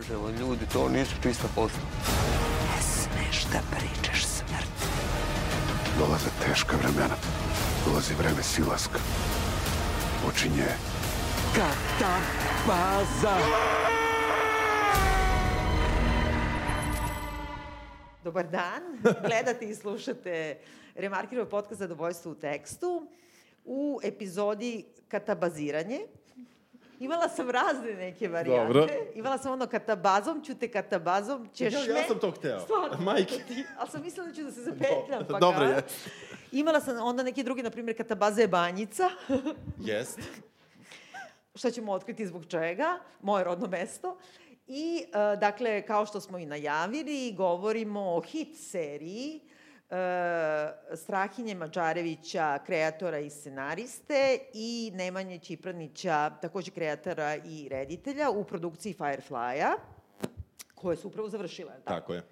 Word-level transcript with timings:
kažemo, 0.00 0.30
ljudi, 0.30 0.66
to 0.72 0.88
nisu 0.88 1.14
čista 1.22 1.48
posla. 1.54 1.80
Ne 2.66 2.82
smeš 2.82 3.44
da 3.52 3.58
pričaš 3.70 4.24
smrt. 4.24 4.76
Dolaze 5.98 6.30
teška 6.46 6.76
vremena. 6.76 7.16
Dolazi 7.86 8.14
vreme 8.14 8.42
silaska. 8.42 8.98
Počinje 10.24 10.64
Katabaza. 11.54 13.36
Dobar 18.24 18.46
dan, 18.50 18.82
gledate 19.26 19.66
i 19.66 19.74
slušate 19.74 20.58
Remarkirov 20.94 21.46
podcast 21.46 21.78
Zadovoljstvo 21.78 22.32
u 22.32 22.34
tekstu 22.34 23.06
u 23.64 24.00
epizodi 24.04 24.84
Katabaziranje. 25.08 26.00
Imala 27.00 27.28
sam 27.28 27.50
razne 27.50 27.92
neke 27.94 28.28
varijante. 28.28 28.66
Dobro. 28.68 28.86
Imala 29.14 29.38
sam 29.38 29.52
ono 29.52 29.66
katabazom, 29.66 30.44
ću 30.44 30.54
te 30.54 30.68
katabazom, 30.68 31.48
ćeš 31.48 31.72
Ja- 31.74 31.80
ja 31.80 31.94
me... 31.94 32.04
sam 32.04 32.18
to 32.18 32.30
hteo. 32.30 32.60
Stvarno, 32.60 32.96
Majke. 33.00 33.34
ti- 33.38 33.64
Ali 33.78 33.90
sam 33.90 34.02
mislila 34.02 34.26
da 34.26 34.34
ću 34.34 34.42
da 34.42 34.52
se 34.52 34.62
zapetljam. 34.62 35.26
Pa 35.30 35.38
Dobro, 35.38 35.60
ga. 35.60 35.64
jeste. 35.66 36.10
Imala 36.52 36.80
sam 36.80 36.96
onda 36.98 37.22
neki 37.22 37.42
drugi, 37.42 37.62
na 37.62 37.70
primjer, 37.70 37.96
katabaza 37.96 38.40
je 38.40 38.48
banjica. 38.48 39.10
Jest. 39.80 40.18
što 41.54 41.70
ćemo 41.70 41.92
otkriti 41.92 42.26
zbog 42.26 42.46
čega, 42.46 42.98
moje 43.22 43.44
rodno 43.44 43.66
mesto. 43.68 44.18
I, 44.66 45.04
e, 45.04 45.36
dakle, 45.36 45.82
kao 45.82 46.06
što 46.06 46.20
smo 46.20 46.38
i 46.38 46.46
najavili, 46.46 47.32
govorimo 47.32 48.00
o 48.06 48.20
hit 48.22 48.56
seriji 48.60 49.36
e, 49.36 49.59
Strahinje 50.94 51.54
Mađarevića, 51.54 52.58
kreatora 52.66 53.18
i 53.18 53.30
scenariste 53.30 54.38
i 54.54 54.92
Nemanje 54.94 55.38
Čipranića, 55.38 56.30
takođe 56.42 56.70
kreatora 56.70 57.36
i 57.36 57.68
reditelja 57.68 58.30
u 58.30 58.44
produkciji 58.44 58.94
Firefly-a, 58.98 59.72
koje 60.74 60.96
su 60.96 61.08
upravo 61.08 61.28
završile. 61.28 61.72
jel 61.72 61.82
Tako. 61.82 62.00
Tako 62.00 62.14
je. 62.14 62.22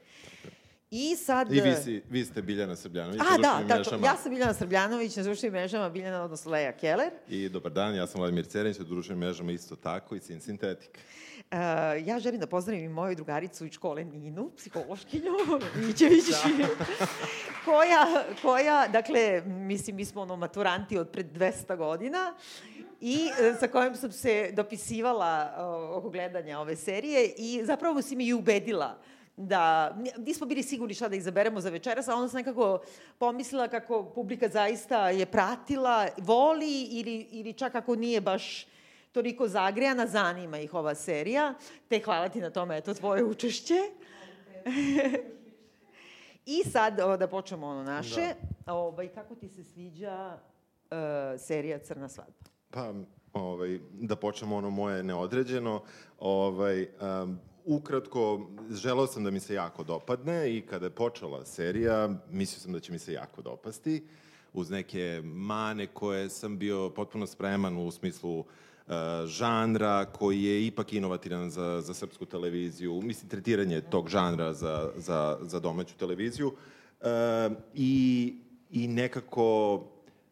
I 0.91 1.16
sad... 1.16 1.52
I 1.52 1.60
vi, 1.60 1.74
si, 1.85 2.02
vi 2.10 2.24
ste 2.24 2.43
Biljana 2.43 2.77
Srbljanović. 2.77 3.21
A, 3.21 3.38
da, 3.38 3.69
tako, 3.69 3.91
mrežama. 3.91 4.07
ja 4.07 4.16
sam 4.16 4.30
Biljana 4.30 4.54
Srbljanović, 4.54 5.16
na 5.16 5.23
društvenim 5.23 5.52
mrežama 5.52 5.88
Biljana, 5.88 6.23
odnosno 6.25 6.51
Leja 6.51 6.73
Keller. 6.73 7.10
I 7.29 7.49
dobar 7.49 7.73
dan, 7.73 7.95
ja 7.95 8.07
sam 8.07 8.21
Vladimir 8.21 8.47
Cerenić, 8.47 8.79
na 8.79 8.85
društvenim 8.85 9.21
mrežama 9.21 9.52
isto 9.52 9.77
tako 9.77 10.15
i 10.15 10.21
Sin 10.21 10.41
Sintetik. 10.41 10.99
Uh, 11.52 11.59
ja 12.07 12.18
želim 12.18 12.41
da 12.41 12.46
pozdravim 12.46 12.85
i 12.85 12.88
moju 12.88 13.15
drugaricu 13.15 13.66
iz 13.66 13.73
škole 13.73 14.04
Ninu, 14.04 14.51
psihološkinju, 14.57 15.32
Mićević, 15.87 16.24
koja, 17.65 18.24
koja, 18.43 18.88
dakle, 18.88 19.43
mislim, 19.46 19.96
mi 19.96 20.04
smo 20.04 20.23
ono 20.23 20.37
maturanti 20.37 20.99
od 20.99 21.09
pred 21.09 21.26
200 21.26 21.76
godina 21.76 22.35
i 23.01 23.29
e, 23.41 23.54
sa 23.60 23.69
kojom 23.69 23.95
sam 23.96 24.13
se 24.13 24.51
dopisivala 24.52 25.54
o, 25.59 25.99
oko 25.99 26.10
gledanja 26.10 26.60
ove 26.60 26.76
serije 26.76 27.35
i 27.37 27.60
zapravo 27.65 28.02
si 28.02 28.16
mi 28.16 28.26
i 28.26 28.35
ubedila 28.35 28.99
da 29.37 29.95
nismo 30.19 30.46
bili 30.46 30.63
sigurni 30.63 30.95
šta 30.95 31.09
da 31.09 31.16
izaberemo 31.16 31.60
za 31.60 31.71
večeras, 31.71 32.09
a 32.09 32.15
onda 32.15 32.29
sam 32.29 32.37
nekako 32.37 32.80
pomislila 33.19 33.69
kako 33.69 34.04
publika 34.04 34.49
zaista 34.49 35.10
je 35.10 35.26
pratila, 35.26 36.09
voli 36.16 36.82
ili, 36.82 37.26
ili 37.30 37.52
čak 37.52 37.74
ako 37.74 37.95
nije 37.96 38.21
baš 38.21 38.66
toliko 39.12 39.48
zagrejana, 39.48 40.06
zanima 40.06 40.59
ih 40.59 40.74
ova 40.74 40.95
serija. 40.95 41.54
Te 41.88 42.01
hvala 42.01 42.28
ti 42.28 42.40
na 42.40 42.51
tome, 42.51 42.78
eto, 42.78 42.95
tvoje 42.95 43.24
učešće. 43.24 43.74
I 46.46 46.62
sad, 46.70 47.01
o, 47.01 47.16
da 47.16 47.26
počnemo 47.26 47.66
ono 47.66 47.82
naše. 47.82 48.34
Da. 48.66 48.74
Ovaj, 48.74 49.09
kako 49.09 49.34
ti 49.34 49.48
se 49.48 49.64
sviđa 49.64 50.38
uh, 50.90 50.96
serija 51.40 51.79
Crna 51.79 52.09
svadba? 52.09 52.51
Pa, 52.70 52.92
ovaj, 53.32 53.79
da 53.92 54.16
počnemo 54.16 54.56
ono 54.56 54.70
moje 54.70 55.02
neodređeno. 55.02 55.82
Ovaj, 56.18 56.82
um, 56.82 57.38
ukratko, 57.64 58.51
želeo 58.70 59.06
sam 59.06 59.24
da 59.24 59.30
mi 59.30 59.40
se 59.40 59.54
jako 59.54 59.84
dopadne 59.84 60.56
i 60.56 60.60
kada 60.60 60.86
je 60.86 60.90
počela 60.90 61.45
serija, 61.45 62.09
mislio 62.30 62.60
sam 62.60 62.73
da 62.73 62.80
će 62.80 62.92
mi 62.92 62.98
se 62.98 63.12
jako 63.12 63.42
dopasti 63.42 64.06
uz 64.53 64.70
neke 64.70 65.20
mane 65.25 65.86
koje 65.86 66.28
sam 66.28 66.58
bio 66.58 66.91
potpuno 66.91 67.26
spreman 67.26 67.76
u 67.76 67.91
smislu 67.91 68.38
uh, 68.38 68.47
žanra 69.26 70.04
koji 70.04 70.43
je 70.43 70.66
ipak 70.66 70.93
inovativan 70.93 71.50
za, 71.50 71.81
za 71.81 71.94
srpsku 71.94 72.25
televiziju, 72.25 73.00
mislim, 73.03 73.28
tretiranje 73.28 73.81
tog 73.81 74.09
žanra 74.09 74.53
za, 74.53 74.91
za, 74.97 75.38
za 75.43 75.60
domaću 75.60 75.94
televiziju. 75.97 76.53
Uh, 77.00 77.06
i, 77.75 78.34
I 78.71 78.88
nekako 78.88 79.82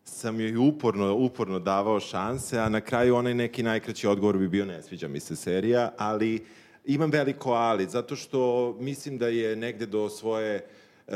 sam 0.04 0.40
joj 0.40 0.56
uporno, 0.56 1.14
uporno 1.14 1.58
davao 1.58 2.00
šanse, 2.00 2.58
a 2.58 2.68
na 2.68 2.80
kraju 2.80 3.16
onaj 3.16 3.34
neki 3.34 3.62
najkraći 3.62 4.06
odgovor 4.06 4.38
bi 4.38 4.48
bio 4.48 4.64
ne 4.64 4.82
sviđa 4.82 5.08
mi 5.08 5.20
se 5.20 5.36
serija, 5.36 5.92
ali 5.98 6.44
imam 6.84 7.10
veliko 7.10 7.52
ali, 7.52 7.86
zato 7.86 8.16
što 8.16 8.72
mislim 8.80 9.18
da 9.18 9.28
je 9.28 9.56
negde 9.56 9.86
do 9.86 10.08
svoje 10.08 10.66
uh, 11.06 11.14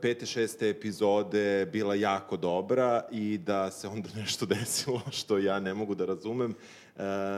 pete, 0.00 0.26
šeste 0.26 0.68
epizode 0.68 1.66
bila 1.72 1.94
jako 1.94 2.36
dobra 2.36 3.02
i 3.10 3.38
da 3.38 3.70
se 3.70 3.88
onda 3.88 4.08
nešto 4.22 4.46
desilo 4.46 5.00
što 5.10 5.38
ja 5.38 5.60
ne 5.60 5.74
mogu 5.74 5.94
da 5.94 6.04
razumem. 6.04 6.54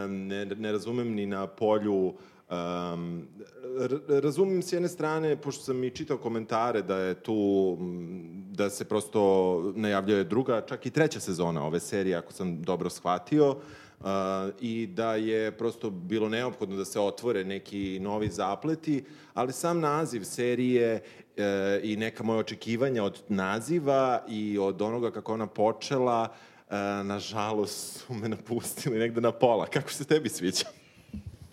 Ne, 0.08 0.44
ne 0.44 0.72
razumem 0.72 1.14
ni 1.14 1.26
na 1.26 1.46
polju 1.46 2.14
Um, 2.52 3.28
razumem 4.08 4.62
s 4.62 4.72
jedne 4.72 4.88
strane, 4.88 5.36
pošto 5.36 5.62
sam 5.62 5.84
i 5.84 5.90
čitao 5.90 6.18
komentare 6.18 6.82
da 6.82 6.96
je 6.96 7.14
tu, 7.14 7.78
da 8.50 8.70
se 8.70 8.84
prosto 8.84 9.72
najavljuje 9.76 10.24
druga, 10.24 10.60
čak 10.60 10.86
i 10.86 10.90
treća 10.90 11.20
sezona 11.20 11.66
ove 11.66 11.80
serije, 11.80 12.16
ako 12.16 12.32
sam 12.32 12.62
dobro 12.62 12.90
shvatio, 12.90 13.50
uh, 13.50 14.06
i 14.60 14.86
da 14.86 15.14
je 15.14 15.52
prosto 15.52 15.90
bilo 15.90 16.28
neophodno 16.28 16.76
da 16.76 16.84
se 16.84 17.00
otvore 17.00 17.44
neki 17.44 17.98
novi 18.00 18.28
zapleti, 18.28 19.04
ali 19.34 19.52
sam 19.52 19.80
naziv 19.80 20.22
serije 20.24 21.02
uh, 21.02 21.42
i 21.82 21.96
neka 21.96 22.22
moja 22.22 22.38
očekivanja 22.38 23.04
od 23.04 23.22
naziva 23.28 24.24
i 24.28 24.58
od 24.58 24.82
onoga 24.82 25.10
kako 25.10 25.32
ona 25.32 25.46
počela, 25.46 26.28
uh, 26.30 26.51
nažalost 27.04 27.98
su 27.98 28.14
me 28.14 28.28
napustili 28.28 28.98
negde 28.98 29.20
na 29.20 29.32
pola. 29.32 29.66
Kako 29.66 29.90
se 29.90 30.04
tebi 30.04 30.28
sviđa? 30.28 30.64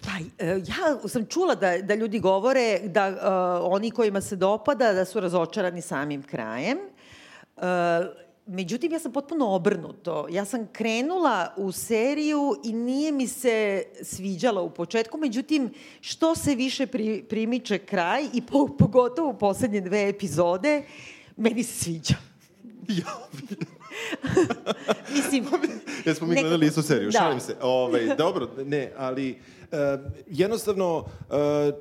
Pa, 0.01 0.45
e, 0.45 0.47
ja 0.47 1.09
sam 1.09 1.25
čula 1.25 1.55
da, 1.55 1.77
da 1.77 1.95
ljudi 1.95 2.19
govore 2.19 2.79
da 2.83 3.07
uh, 3.07 3.73
oni 3.73 3.91
kojima 3.91 4.21
se 4.21 4.35
dopada 4.35 4.93
da 4.93 5.05
su 5.05 5.19
razočarani 5.19 5.81
samim 5.81 6.23
krajem. 6.23 6.77
Uh, 7.57 7.63
međutim, 8.45 8.91
ja 8.91 8.99
sam 8.99 9.11
potpuno 9.11 9.47
obrnuto. 9.47 10.27
Ja 10.31 10.45
sam 10.45 10.67
krenula 10.71 11.53
u 11.57 11.71
seriju 11.71 12.55
i 12.63 12.73
nije 12.73 13.11
mi 13.11 13.27
se 13.27 13.83
sviđala 14.03 14.61
u 14.61 14.69
početku, 14.69 15.17
međutim, 15.17 15.73
što 16.01 16.35
se 16.35 16.55
više 16.55 16.87
pri, 16.87 17.23
primiče 17.29 17.77
kraj 17.77 18.27
i 18.33 18.41
po, 18.41 18.67
pogotovo 18.79 19.29
u 19.29 19.37
poslednje 19.37 19.81
dve 19.81 20.09
epizode, 20.09 20.83
meni 21.37 21.63
se 21.63 21.83
sviđa. 21.83 22.15
Ja, 22.87 23.27
Mislim, 25.15 25.45
Jesmo 26.05 26.27
mi 26.27 26.35
gledali 26.35 26.65
istu 26.65 26.81
seriju, 26.81 27.09
Da. 27.11 27.19
šalim 27.19 27.39
se. 27.39 27.55
Ovaj, 27.61 28.15
dobro, 28.17 28.47
ne, 28.65 28.91
ali 28.97 29.31
uh, 29.71 29.77
jednostavno 30.27 30.97
uh, 30.97 31.05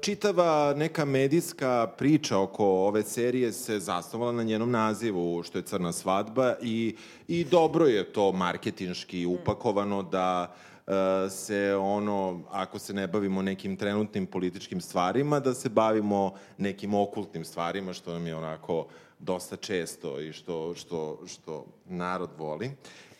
čitava 0.00 0.74
neka 0.76 1.04
medijska 1.04 1.86
priča 1.98 2.38
oko 2.38 2.66
ove 2.66 3.02
serije 3.02 3.52
se 3.52 3.78
zasnovala 3.80 4.32
na 4.32 4.42
njenom 4.42 4.70
nazivu, 4.70 5.42
što 5.42 5.58
je 5.58 5.62
Crna 5.62 5.92
svadba 5.92 6.54
i, 6.62 6.96
i 7.28 7.44
dobro 7.44 7.86
je 7.86 8.12
to 8.12 8.32
marketinški 8.32 9.26
upakovano 9.26 10.02
da 10.02 10.54
uh, 10.86 10.92
se 11.30 11.76
ono, 11.80 12.40
ako 12.50 12.78
se 12.78 12.94
ne 12.94 13.06
bavimo 13.06 13.42
nekim 13.42 13.76
trenutnim 13.76 14.26
političkim 14.26 14.80
stvarima, 14.80 15.40
da 15.40 15.54
se 15.54 15.68
bavimo 15.68 16.32
nekim 16.58 16.94
okultnim 16.94 17.44
stvarima, 17.44 17.92
što 17.92 18.12
nam 18.12 18.26
je 18.26 18.36
onako 18.36 18.86
dosta 19.18 19.56
često 19.56 20.20
i 20.20 20.32
što, 20.32 20.74
što, 20.74 21.18
što 21.26 21.66
narod 21.86 22.30
voli. 22.38 22.70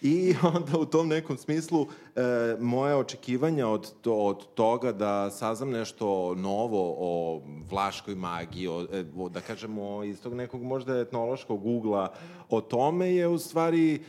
I 0.03 0.35
onda 0.55 0.79
u 0.79 0.87
tom 0.87 1.09
nekom 1.09 1.37
smislu 1.37 1.87
e, 1.87 2.21
moje 2.61 2.97
očekivanja 2.97 3.69
od, 3.69 3.93
to, 4.01 4.15
od 4.15 4.55
toga 4.55 4.93
da 4.93 5.31
saznam 5.31 5.71
nešto 5.71 6.35
novo 6.35 6.95
o 6.99 7.43
vlaškoj 7.71 8.15
magiji, 8.15 8.69
o, 8.69 8.87
e, 8.93 9.05
o, 9.17 9.29
da 9.29 9.41
kažemo 9.41 10.05
iz 10.05 10.21
tog 10.21 10.35
nekog 10.35 10.63
možda 10.63 10.99
etnološkog 10.99 11.67
ugla, 11.67 12.13
o 12.49 12.61
tome 12.61 13.15
je 13.15 13.29
u 13.29 13.39
stvari 13.39 14.01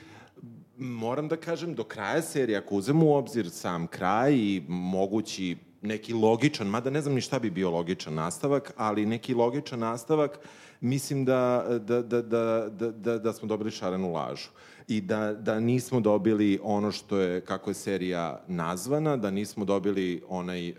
moram 0.77 1.27
da 1.27 1.37
kažem, 1.37 1.75
do 1.75 1.83
kraja 1.83 2.21
serije, 2.21 2.57
ako 2.57 2.75
uzem 2.75 3.03
u 3.03 3.15
obzir 3.15 3.49
sam 3.49 3.87
kraj 3.87 4.33
i 4.33 4.63
mogući 4.67 5.57
neki 5.81 6.13
logičan, 6.13 6.67
mada 6.67 6.89
ne 6.89 7.01
znam 7.01 7.15
ni 7.15 7.21
šta 7.21 7.39
bi 7.39 7.49
bio 7.49 7.71
logičan 7.71 8.13
nastavak, 8.13 8.73
ali 8.77 9.05
neki 9.05 9.33
logičan 9.33 9.79
nastavak, 9.79 10.39
mislim 10.81 11.25
da, 11.25 11.65
da, 11.69 12.01
da, 12.01 12.21
da, 12.21 12.69
da, 12.69 12.91
da, 12.91 13.17
da 13.17 13.33
smo 13.33 13.47
dobili 13.47 13.71
šarenu 13.71 14.13
lažu. 14.13 14.49
I 14.87 15.01
da, 15.01 15.33
da 15.33 15.59
nismo 15.59 15.99
dobili 15.99 16.59
ono 16.63 16.91
što 16.91 17.17
je, 17.17 17.41
kako 17.41 17.69
je 17.69 17.73
serija 17.73 18.43
nazvana, 18.47 19.17
da 19.17 19.31
nismo 19.31 19.65
dobili 19.65 20.23
onaj 20.29 20.69
uh, 20.69 20.75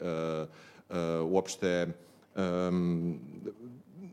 uh, 0.88 0.96
uopšte 1.32 1.88
um, 2.36 3.18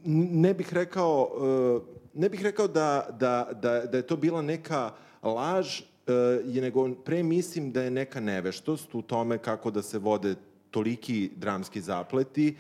ne 0.06 0.54
bih 0.54 0.74
rekao 0.74 1.30
uh, 1.34 1.98
ne 2.18 2.30
bih 2.30 2.42
rekao 2.42 2.68
da, 2.68 3.08
da, 3.20 3.50
da, 3.62 3.86
da 3.86 3.98
je 3.98 4.08
to 4.08 4.18
bila 4.18 4.42
neka 4.42 4.92
laž, 5.24 5.82
uh, 5.82 5.86
je 6.46 6.62
nego 6.62 6.96
pre 6.96 7.24
mislim 7.24 7.72
da 7.72 7.82
je 7.82 7.92
neka 7.92 8.20
neveštost 8.20 8.96
u 8.96 9.02
tome 9.02 9.38
kako 9.38 9.72
da 9.72 9.82
se 9.82 10.00
vode 10.00 10.36
toliki 10.72 11.30
dramski 11.36 11.82
zapleti, 11.82 12.56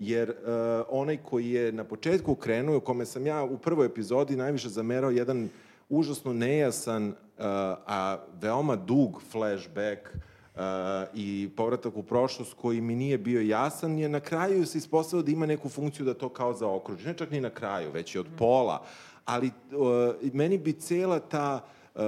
jer 0.00 0.30
uh, 0.30 0.36
onaj 0.88 1.16
koji 1.16 1.50
je 1.50 1.72
na 1.72 1.84
početku 1.84 2.34
krenuo, 2.34 2.76
u 2.76 2.80
kome 2.80 3.06
sam 3.06 3.26
ja 3.26 3.44
u 3.44 3.58
prvoj 3.58 3.86
epizodi 3.86 4.36
najviše 4.36 4.68
zamerao 4.68 5.10
jedan 5.10 5.48
užasno 5.88 6.32
nejasan, 6.32 7.08
uh, 7.08 7.14
a 7.86 8.18
veoma 8.40 8.76
dug 8.76 9.22
flashback 9.30 10.00
uh, 10.14 10.60
i 11.14 11.50
povratak 11.56 11.96
u 11.96 12.02
prošlost 12.02 12.54
koji 12.54 12.80
mi 12.80 12.96
nije 12.96 13.18
bio 13.18 13.40
jasan, 13.40 13.98
je 13.98 14.08
na 14.08 14.20
kraju 14.20 14.66
se 14.66 14.78
ispostavio 14.78 15.22
da 15.22 15.30
ima 15.30 15.46
neku 15.46 15.68
funkciju 15.68 16.06
da 16.06 16.14
to 16.14 16.28
kao 16.28 16.54
zaokruži. 16.54 17.06
Ne 17.06 17.14
čak 17.14 17.30
ni 17.30 17.40
na 17.40 17.50
kraju, 17.50 17.90
već 17.92 18.14
i 18.14 18.18
od 18.18 18.26
pola. 18.38 18.84
Ali 19.24 19.46
uh, 19.46 20.32
meni 20.32 20.58
bi 20.58 20.72
cela 20.72 21.18
ta 21.18 21.64
uh, 21.94 22.00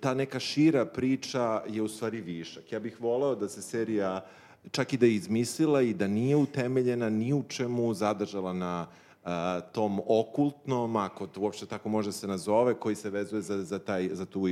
ta 0.00 0.14
neka 0.14 0.40
šira 0.40 0.84
priča 0.84 1.62
je 1.68 1.82
u 1.82 1.88
stvari 1.88 2.20
višak. 2.20 2.72
Ja 2.72 2.80
bih 2.80 3.00
voleo 3.00 3.34
da 3.34 3.48
se 3.48 3.62
serija 3.62 4.24
čak 4.70 4.92
i 4.92 4.96
da 4.96 5.06
je 5.06 5.14
izmislila 5.14 5.82
i 5.82 5.94
da 5.94 6.06
nije 6.06 6.36
utemeljena 6.36 7.10
ni 7.10 7.32
u 7.32 7.42
čemu 7.48 7.94
zadržala 7.94 8.52
na 8.52 8.86
a, 9.24 9.60
tom 9.60 10.00
okultnom, 10.06 10.96
ako 10.96 11.26
to 11.26 11.40
uopšte 11.40 11.66
tako 11.66 11.88
može 11.88 12.12
se 12.12 12.26
nazove, 12.26 12.74
koji 12.74 12.94
se 12.94 13.10
vezuje 13.10 13.42
za, 13.42 13.62
za, 13.62 13.78
taj, 13.78 14.08
za, 14.12 14.26
tu, 14.26 14.48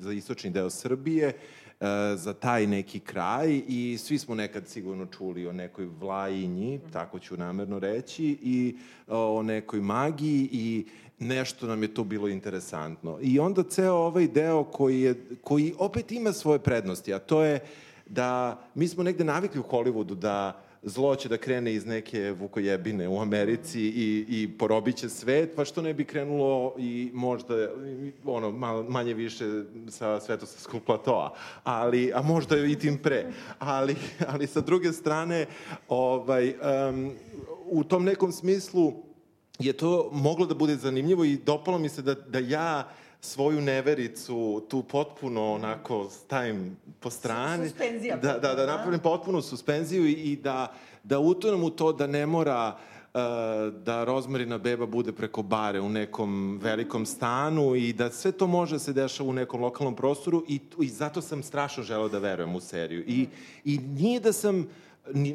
za 0.00 0.12
istočni 0.12 0.50
deo 0.50 0.70
Srbije, 0.70 1.32
a, 1.80 2.14
za 2.16 2.32
taj 2.32 2.66
neki 2.66 3.00
kraj 3.00 3.62
i 3.68 3.98
svi 3.98 4.18
smo 4.18 4.34
nekad 4.34 4.68
sigurno 4.68 5.06
čuli 5.06 5.46
o 5.46 5.52
nekoj 5.52 5.86
vlajinji, 6.00 6.80
tako 6.92 7.18
ću 7.18 7.36
namerno 7.36 7.78
reći, 7.78 8.38
i 8.42 8.76
o 9.08 9.42
nekoj 9.42 9.80
magiji 9.80 10.48
i 10.52 10.84
nešto 11.18 11.66
nam 11.66 11.82
je 11.82 11.94
to 11.94 12.04
bilo 12.04 12.28
interesantno. 12.28 13.18
I 13.22 13.38
onda 13.38 13.62
ceo 13.62 13.94
ovaj 13.94 14.28
deo 14.28 14.64
koji, 14.64 15.00
je, 15.00 15.24
koji 15.42 15.74
opet 15.78 16.12
ima 16.12 16.32
svoje 16.32 16.58
prednosti, 16.58 17.14
a 17.14 17.18
to 17.18 17.44
je 17.44 17.60
da 18.06 18.60
mi 18.74 18.88
smo 18.88 19.02
negde 19.02 19.24
navikli 19.24 19.60
u 19.60 19.70
Hollywoodu 19.70 20.14
da 20.14 20.64
zlo 20.84 21.16
će 21.16 21.28
da 21.28 21.36
krene 21.36 21.74
iz 21.74 21.86
neke 21.86 22.30
vukojebine 22.30 23.08
u 23.08 23.20
Americi 23.20 23.80
i, 23.80 24.24
i 24.28 24.58
porobit 24.58 24.96
će 24.96 25.08
svet, 25.08 25.52
pa 25.56 25.64
što 25.64 25.82
ne 25.82 25.94
bi 25.94 26.04
krenulo 26.04 26.74
i 26.78 27.10
možda 27.14 27.54
ono, 28.24 28.50
manje 28.88 29.14
više 29.14 29.44
sa 29.88 30.20
svetosavskog 30.20 30.82
platoa, 30.82 31.34
ali, 31.64 32.12
a 32.14 32.22
možda 32.22 32.58
i 32.58 32.78
tim 32.78 32.98
pre. 32.98 33.26
Ali, 33.58 33.96
ali 34.28 34.46
sa 34.46 34.60
druge 34.60 34.92
strane, 34.92 35.46
ovaj, 35.88 36.54
um, 36.88 37.12
u 37.66 37.84
tom 37.84 38.04
nekom 38.04 38.32
smislu 38.32 38.92
je 39.58 39.72
to 39.72 40.10
moglo 40.12 40.46
da 40.46 40.54
bude 40.54 40.76
zanimljivo 40.76 41.24
i 41.24 41.36
dopalo 41.36 41.78
mi 41.78 41.88
se 41.88 42.02
da, 42.02 42.14
da 42.14 42.38
ja 42.38 42.88
svoju 43.24 43.60
nevericu 43.60 44.66
tu 44.68 44.82
potpuno 44.82 45.52
onako 45.52 46.08
stavim 46.10 46.76
po 47.00 47.10
strani. 47.10 47.68
Suspenzija. 47.68 48.16
Da, 48.16 48.38
da, 48.38 48.54
da 48.54 48.66
napravim 48.66 49.00
potpunu 49.00 49.42
suspenziju 49.42 50.06
i, 50.06 50.36
da, 50.36 50.72
da 51.02 51.18
utonem 51.18 51.64
u 51.64 51.70
to 51.70 51.92
da 51.92 52.06
ne 52.06 52.26
mora 52.26 52.76
uh, 53.14 53.20
da 53.74 54.04
rozmarina 54.04 54.58
beba 54.58 54.86
bude 54.86 55.12
preko 55.12 55.42
bare 55.42 55.80
u 55.80 55.88
nekom 55.88 56.60
velikom 56.62 57.06
stanu 57.06 57.74
i 57.74 57.92
da 57.92 58.10
sve 58.10 58.32
to 58.32 58.46
može 58.46 58.74
da 58.74 58.78
se 58.78 58.92
dešava 58.92 59.30
u 59.30 59.32
nekom 59.32 59.60
lokalnom 59.60 59.96
prostoru 59.96 60.44
i, 60.48 60.60
i 60.80 60.88
zato 60.88 61.20
sam 61.20 61.42
strašno 61.42 61.82
želeo 61.82 62.08
da 62.08 62.18
verujem 62.18 62.54
u 62.54 62.60
seriju. 62.60 63.04
I, 63.06 63.28
i 63.64 63.78
nije 63.78 64.20
da 64.20 64.32
sam 64.32 64.60
uh, 64.60 64.66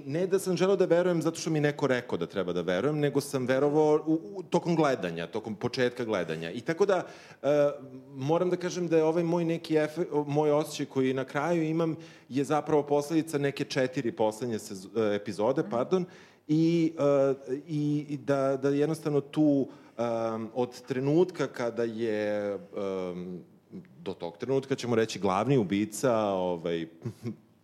ne 0.05 0.27
da 0.27 0.39
sam 0.39 0.57
želeo 0.57 0.75
da 0.75 0.85
verujem 0.85 1.21
zato 1.21 1.39
što 1.39 1.49
mi 1.49 1.59
neko 1.59 1.87
rekao 1.87 2.17
da 2.17 2.25
treba 2.25 2.53
da 2.53 2.61
verujem, 2.61 2.99
nego 2.99 3.21
sam 3.21 3.45
verovao 3.45 4.03
u, 4.05 4.19
u, 4.35 4.43
tokom 4.43 4.75
gledanja, 4.75 5.27
tokom 5.27 5.55
početka 5.55 6.05
gledanja. 6.05 6.51
I 6.51 6.61
tako 6.61 6.85
da 6.85 7.05
e, 7.43 7.47
moram 8.15 8.49
da 8.49 8.57
kažem 8.57 8.87
da 8.87 8.97
je 8.97 9.03
ovaj 9.03 9.23
moj 9.23 9.45
neki 9.45 9.77
efe, 9.77 10.05
moj 10.27 10.51
osjećaj 10.51 10.85
koji 10.85 11.13
na 11.13 11.25
kraju 11.25 11.63
imam 11.63 11.95
je 12.29 12.43
zapravo 12.43 12.83
posledica 12.83 13.37
neke 13.37 13.63
četiri 13.63 14.11
poslednje 14.11 14.59
sez, 14.59 14.85
e, 14.85 15.15
epizode, 15.15 15.63
pardon, 15.69 16.05
i, 16.47 16.93
e, 16.99 17.33
i, 17.67 18.05
i 18.09 18.17
da, 18.17 18.57
da 18.57 18.69
jednostavno 18.69 19.21
tu 19.21 19.67
um, 19.97 20.49
od 20.53 20.81
trenutka 20.81 21.47
kada 21.47 21.83
je 21.83 22.55
um, 22.55 23.39
do 23.99 24.13
tog 24.13 24.37
trenutka 24.37 24.75
ćemo 24.75 24.95
reći 24.95 25.19
glavni 25.19 25.57
ubica 25.57 26.17
ovaj 26.23 26.87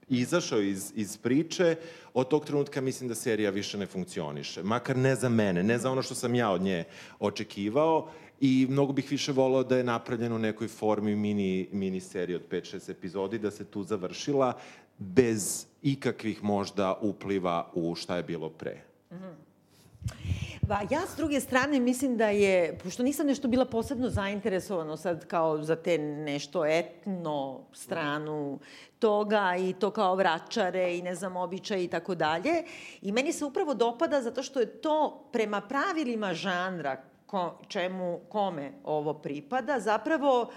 izašao 0.10 0.62
iz, 0.62 0.92
iz 0.96 1.18
priče, 1.18 1.76
od 2.14 2.28
tog 2.28 2.46
trenutka 2.46 2.82
mislim 2.82 3.10
da 3.10 3.16
serija 3.16 3.50
više 3.50 3.78
ne 3.78 3.86
funkcioniše. 3.86 4.64
Makar 4.64 4.98
ne 4.98 5.16
za 5.16 5.30
mene, 5.30 5.64
ne 5.64 5.78
za 5.78 5.92
ono 5.92 6.02
što 6.02 6.16
sam 6.16 6.36
ja 6.36 6.50
od 6.52 6.62
nje 6.62 6.84
očekivao 7.20 8.10
i 8.42 8.68
mnogo 8.70 8.94
bih 8.94 9.12
više 9.12 9.32
volao 9.32 9.64
da 9.64 9.78
je 9.78 9.84
napravljeno 9.84 10.36
u 10.36 10.40
nekoj 10.40 10.68
formi 10.68 11.16
mini, 11.16 11.68
mini 11.72 12.02
serije 12.02 12.36
od 12.36 12.44
5-6 12.52 12.92
epizodi, 12.92 13.40
da 13.40 13.52
se 13.52 13.66
tu 13.66 13.84
završila 13.84 14.54
bez 14.98 15.66
ikakvih 15.82 16.44
možda 16.44 17.00
upliva 17.02 17.72
u 17.74 17.96
šta 17.96 18.18
je 18.18 18.24
bilo 18.24 18.50
pre. 18.50 18.82
Mm 19.12 19.16
-hmm. 19.16 20.45
Ba, 20.68 20.80
ja 20.90 21.02
s 21.08 21.16
druge 21.18 21.40
strane 21.40 21.80
mislim 21.80 22.18
da 22.18 22.30
je, 22.30 22.78
pošto 22.84 23.04
nisam 23.04 23.28
nešto 23.28 23.48
bila 23.48 23.66
posebno 23.66 24.10
zainteresovano 24.10 24.98
sad 24.98 25.28
kao 25.28 25.64
za 25.64 25.76
te 25.76 25.98
nešto 25.98 26.66
etno 26.66 27.60
stranu 27.74 28.60
toga 29.00 29.56
i 29.60 29.74
to 29.74 29.92
kao 29.92 30.16
vračare 30.16 30.98
i 30.98 31.02
ne 31.02 31.16
znam 31.16 31.38
običaj 31.38 31.84
i 31.84 31.88
tako 31.88 32.16
dalje. 32.16 32.64
I 33.02 33.12
meni 33.12 33.34
se 33.34 33.46
upravo 33.46 33.74
dopada 33.74 34.22
zato 34.22 34.44
što 34.44 34.60
je 34.60 34.82
to 34.82 35.30
prema 35.32 35.62
pravilima 35.62 36.34
žanra 36.34 36.98
ko, 37.26 37.60
čemu, 37.68 38.20
kome 38.30 38.72
ovo 38.84 39.14
pripada, 39.14 39.80
zapravo 39.80 40.50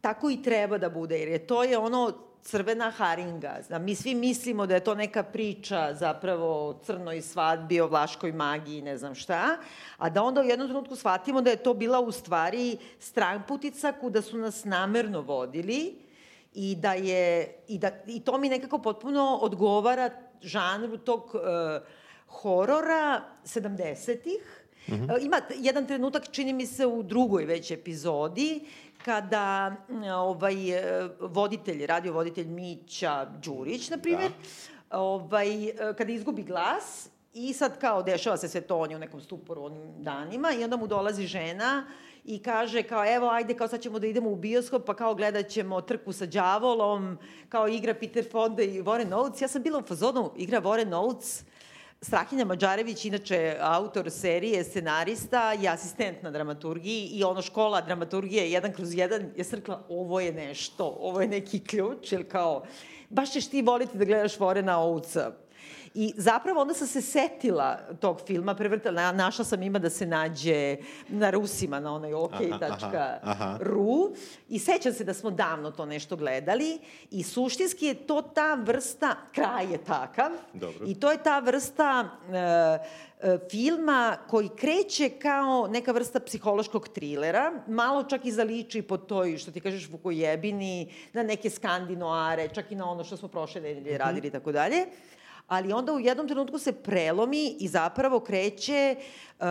tako 0.00 0.30
i 0.30 0.42
treba 0.42 0.78
da 0.78 0.90
bude, 0.90 1.18
jer 1.18 1.28
je 1.28 1.46
to 1.46 1.64
je 1.64 1.78
ono 1.78 2.12
crvena 2.44 2.90
haringa. 2.90 3.58
Da 3.68 3.78
mi 3.78 3.94
svi 3.94 4.14
mislimo 4.14 4.66
da 4.66 4.74
je 4.74 4.84
to 4.84 4.94
neka 4.94 5.22
priča 5.22 5.94
zapravo 5.94 6.68
o 6.68 6.78
crnoj 6.84 7.22
svadbi, 7.22 7.80
o 7.80 7.86
vlaškoj 7.86 8.32
magiji, 8.32 8.82
ne 8.82 8.98
znam 8.98 9.14
šta, 9.14 9.56
a 9.98 10.10
da 10.10 10.22
onda 10.22 10.40
u 10.40 10.44
jednom 10.44 10.68
trenutku 10.68 10.96
shvatimo 10.96 11.40
da 11.40 11.50
je 11.50 11.62
to 11.62 11.74
bila 11.74 12.00
u 12.00 12.12
stvari 12.12 12.76
stranputica 12.98 13.92
kuda 13.92 14.22
su 14.22 14.38
nas 14.38 14.64
namerno 14.64 15.20
vodili 15.20 15.94
i 16.54 16.76
da 16.76 16.92
je, 16.92 17.54
i, 17.68 17.78
da, 17.78 17.90
i 18.06 18.20
to 18.20 18.38
mi 18.38 18.48
nekako 18.48 18.78
potpuno 18.78 19.38
odgovara 19.42 20.10
žanru 20.42 20.98
tog 20.98 21.34
uh, 21.34 21.40
horora 22.28 23.22
70-ih, 23.44 24.64
Mm 24.88 24.94
-hmm. 24.94 25.24
Ima 25.26 25.40
jedan 25.58 25.86
trenutak, 25.86 26.30
čini 26.30 26.52
mi 26.52 26.66
se, 26.66 26.86
u 26.86 27.02
drugoj 27.02 27.44
već 27.44 27.70
epizodi, 27.70 28.60
kada 29.04 29.76
ovaj, 30.16 30.56
voditelj, 31.20 31.86
radio 31.86 32.12
voditelj 32.12 32.46
Mića 32.46 33.24
Đurić, 33.24 33.90
na 33.90 33.98
primjer, 33.98 34.30
da. 34.90 34.98
ovaj, 34.98 35.46
kada 35.98 36.12
izgubi 36.12 36.42
glas 36.42 37.08
i 37.34 37.52
sad 37.52 37.78
kao 37.80 38.02
dešava 38.02 38.36
se 38.36 38.48
sve 38.48 38.60
to, 38.60 38.78
on 38.78 38.90
je 38.90 38.96
u 38.96 39.00
nekom 39.00 39.20
stuporu 39.20 39.64
onim 39.64 40.02
danima 40.02 40.52
i 40.52 40.64
onda 40.64 40.76
mu 40.76 40.86
dolazi 40.86 41.26
žena 41.26 41.86
i 42.24 42.42
kaže 42.42 42.82
kao 42.82 43.14
evo 43.14 43.28
ajde 43.28 43.54
kao 43.54 43.68
sad 43.68 43.80
ćemo 43.80 43.98
da 43.98 44.06
idemo 44.06 44.30
u 44.30 44.36
bioskop 44.36 44.84
pa 44.86 44.94
kao 44.94 45.14
gledat 45.14 45.48
ćemo 45.48 45.80
trku 45.80 46.12
sa 46.12 46.26
đavolom, 46.26 47.18
kao 47.48 47.68
igra 47.68 47.94
Peter 47.94 48.24
Fonda 48.30 48.62
i 48.62 48.82
Warren 48.82 49.14
Oates. 49.14 49.42
Ja 49.42 49.48
sam 49.48 49.62
bila 49.62 49.78
u 49.78 49.82
fazonu 49.82 50.32
igra 50.36 50.60
Warren 50.60 50.94
Oates 50.94 51.44
Strahinja 52.04 52.44
Mađarević, 52.44 53.04
inače 53.04 53.56
autor 53.60 54.10
serije, 54.10 54.64
scenarista 54.64 55.54
i 55.62 55.68
asistent 55.68 56.22
na 56.22 56.30
dramaturgiji 56.30 57.08
i 57.12 57.24
ono 57.24 57.42
škola 57.42 57.80
dramaturgije 57.80 58.50
jedan 58.50 58.72
kroz 58.72 58.94
jedan, 58.94 59.30
je 59.36 59.44
srkla, 59.44 59.82
ovo 59.88 60.20
je 60.20 60.32
nešto, 60.32 60.96
ovo 61.00 61.20
je 61.20 61.28
neki 61.28 61.64
ključ, 61.64 62.12
ili 62.12 62.28
kao, 62.28 62.64
baš 63.10 63.32
ćeš 63.32 63.48
ti 63.48 63.62
voliti 63.62 63.98
da 63.98 64.04
gledaš 64.04 64.40
Vorena 64.40 64.80
Ouca. 64.80 65.32
I 65.94 66.12
zapravo 66.16 66.60
onda 66.60 66.74
sam 66.74 66.86
se 66.86 67.02
setila 67.02 67.78
tog 68.00 68.20
filma, 68.26 68.54
prevrtala, 68.54 69.12
našla 69.12 69.44
sam 69.44 69.62
ima 69.62 69.78
da 69.78 69.90
se 69.90 70.06
nađe 70.06 70.76
na 71.08 71.30
Rusima, 71.30 71.80
na 71.80 71.94
onoj 71.94 72.14
ok.ru 72.14 72.54
i 74.48 74.58
sećam 74.58 74.92
se 74.92 75.04
da 75.04 75.14
smo 75.14 75.30
davno 75.30 75.70
to 75.70 75.86
nešto 75.86 76.16
gledali 76.16 76.78
i 77.10 77.22
suštinski 77.22 77.86
je 77.86 77.94
to 77.94 78.22
ta 78.22 78.54
vrsta, 78.54 79.16
kraj 79.32 79.72
je 79.72 79.84
takav, 79.84 80.30
Dobro. 80.52 80.86
i 80.86 81.00
to 81.00 81.10
je 81.10 81.22
ta 81.22 81.38
vrsta 81.38 82.04
e, 82.32 82.78
filma 83.50 84.16
koji 84.28 84.48
kreće 84.48 85.08
kao 85.08 85.68
neka 85.68 85.92
vrsta 85.92 86.20
psihološkog 86.20 86.88
trilera, 86.88 87.52
malo 87.66 88.04
čak 88.04 88.24
i 88.24 88.32
zaliči 88.32 88.82
po 88.82 88.96
toj, 88.96 89.38
što 89.38 89.50
ti 89.50 89.60
kažeš, 89.60 89.88
Vukojebini, 89.90 90.92
na 91.12 91.22
neke 91.22 91.50
skandinoare, 91.50 92.48
čak 92.48 92.72
i 92.72 92.74
na 92.74 92.90
ono 92.90 93.04
što 93.04 93.16
smo 93.16 93.28
prošle 93.28 93.60
nedelje 93.60 93.98
radili 93.98 94.28
i 94.28 94.30
tako 94.30 94.52
dalje 94.52 94.86
ali 95.48 95.72
onda 95.72 95.92
u 95.92 96.00
jednom 96.00 96.28
trenutku 96.28 96.58
se 96.58 96.72
prelomi 96.72 97.56
i 97.60 97.68
zapravo 97.68 98.20
kreće 98.20 98.96
uh, 99.38 99.46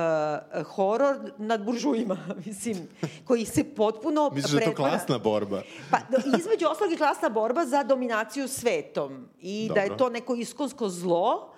horor 0.66 1.32
nad 1.38 1.66
buržujima, 1.66 2.18
mislim, 2.46 2.88
koji 3.26 3.46
se 3.46 3.64
potpuno 3.64 4.30
Misliš 4.34 4.52
da 4.52 4.60
je 4.60 4.66
to 4.66 4.76
klasna 4.76 5.18
borba? 5.18 5.62
Pa, 5.92 5.98
između 6.40 6.66
oslog 6.72 6.92
i 6.92 6.98
klasna 6.98 7.30
borba 7.30 7.66
za 7.66 7.84
dominaciju 7.84 8.48
svetom 8.48 9.28
i 9.42 9.68
Dobro. 9.68 9.82
da 9.82 9.94
je 9.94 9.98
to 9.98 10.10
neko 10.10 10.36
iskonsko 10.36 10.90
zlo 10.90 11.53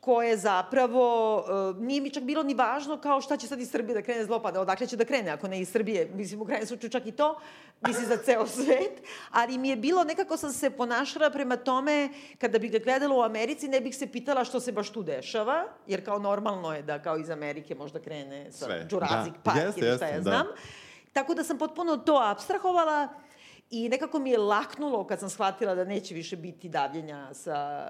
koje 0.00 0.36
zapravo, 0.36 1.36
uh, 1.36 1.76
nije 1.82 2.00
mi 2.00 2.10
čak 2.10 2.22
bilo 2.22 2.42
ni 2.42 2.54
važno 2.54 2.96
kao 3.00 3.20
šta 3.20 3.36
će 3.36 3.46
sad 3.46 3.60
iz 3.60 3.70
Srbije 3.70 3.94
da 3.94 4.02
krene 4.02 4.24
zlo, 4.24 4.42
pa 4.42 4.50
da 4.50 4.60
odakle 4.60 4.86
će 4.86 4.96
da 4.96 5.04
krene, 5.04 5.30
ako 5.30 5.48
ne 5.48 5.60
iz 5.60 5.68
Srbije, 5.68 6.10
mislim 6.14 6.40
u 6.40 6.44
krajnjem 6.44 6.66
slučaju 6.66 6.90
čak 6.90 7.06
i 7.06 7.12
to, 7.12 7.40
mislim 7.86 8.06
za 8.06 8.16
ceo 8.16 8.46
svet, 8.64 9.02
ali 9.30 9.58
mi 9.58 9.68
je 9.68 9.76
bilo, 9.76 10.04
nekako 10.04 10.36
sam 10.36 10.52
se 10.52 10.70
ponašala 10.70 11.30
prema 11.30 11.56
tome, 11.56 12.08
kada 12.38 12.58
bih 12.58 12.72
ga 12.72 12.78
gledala 12.78 13.16
u 13.16 13.22
Americi, 13.22 13.68
ne 13.68 13.80
bih 13.80 13.96
se 13.96 14.06
pitala 14.06 14.44
što 14.44 14.60
se 14.60 14.72
baš 14.72 14.90
tu 14.90 15.02
dešava, 15.02 15.64
jer 15.86 16.04
kao 16.04 16.18
normalno 16.18 16.74
je 16.74 16.82
da 16.82 17.02
kao 17.02 17.18
iz 17.18 17.30
Amerike 17.30 17.74
možda 17.74 18.00
krene 18.00 18.52
sa 18.52 18.64
Sve. 18.64 18.86
Jurassic 18.90 19.34
Da. 19.34 19.40
Park 19.42 19.56
Jeste, 19.56 19.80
ili 19.80 19.96
šta 19.96 20.06
jeste, 20.06 20.06
ja 20.06 20.16
da. 20.16 20.22
znam. 20.22 20.46
Tako 21.12 21.34
da 21.34 21.44
sam 21.44 21.58
potpuno 21.58 21.96
to 21.96 22.20
abstrahovala 22.24 23.08
i 23.70 23.88
nekako 23.88 24.18
mi 24.18 24.30
je 24.30 24.38
laknulo 24.38 25.06
kad 25.06 25.20
sam 25.20 25.30
shvatila 25.30 25.74
da 25.74 25.84
neće 25.84 26.14
više 26.14 26.36
biti 26.36 26.68
davljenja 26.68 27.34
sa, 27.34 27.88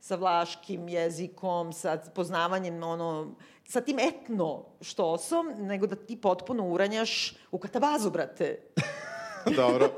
sa 0.00 0.16
vlaškim 0.16 0.88
jezikom, 0.88 1.72
sa 1.72 1.98
poznavanjem 2.14 2.82
ono, 2.82 3.34
sa 3.64 3.80
tim 3.80 3.98
etno 3.98 4.48
štosom, 4.80 5.54
nego 5.58 5.86
da 5.86 5.96
ti 5.96 6.16
potpuno 6.16 6.66
uranjaš 6.66 7.12
u 7.50 7.58
katabazu, 7.58 8.10
brate. 8.10 8.58
Dobro. 9.56 9.90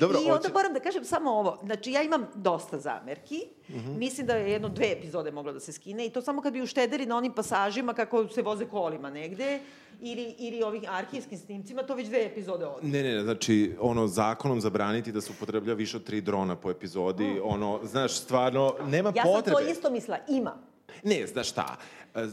Dobro, 0.00 0.18
I 0.18 0.22
onda 0.22 0.32
hoće- 0.32 0.52
moram 0.52 0.72
da 0.72 0.80
kažem 0.80 1.04
samo 1.04 1.30
ovo. 1.30 1.58
Znači, 1.62 1.92
ja 1.92 2.02
imam 2.02 2.26
dosta 2.34 2.78
zamerki. 2.78 3.46
Mhm. 3.68 3.98
Mislim 3.98 4.26
da 4.26 4.34
je 4.34 4.52
jedno 4.52 4.68
dve 4.68 4.86
epizode 4.88 5.30
moglo 5.30 5.52
da 5.52 5.60
se 5.60 5.72
skine 5.72 6.06
i 6.06 6.10
to 6.10 6.22
samo 6.22 6.42
kad 6.42 6.52
bi 6.52 6.62
uštedeli 6.62 7.06
na 7.06 7.16
onim 7.16 7.32
pasažima 7.32 7.94
kako 7.94 8.28
se 8.28 8.42
voze 8.42 8.64
kolima 8.66 9.10
negde 9.10 9.60
ili, 10.02 10.34
ili 10.38 10.62
ovih 10.62 10.82
arhivskim 10.88 11.38
snimcima, 11.38 11.82
to 11.82 11.94
već 11.94 12.08
dve 12.08 12.24
epizode 12.26 12.66
od. 12.66 12.84
Ne, 12.84 13.02
ne, 13.02 13.14
ne, 13.14 13.22
znači, 13.22 13.76
ono, 13.80 14.06
zakonom 14.06 14.60
zabraniti 14.60 15.12
da 15.12 15.20
se 15.20 15.32
upotreblja 15.36 15.74
više 15.74 15.96
od 15.96 16.04
tri 16.04 16.20
drona 16.20 16.56
po 16.56 16.70
epizodi, 16.70 17.40
ono, 17.44 17.80
znaš, 17.84 18.12
stvarno, 18.12 18.74
nema 18.86 19.12
Ja 19.16 19.22
sam 19.22 19.32
potrebe. 19.32 19.62
to 19.64 19.70
isto 19.70 19.90
mislila, 19.90 20.18
ima. 20.28 20.56
Ne, 21.04 21.26
znaš 21.26 21.48
šta, 21.48 21.76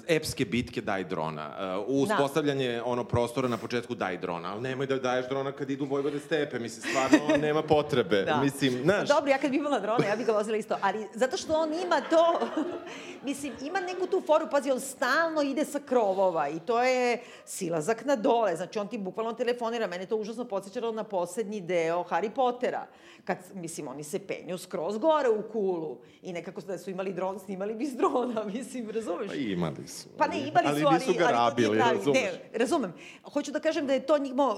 epske 0.07 0.45
bitke 0.45 0.81
daj 0.81 1.03
drona, 1.03 1.77
uh, 1.79 1.85
uspostavljanje 1.87 2.81
ono 2.85 3.03
prostora 3.03 3.47
na 3.47 3.57
početku 3.57 3.95
daj 3.95 4.17
drona, 4.17 4.51
ali 4.51 4.61
nemoj 4.61 4.87
da 4.87 4.97
daješ 4.99 5.29
drona 5.29 5.51
kad 5.51 5.69
idu 5.69 5.85
Vojvode 5.85 6.19
stepe, 6.19 6.59
mislim, 6.59 6.91
stvarno 6.91 7.37
nema 7.37 7.61
potrebe, 7.63 8.23
Da. 8.23 8.41
mislim, 8.43 8.81
znaš. 8.83 9.09
Dobro, 9.09 9.31
ja 9.31 9.37
kad 9.37 9.51
bi 9.51 9.57
imala 9.57 9.79
drona, 9.79 10.05
ja 10.05 10.15
bih 10.15 10.25
ga 10.25 10.31
vozila 10.31 10.57
isto, 10.57 10.77
ali 10.81 11.07
zato 11.13 11.37
što 11.37 11.53
on 11.53 11.73
ima 11.73 12.01
to, 12.09 12.39
mislim, 13.25 13.53
ima 13.61 13.79
neku 13.79 14.07
tu 14.07 14.21
foru, 14.25 14.47
pazi, 14.51 14.71
on 14.71 14.79
stalno 14.79 15.41
ide 15.41 15.65
sa 15.65 15.79
krovova 15.79 16.49
i 16.49 16.59
to 16.59 16.83
je 16.83 17.17
silazak 17.45 18.05
na 18.05 18.15
dole, 18.15 18.55
znači 18.55 18.79
on 18.79 18.87
ti 18.87 18.97
bukvalno 18.97 19.33
telefonira, 19.33 19.87
mene 19.87 20.05
to 20.05 20.15
užasno 20.15 20.45
podsjećalo 20.45 20.91
na 20.91 21.03
poslednji 21.03 21.61
deo 21.61 22.03
Harry 22.03 22.29
Pottera, 22.29 22.87
kad, 23.25 23.37
mislim, 23.53 23.87
oni 23.87 24.03
se 24.03 24.19
penju 24.19 24.57
skroz 24.57 24.97
gore 24.97 25.29
u 25.29 25.51
kulu 25.51 25.97
i 26.21 26.33
nekako 26.33 26.61
da 26.61 26.77
su 26.77 26.89
imali 26.89 27.13
dron, 27.13 27.39
snimali 27.39 27.75
bi 27.75 27.85
s 27.85 27.95
drona, 27.95 28.43
mislim, 28.53 28.89
razumeš? 28.89 29.27
Pa 29.27 29.35
imali 29.69 29.87
su. 29.87 30.09
Pa 30.17 30.27
ne, 30.27 30.39
imali 30.39 30.67
ali 30.67 30.81
su, 30.81 30.87
ali, 30.87 30.95
nisu 30.95 31.13
ga 31.13 31.23
ali 31.23 31.33
rabili, 31.33 31.77
pravi. 31.77 31.97
razumeš? 31.97 32.21
Ne, 32.21 32.31
razumem. 32.53 32.93
Hoću 33.23 33.51
da 33.51 33.59
kažem 33.59 33.87
da 33.87 33.93
je 33.93 34.05
to 34.05 34.17
njihmo 34.17 34.55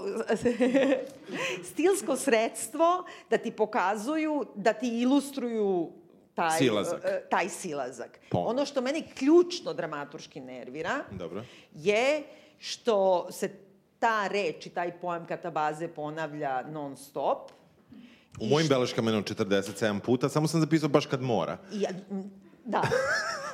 stilsko 1.72 2.16
sredstvo 2.16 2.86
da 3.30 3.38
ti 3.38 3.52
pokazuju, 3.52 4.46
da 4.56 4.74
ti 4.74 5.02
ilustruju 5.02 5.92
taj 6.34 6.58
Silazak. 6.58 7.02
e, 7.04 7.22
taj 7.30 7.50
silazak. 7.50 8.20
Po. 8.30 8.38
Ono 8.38 8.66
što 8.66 8.82
meni 8.82 9.04
ključno 9.10 9.74
dramaturški 9.74 10.40
nervira 10.42 10.96
Dobro. 11.12 11.44
je 11.74 12.24
što 12.58 13.28
se 13.32 13.50
ta 14.00 14.28
reč 14.28 14.66
i 14.66 14.70
taj 14.70 14.92
pojam 14.94 15.28
katabaze 15.28 15.88
ponavlja 15.88 16.62
non 16.64 16.98
stop. 16.98 17.52
U 18.40 18.46
mojim 18.46 18.68
beleškama 18.68 19.12
je 19.12 19.16
jedno 19.16 19.36
47 19.36 20.00
puta, 20.00 20.30
samo 20.30 20.48
sam 20.48 20.62
zapisao 20.62 20.90
baš 20.90 21.06
kad 21.06 21.22
mora. 21.22 21.58
I, 21.74 21.82
ja- 21.82 21.90
da. 22.66 22.82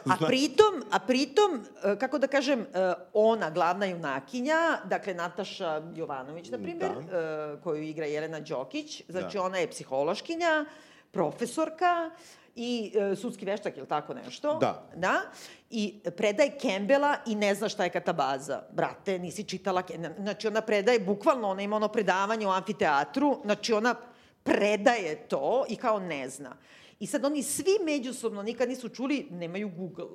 A 0.06 0.18
pritom, 0.28 0.84
a 0.92 1.00
pritom, 1.00 1.66
e, 1.84 1.96
kako 2.00 2.18
da 2.18 2.28
kažem, 2.28 2.62
e, 2.62 2.94
ona, 3.14 3.50
glavna 3.50 3.86
junakinja, 3.86 4.78
dakle 4.86 5.14
Nataša 5.14 5.82
Jovanović, 5.96 6.50
na 6.50 6.58
primjer, 6.58 6.92
e, 6.92 7.62
koju 7.64 7.84
igra 7.84 8.06
Jelena 8.06 8.40
Đokić, 8.40 9.02
znači 9.10 9.38
Da. 9.38 9.44
ona 9.44 9.58
je 9.58 9.70
psihološkinja, 9.70 10.66
profesorka 11.12 12.12
i 12.56 12.94
e, 12.96 13.16
sudski 13.16 13.46
veštak 13.46 13.78
ili 13.78 13.88
tako 13.88 14.14
nešto. 14.14 14.58
Da. 14.62 14.84
Da. 14.96 15.22
I 15.70 16.00
predaje 16.18 16.58
Kembela 16.62 17.16
i 17.26 17.36
ne 17.36 17.56
zna 17.56 17.70
šta 17.70 17.84
je 17.84 17.90
katabaza. 17.90 18.62
Brate, 18.72 19.20
nisi 19.20 19.44
čitala... 19.44 19.84
Znači, 20.20 20.48
ona 20.48 20.62
predaje, 20.62 21.00
bukvalno, 21.00 21.50
ona 21.50 21.62
ima 21.62 21.76
ono 21.76 21.88
predavanje 21.88 22.48
u 22.48 22.52
amfiteatru, 22.52 23.40
znači 23.46 23.74
ona 23.74 23.96
predaje 24.44 25.28
to 25.28 25.66
i 25.70 25.76
kao 25.76 26.00
ne 26.00 26.30
zna. 26.30 26.56
I 27.00 27.08
sad 27.08 27.26
oni 27.26 27.44
svi 27.44 27.78
međusobno 27.86 28.44
nikad 28.44 28.70
nisu 28.70 28.90
čuli, 28.90 29.28
nemaju 29.32 29.70
Google. 29.78 30.06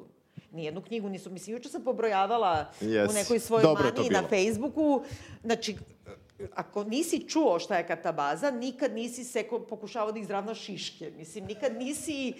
Nijednu 0.52 0.82
knjigu 0.82 1.08
nisu. 1.08 1.30
Mislim, 1.30 1.56
juče 1.56 1.68
sam 1.68 1.84
pobrojavala 1.84 2.72
Yes. 2.80 3.10
u 3.10 3.12
nekoj 3.12 3.38
svojoj 3.38 3.62
Dobro 3.62 3.84
maniji 3.84 4.10
na. 4.10 4.28
Facebooku. 4.28 5.02
Znači, 5.44 5.76
ako 6.54 6.84
nisi 6.84 7.28
čuo 7.28 7.58
šta 7.58 7.76
je 7.76 7.86
katabaza, 7.86 8.50
nikad 8.50 8.94
nisi 8.94 9.24
se 9.24 9.44
pokušavao 9.68 10.12
da 10.12 10.18
izravnaš 10.18 10.60
šiške. 10.60 11.12
Mislim, 11.16 11.44
nikad 11.44 11.76
nisi, 11.76 12.32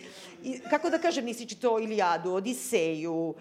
kako 0.70 0.90
da 0.90 0.98
kažem, 0.98 1.24
nisi 1.24 1.46
čitao 1.46 1.80
Ilijadu, 1.80 2.32
Odiseju, 2.32 3.14
uh, 3.14 3.34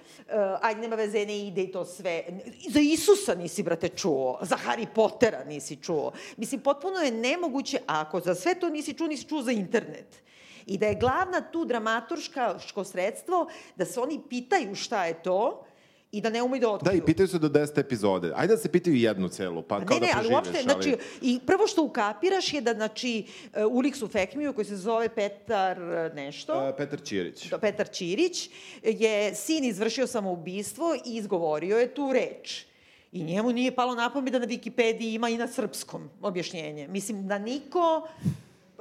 ajde, 0.62 0.82
nema 0.82 0.96
veze, 0.96 1.25
ne 1.25 1.48
ide 1.48 1.63
i 1.63 1.72
to 1.72 1.86
sve. 1.86 2.24
Za 2.70 2.79
Isusa 2.79 3.36
nisi, 3.36 3.63
brate, 3.63 3.89
čuo. 3.89 4.39
Za 4.41 4.58
Harry 4.68 4.88
Pottera 4.96 5.44
nisi 5.44 5.75
čuo. 5.75 6.12
Mislim, 6.38 6.62
potpuno 6.62 6.98
je 7.00 7.12
nemoguće, 7.12 7.77
a 7.88 8.01
ako 8.01 8.20
za 8.20 8.36
sve 8.36 8.60
to 8.60 8.70
nisi 8.70 8.94
čuo, 8.94 9.08
nisi 9.08 9.27
čuo 9.27 9.41
za 9.41 9.51
internet. 9.51 10.22
I 10.66 10.78
da 10.78 10.86
je 10.86 10.96
glavna 10.96 11.42
tu 11.42 11.66
dramaturško 11.66 12.84
sredstvo 12.84 13.48
da 13.75 13.86
se 13.86 14.00
oni 14.00 14.22
pitaju 14.30 14.75
šta 14.75 15.06
je 15.06 15.24
to 15.24 15.66
i 16.12 16.22
da 16.22 16.30
ne 16.30 16.42
umeju 16.44 16.62
da 16.62 16.68
Da, 16.68 16.74
otkriju. 16.74 16.98
i 16.98 17.06
pitaju 17.06 17.28
se 17.28 17.39
do 17.39 17.50
10 17.50 17.80
epizode. 17.80 18.32
Ajde 18.36 18.54
da 18.56 18.62
se 18.62 18.72
pitaju 18.72 18.96
jednu 18.96 19.30
celu, 19.30 19.62
pa 19.62 19.80
Pa 19.80 19.86
kao 19.86 19.96
ne, 19.96 20.00
da 20.00 20.06
ne, 20.06 20.12
ali 20.16 20.28
preživiš. 20.28 20.36
uopšte, 20.36 20.63
znači, 20.63 20.98
i 21.22 21.39
prvo 21.46 21.68
što 21.68 21.84
ukapiraš 21.84 22.54
je 22.54 22.62
da, 22.62 22.74
znači, 22.74 23.25
e, 23.54 23.66
u 23.66 23.80
Liksu 23.80 24.08
Fekmiju, 24.08 24.54
koji 24.54 24.66
se 24.66 24.78
zove 24.78 25.10
Petar 25.10 25.82
e, 25.82 26.12
nešto, 26.16 26.54
A, 26.54 26.74
Petar 26.78 27.01
Ćirić. 27.01 27.50
Da, 27.50 27.58
Petar 27.58 27.88
Ćirić, 27.89 28.50
je 28.84 29.36
sin 29.36 29.63
izvršio 29.63 30.08
samoubistvo 30.08 30.96
i 30.96 31.16
izgovorio 31.16 31.78
je 31.78 31.94
tu 31.94 32.13
reč. 32.13 32.66
I 33.12 33.24
njemu 33.24 33.51
nije 33.51 33.75
palo 33.75 33.96
na 33.96 34.13
pamet 34.13 34.34
da 34.34 34.39
na 34.39 34.48
Wikipediji 34.48 35.16
ima 35.16 35.30
i 35.30 35.38
na 35.38 35.48
srpskom 35.48 36.10
objašnjenje. 36.22 36.88
Mislim 36.88 37.28
da 37.28 37.38
niko... 37.39 38.08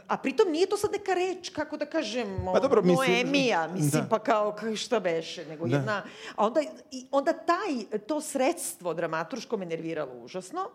A 0.07 0.17
pritom 0.17 0.51
nije 0.51 0.67
to 0.67 0.77
sad 0.77 0.93
neka 0.93 1.15
reč, 1.15 1.49
kako 1.49 1.77
da 1.77 1.87
kažem, 1.87 2.37
Pa 2.55 2.61
dobro, 2.61 2.83
mislim- 2.83 3.11
Noemija, 3.11 3.69
mislim, 3.69 4.03
Da. 4.03 4.09
pa 4.09 4.19
kao, 4.19 4.53
kao 4.53 4.77
šta 4.77 5.01
beše, 5.01 5.45
nego 5.45 5.67
Da. 5.67 5.77
jedna... 5.77 6.03
A 6.37 6.47
onda, 6.47 6.61
i 6.91 7.07
onda 7.11 7.33
taj, 7.33 7.99
to 8.07 8.21
sredstvo 8.21 8.95
dramaturško 8.95 9.57
me 9.57 9.67
nerviralo 9.67 10.15
užasno. 10.15 10.71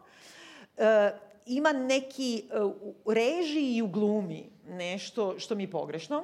E, 0.78 1.12
ima 1.46 1.72
neki 1.72 2.44
e, 2.52 2.62
u 3.06 3.14
režiji 3.14 3.76
i 3.76 3.82
u 3.82 3.88
glumi 3.88 4.50
nešto 4.68 5.40
što 5.40 5.56
mi 5.56 5.64
je 5.64 5.72
pogrešno 5.72 6.24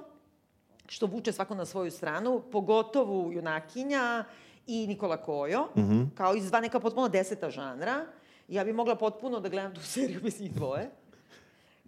što 0.88 1.06
vuče 1.06 1.32
svako 1.32 1.56
na 1.56 1.66
svoju 1.66 1.92
stranu, 1.92 2.42
pogotovo 2.52 3.32
junakinja 3.32 4.24
i 4.68 4.88
Nikola 4.88 5.18
Kojo, 5.18 5.62
mm 5.76 5.82
-hmm. 5.82 6.08
kao 6.16 6.36
iz 6.36 6.50
dva 6.50 6.60
neka 6.60 6.80
potpuno 6.80 7.08
deseta 7.08 7.50
žanra. 7.50 8.06
Ja 8.48 8.64
bi 8.64 8.74
mogla 8.74 8.96
potpuno 8.96 9.40
da 9.40 9.50
gledam 9.50 9.76
tu 9.76 9.82
seriju 9.82 10.20
bez 10.24 10.42
njih 10.42 10.54
dvoje. 10.54 10.90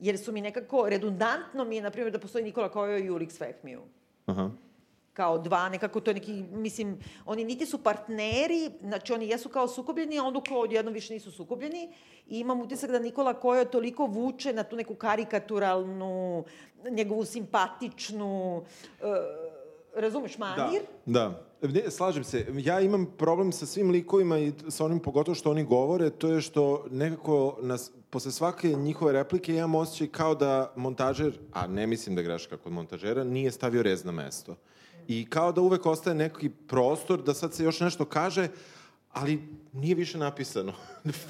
Jer 0.01 0.17
su 0.17 0.31
mi 0.31 0.41
nekako, 0.41 0.89
redundantno 0.89 1.65
mi 1.65 1.75
je, 1.75 1.81
na 1.81 1.91
primjer, 1.91 2.12
da 2.12 2.20
postoji 2.20 2.43
Nikola 2.43 2.70
Kojo 2.70 2.98
i 2.98 3.10
Ulix 3.10 3.38
Fekmiju. 3.38 3.81
Aha. 4.25 4.50
Kao 5.13 5.38
dva, 5.38 5.70
nekako 5.70 6.00
to 6.00 6.12
je 6.12 6.15
neki, 6.15 6.43
mislim, 6.51 7.00
oni 7.25 7.43
niti 7.43 7.65
su 7.65 7.77
partneri, 7.84 8.72
znači 8.81 9.13
oni 9.13 9.27
jesu 9.27 9.50
kao 9.50 9.67
sukobljeni, 9.67 10.20
a 10.20 10.24
onda 10.24 10.41
kao 10.48 10.60
odjednom 10.60 10.93
više 10.93 11.13
nisu 11.13 11.31
sukobljeni. 11.31 11.93
I 12.27 12.39
imam 12.39 12.62
utisak 12.62 12.91
da 12.91 13.00
Nikola 13.00 13.34
Kojo 13.34 13.65
toliko 13.65 14.05
vuče 14.05 14.53
na 14.53 14.63
tu 14.63 14.75
neku 14.75 14.96
karikaturalnu, 14.96 16.43
njegovu 16.91 17.25
simpatičnu, 17.25 18.58
uh, 18.58 19.08
razumeš, 19.96 20.38
manir? 20.38 20.81
Da, 21.05 21.20
da. 21.62 21.67
Ne, 21.67 21.91
slažem 21.91 22.24
se. 22.24 22.46
Ja 22.53 22.79
imam 22.79 23.13
problem 23.17 23.51
sa 23.51 23.65
svim 23.65 23.89
likovima 23.89 24.39
i 24.39 24.53
sa 24.70 24.86
onim 24.86 25.00
pogotovo 25.00 25.36
što 25.36 25.51
oni 25.51 25.63
govore, 25.63 26.10
to 26.10 26.27
je 26.27 26.41
što 26.41 26.86
nekako 26.91 27.58
nas, 27.62 27.91
posle 28.11 28.31
svake 28.31 28.67
njihove 28.67 29.13
replike 29.13 29.55
imam 29.55 29.75
osjećaj 29.75 30.07
kao 30.07 30.35
da 30.35 30.73
montažer, 30.75 31.39
a 31.53 31.67
ne 31.67 31.87
mislim 31.87 32.15
da 32.15 32.21
greška 32.21 32.57
kod 32.57 32.73
montažera, 32.73 33.23
nije 33.23 33.51
stavio 33.51 33.83
rez 33.83 34.03
na 34.05 34.11
mesto. 34.11 34.55
I 35.07 35.25
kao 35.29 35.51
da 35.51 35.61
uvek 35.61 35.85
ostaje 35.85 36.15
neki 36.15 36.49
prostor 36.49 37.23
da 37.23 37.33
sad 37.33 37.53
se 37.53 37.63
još 37.63 37.79
nešto 37.79 38.05
kaže, 38.05 38.47
ali 39.11 39.39
nije 39.73 39.95
više 39.95 40.17
napisano. 40.17 40.73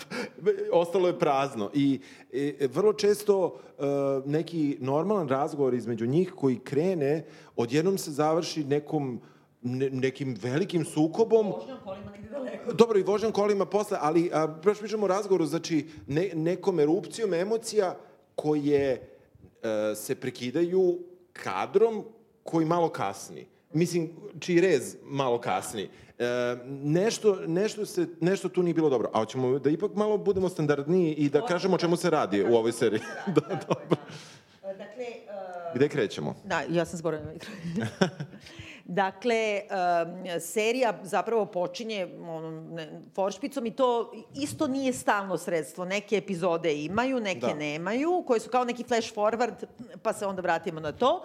Ostalo 0.81 1.07
je 1.07 1.19
prazno. 1.19 1.71
I 1.73 1.99
e, 2.33 2.67
vrlo 2.73 2.93
često 2.93 3.59
e, 3.79 3.83
neki 4.25 4.77
normalan 4.79 5.27
razgovor 5.27 5.73
između 5.73 6.05
njih 6.05 6.33
koji 6.35 6.59
krene, 6.59 7.25
odjednom 7.55 7.97
se 7.97 8.11
završi 8.11 8.63
nekom 8.63 9.21
ne, 9.61 9.89
nekim 9.89 10.37
velikim 10.41 10.85
sukobom. 10.85 11.51
Vožnjom 11.51 11.77
kolima 11.83 12.11
negde 12.11 12.29
daleko. 12.29 12.73
Dobro, 12.73 12.99
i 12.99 13.03
vožnjam 13.03 13.31
kolima 13.31 13.65
posle, 13.65 13.97
ali 14.01 14.29
a, 14.33 14.47
baš 14.47 14.79
pričamo 14.79 15.05
o 15.05 15.07
razgovoru, 15.07 15.45
znači 15.45 15.87
ne, 16.07 16.29
nekom 16.33 16.79
erupcijom 16.79 17.33
emocija 17.33 17.97
koje 18.35 18.91
e, 18.91 19.95
se 19.95 20.15
prekidaju 20.15 20.99
kadrom 21.33 22.03
koji 22.43 22.65
malo 22.65 22.89
kasni. 22.89 23.45
mislim, 23.73 24.09
čiji 24.39 24.61
rez 24.61 24.95
malo 25.03 25.41
kasni. 25.41 25.89
E, 26.19 26.57
nešto, 26.67 27.37
nešto, 27.47 27.85
se, 27.85 28.07
nešto 28.19 28.49
tu 28.49 28.63
nije 28.63 28.73
bilo 28.73 28.89
dobro. 28.89 29.09
A 29.13 29.19
hoćemo 29.19 29.59
da 29.59 29.69
ipak 29.69 29.91
malo 29.95 30.17
budemo 30.17 30.49
standardniji 30.49 31.13
i 31.13 31.29
da 31.29 31.45
kažemo 31.45 31.75
o 31.75 31.77
čemu 31.77 31.95
se 31.95 32.09
radi 32.09 32.43
u 32.43 32.55
ovoj 32.55 32.71
seriji. 32.71 33.01
da, 33.27 33.41
dobro. 33.67 33.97
Dakle, 34.61 35.05
uh, 35.05 35.75
Gde 35.75 35.89
krećemo? 35.89 36.35
Da, 36.43 36.63
ja 36.69 36.85
sam 36.85 36.97
zaboravila 36.97 37.31
mikro. 37.33 37.51
dakle, 38.85 39.61
serija 40.39 40.99
zapravo 41.03 41.45
počinje 41.45 42.07
ne, 42.71 43.01
foršpicom 43.15 43.65
i 43.65 43.71
to 43.71 44.11
isto 44.35 44.67
nije 44.67 44.93
stalno 44.93 45.37
sredstvo. 45.37 45.85
Neke 45.85 46.17
epizode 46.17 46.83
imaju, 46.83 47.19
neke 47.19 47.47
Da. 47.47 47.53
nemaju, 47.53 48.23
koje 48.27 48.39
su 48.39 48.49
kao 48.49 48.65
neki 48.65 48.83
flash 48.83 49.13
forward, 49.15 49.65
pa 50.03 50.13
se 50.13 50.25
onda 50.25 50.41
vratimo 50.41 50.79
na 50.79 50.91
to. 50.91 51.23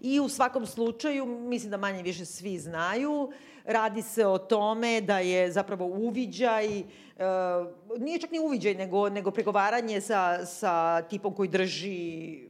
I 0.00 0.20
u 0.20 0.28
svakom 0.28 0.66
slučaju, 0.66 1.26
mislim 1.26 1.70
da 1.70 1.76
manje 1.76 2.02
više 2.02 2.24
svi 2.24 2.58
znaju, 2.58 3.32
radi 3.64 4.02
se 4.02 4.26
o 4.26 4.38
tome 4.38 5.00
da 5.00 5.18
je 5.18 5.52
zapravo 5.52 5.84
uviđaj, 5.86 6.80
uh, 6.80 6.84
nije 7.98 8.18
čak 8.18 8.30
ni 8.30 8.38
uviđaj, 8.38 8.74
nego, 8.74 9.08
nego 9.08 9.30
pregovaranje 9.30 10.00
sa, 10.00 10.46
sa 10.46 11.02
tipom 11.02 11.34
koji 11.34 11.48
drži 11.48 12.40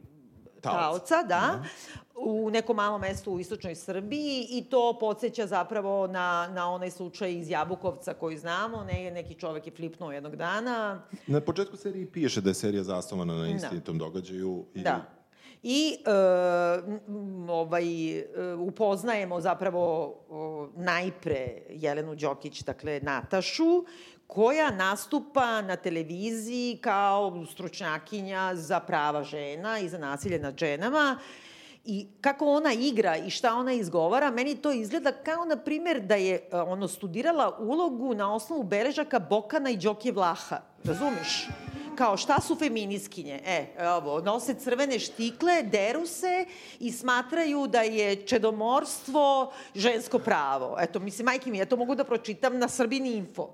Taoca. 0.61 1.23
da, 1.23 1.63
u 2.17 2.49
nekom 2.49 2.75
malom 2.75 3.01
mestu 3.01 3.31
u 3.31 3.39
istočnoj 3.39 3.75
Srbiji 3.75 4.47
i 4.49 4.63
to 4.69 4.97
podsjeća 4.99 5.47
zapravo 5.47 6.07
na, 6.07 6.49
na 6.53 6.71
onaj 6.71 6.91
slučaj 6.91 7.33
iz 7.33 7.49
Jabukovca 7.49 8.13
koji 8.13 8.37
znamo, 8.37 8.83
ne, 8.83 9.11
neki 9.11 9.33
čovek 9.33 9.67
je 9.67 9.73
flipnuo 9.75 10.11
jednog 10.11 10.35
dana, 10.35 11.01
Na 11.27 11.41
početku 11.41 11.77
serije 11.77 12.11
piše 12.11 12.41
da 12.41 12.49
je 12.49 12.53
serija 12.53 12.83
zasnovana 12.83 13.33
na 13.33 13.47
istinitom 13.47 13.97
događaju. 13.97 14.65
I, 14.75 14.81
Da. 14.81 15.17
I 15.63 15.97
e, 16.05 16.11
ovaj, 17.49 18.19
e, 18.19 18.25
upoznajemo 18.59 19.41
zapravo 19.41 20.15
o, 20.29 20.69
najpre 20.75 21.61
Jelenu 21.69 22.15
Đokić, 22.15 22.63
dakle 22.63 22.99
Natašu, 23.03 23.85
koja 24.27 24.71
nastupa 24.71 25.61
na 25.61 25.75
televiziji 25.75 26.77
kao 26.81 27.45
stručnjakinja 27.51 28.51
za 28.55 28.79
prava 28.79 29.23
žena 29.23 29.79
i 29.79 29.89
za 29.89 29.97
nasilje 29.97 30.39
nad 30.39 30.57
ženama. 30.57 31.19
I 31.89 32.07
kako 32.21 32.45
ona 32.45 32.73
igra 32.73 33.17
i 33.17 33.29
šta 33.29 33.55
ona 33.55 33.73
izgovara, 33.73 34.31
meni 34.31 34.55
to 34.55 34.71
izgleda 34.71 35.11
kao, 35.11 35.45
na 35.45 35.55
primjer, 35.55 36.01
da 36.01 36.15
je 36.15 36.35
e, 36.35 36.57
ono 36.57 36.87
studirala 36.87 37.57
ulogu 37.59 38.13
na 38.13 38.33
osnovu 38.33 38.63
beležaka 38.63 39.19
Bokana 39.19 39.69
i 39.69 39.77
Đoke 39.77 40.11
Vlaha. 40.11 40.61
Razumeš? 40.83 41.47
kao 41.97 42.17
šta 42.17 42.41
su 42.41 42.55
feminiskinje? 42.55 43.41
E, 43.45 43.65
evo, 43.79 44.21
nose 44.21 44.53
crvene 44.53 44.99
štikle, 44.99 45.63
deru 45.63 46.05
se 46.05 46.45
i 46.79 46.91
smatraju 46.91 47.67
da 47.67 47.81
je 47.81 48.15
čedomorstvo 48.15 49.51
žensko 49.75 50.19
pravo. 50.19 50.77
Eto, 50.79 50.99
mislim, 50.99 51.25
majke 51.25 51.51
mi, 51.51 51.57
ja 51.57 51.65
to 51.65 51.75
mogu 51.75 51.95
da 51.95 52.03
pročitam 52.03 52.57
na 52.57 52.67
Srbini 52.67 53.11
Info. 53.11 53.49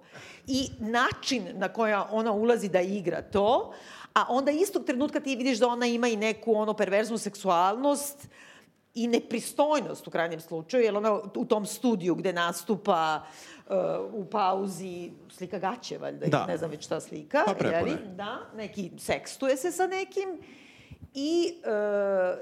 I 0.48 0.70
način 0.80 1.48
na 1.54 1.70
koja 1.70 2.08
ona 2.12 2.32
ulazi 2.32 2.70
da 2.70 2.82
igra 2.82 3.22
to, 3.22 3.74
a 4.14 4.26
onda 4.30 4.52
istog 4.52 4.86
trenutka 4.86 5.20
ti 5.20 5.36
vidiš 5.36 5.60
da 5.60 5.68
ona 5.68 5.86
ima 5.86 6.08
i 6.08 6.16
neku 6.16 6.54
ono 6.56 6.74
perverznu 6.74 7.18
seksualnost, 7.18 8.28
i 8.96 9.08
nepristojnost 9.08 10.08
u 10.08 10.12
krajnjem 10.12 10.40
slučaju, 10.40 10.84
jer 10.84 10.98
ona 10.98 11.20
u 11.36 11.46
tom 11.46 11.66
studiju 11.66 12.16
gde 12.16 12.34
nastupa 12.34 13.24
uh, 13.68 13.76
u 14.14 14.26
pauzi 14.26 15.12
slika 15.30 15.60
gaće, 15.60 15.98
valjda, 15.98 16.28
Da. 16.28 16.46
ne 16.46 16.58
znam 16.58 16.72
već 16.72 16.86
šta 16.86 17.00
slika. 17.00 17.44
Pa 17.46 17.54
prepone. 17.54 17.78
jeli? 17.78 17.98
Da, 18.16 18.38
neki 18.56 18.92
sekstuje 18.98 19.58
se 19.58 19.72
sa 19.72 19.88
nekim 19.88 20.40
i 21.14 21.54
uh, 21.66 22.38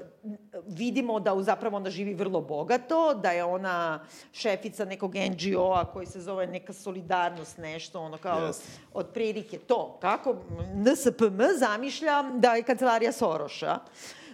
vidimo 0.66 1.20
da 1.20 1.42
zapravo 1.42 1.76
ona 1.76 1.90
živi 1.90 2.14
vrlo 2.14 2.40
bogato, 2.40 3.14
da 3.14 3.30
je 3.30 3.44
ona 3.44 4.04
šefica 4.32 4.84
nekog 4.84 5.14
NGO-a 5.14 5.84
koji 5.92 6.06
se 6.06 6.20
zove 6.20 6.46
neka 6.46 6.72
solidarnost, 6.72 7.58
nešto, 7.58 8.00
ono 8.00 8.18
kao 8.18 8.38
Jeste. 8.46 8.68
od 8.92 9.06
prilike 9.14 9.58
to. 9.58 9.98
Kako 10.00 10.36
NSPM 10.74 11.40
zamišlja 11.58 12.22
da 12.34 12.54
je 12.54 12.62
kancelarija 12.62 13.12
Soroša 13.12 13.78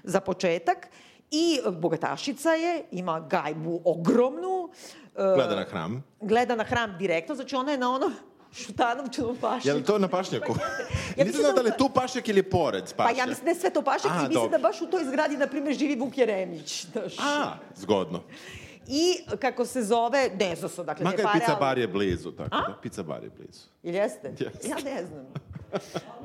za 0.02 0.20
početak 0.20 0.88
i 1.30 1.60
bogatašica 1.72 2.50
je, 2.50 2.84
ima 2.90 3.20
gajbu 3.20 3.80
ogromnu, 3.84 4.68
e, 5.16 5.34
Gleda 5.34 5.56
na 5.56 5.64
hram. 5.64 6.04
gleda 6.20 6.54
na 6.56 6.64
hram 6.64 6.96
direktno, 6.98 7.34
znači 7.34 7.56
ona 7.56 7.72
je 7.72 7.78
na 7.78 7.90
ono 7.90 8.10
šutanovčanom 8.52 9.36
pašnjaku. 9.36 9.68
Je 9.68 9.74
li 9.74 9.84
to 9.84 9.98
na 9.98 10.08
pašnjaku? 10.08 10.54
Ja 11.16 11.24
Nisam 11.24 11.40
znao 11.40 11.52
da- 11.52 11.56
da 11.56 11.62
li 11.62 11.68
je 11.68 11.76
tu 11.76 11.88
pašnjak 11.88 12.28
ili 12.28 12.38
je 12.38 12.50
pored 12.50 12.84
Pa 12.86 12.96
pašnjak. 12.96 13.18
ja 13.18 13.26
mislim 13.26 13.44
da 13.44 13.50
je 13.50 13.56
sve 13.56 13.70
to 13.70 13.82
pašnjak 13.82 14.12
A, 14.12 14.16
i 14.16 14.28
mislim 14.28 14.50
da 14.50 14.58
baš 14.58 14.80
u 14.82 14.86
toj 14.86 15.04
zgradi, 15.04 15.36
na 15.36 15.46
primjer, 15.46 15.74
živi 15.74 15.96
Vuk 15.96 16.18
Jeremić. 16.18 16.86
Znaš. 16.86 17.18
A, 17.18 17.52
zgodno. 17.76 18.22
I 18.88 19.02
kako 19.38 19.64
se 19.64 19.82
zove, 19.82 20.30
ne 20.40 20.56
znam 20.56 20.70
se, 20.70 20.84
dakle, 20.84 21.04
ne 21.04 21.10
Makar 21.10 21.24
pare, 21.24 21.38
pizza 21.40 21.52
ali- 21.52 21.60
bar 21.60 21.78
je 21.78 21.88
blizu, 21.88 22.30
tako 22.32 22.48
da. 22.50 22.76
Pizza 22.82 23.02
bar 23.02 23.24
je 23.24 23.30
blizu. 23.30 23.60
Ili 23.82 23.96
jeste? 23.96 24.28
Jeste. 24.30 24.68
Ja 24.68 24.76
ne 24.84 25.04
znam. 25.06 25.26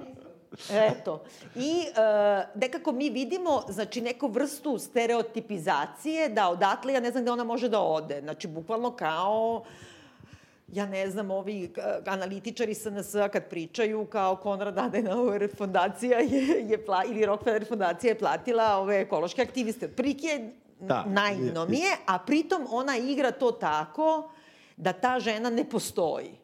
Eto. 0.92 1.24
I 1.56 1.72
uh, 1.82 1.96
nekako 2.56 2.92
mi 2.92 3.10
vidimo, 3.10 3.62
znači, 3.70 4.02
neku 4.02 4.28
vrstu 4.28 4.78
stereotipizacije 4.78 6.30
da 6.30 6.50
odatle, 6.50 6.94
ja 6.94 7.00
ne 7.00 7.12
znam 7.12 7.24
gde 7.24 7.32
ona 7.32 7.44
može 7.44 7.70
da 7.70 7.80
ode. 7.80 8.22
Znači, 8.22 8.48
bukvalno 8.48 8.92
kao 8.92 9.64
ja 10.74 10.86
ne 10.86 11.10
znam, 11.10 11.32
ovi 11.32 11.74
uh, 11.78 11.84
analitičari 12.06 12.74
SNS-a 12.74 13.30
kad 13.30 13.50
pričaju 13.50 14.06
kao 14.06 14.36
Konrad 14.36 14.78
Adenauer 14.78 15.50
fondacija 15.58 16.20
je, 16.20 16.66
je 16.70 16.86
pla, 16.86 17.04
ili 17.04 17.26
Rockefeller 17.26 17.68
fondacija 17.68 18.12
je 18.12 18.20
platila 18.20 18.78
ove 18.78 19.02
ekološke 19.02 19.42
aktiviste. 19.42 19.88
Prike 19.88 20.50
Da. 20.80 21.06
naivno 21.08 21.66
mi 21.66 21.78
je, 21.80 21.92
a 22.06 22.20
pritom 22.20 22.68
ona 22.70 22.98
igra 22.98 23.32
to 23.32 23.52
tako 23.52 24.32
da 24.78 24.94
ta 24.94 25.20
žena 25.20 25.50
ne 25.50 25.64
postoji. 25.70 26.43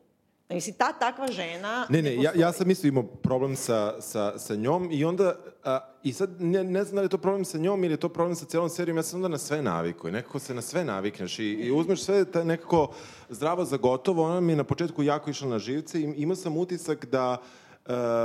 Mislim, 0.49 0.75
ta 0.75 0.93
takva 0.93 1.27
žena 1.27 1.85
Ne, 1.89 2.01
ne, 2.01 2.15
ja, 2.15 2.31
ja 2.35 2.51
sam 2.51 2.71
isto 2.71 2.87
imao 2.87 3.03
problem 3.03 3.55
sa, 3.55 4.01
sa, 4.01 4.39
sa 4.39 4.55
njom 4.55 4.89
i 4.91 5.05
onda, 5.05 5.35
a, 5.63 5.79
i 6.03 6.13
sad 6.13 6.41
ne, 6.41 6.63
ne 6.63 6.83
znam 6.83 6.95
da 6.95 7.01
li 7.01 7.05
je 7.05 7.09
to 7.09 7.17
problem 7.17 7.45
sa 7.45 7.57
njom 7.57 7.83
ili 7.83 7.93
je 7.93 7.97
to 7.97 8.09
problem 8.09 8.35
sa 8.35 8.45
celom 8.45 8.69
serijom, 8.69 8.97
ja 8.97 9.03
sam 9.03 9.17
onda 9.17 9.27
na 9.27 9.37
sve 9.37 9.61
navikao 9.61 10.07
i 10.07 10.13
nekako 10.13 10.39
se 10.39 10.53
na 10.53 10.61
sve 10.61 10.85
navikneš 10.85 11.39
i, 11.39 11.45
i 11.45 11.71
uzmeš 11.71 12.01
sve 12.01 12.25
ta 12.25 12.43
nekako 12.43 12.91
zdravo 13.29 13.65
za 13.65 13.77
gotovo, 13.77 14.23
ona 14.23 14.39
mi 14.39 14.51
je 14.51 14.55
na 14.55 14.63
početku 14.63 15.03
jako 15.03 15.29
išla 15.29 15.47
na 15.47 15.59
živce 15.59 15.99
i 15.99 16.13
imao 16.17 16.35
sam 16.35 16.57
utisak 16.57 17.05
da, 17.05 17.37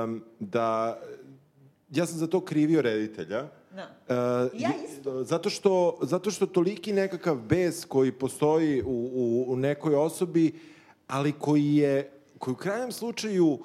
um, 0.04 0.24
da 0.40 0.98
ja 1.90 2.06
sam 2.06 2.18
za 2.18 2.26
to 2.26 2.40
krivio 2.40 2.82
reditelja. 2.82 3.44
Da. 3.70 3.82
E, 4.08 4.14
Ja 4.54 4.70
i- 4.70 4.84
isto. 4.90 5.24
Zato 5.24 5.50
što, 5.50 5.98
zato 6.02 6.30
što 6.30 6.46
toliki 6.46 6.92
nekakav 6.92 7.36
bes 7.36 7.84
koji 7.84 8.12
postoji 8.12 8.82
u, 8.82 8.86
u, 9.12 9.44
u 9.48 9.56
nekoj 9.56 9.94
osobi, 9.94 10.52
ali 11.06 11.32
koji 11.32 11.74
je, 11.74 12.10
koji 12.44 12.52
u 12.52 12.56
krajnjem 12.56 12.92
slučaju 12.92 13.58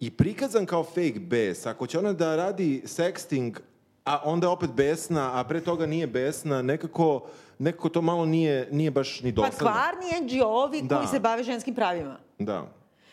i 0.00 0.10
prikazan 0.10 0.66
kao 0.66 0.84
fake 0.84 1.18
bes. 1.20 1.66
Ako 1.66 1.86
će 1.86 1.98
ona 1.98 2.12
da 2.12 2.36
radi 2.36 2.82
sexting, 2.84 3.58
a 4.04 4.20
onda 4.24 4.50
opet 4.50 4.70
besna, 4.70 5.40
a 5.40 5.44
pre 5.44 5.60
toga 5.60 5.86
nije 5.86 6.06
besna, 6.06 6.62
nekako, 6.62 7.26
nekako 7.58 7.88
to 7.88 8.02
malo 8.02 8.26
nije, 8.26 8.68
nije 8.70 8.90
baš 8.90 9.20
ni 9.22 9.34
Pa 9.34 9.42
dosadno. 9.42 9.58
kvarni 9.58 10.20
NGO-ovi 10.22 10.82
Da. 10.82 10.96
koji 10.96 11.08
se 11.08 11.20
bave 11.20 11.42
ženskim 11.42 11.74
pravima. 11.74 12.18
Da. 12.38 12.66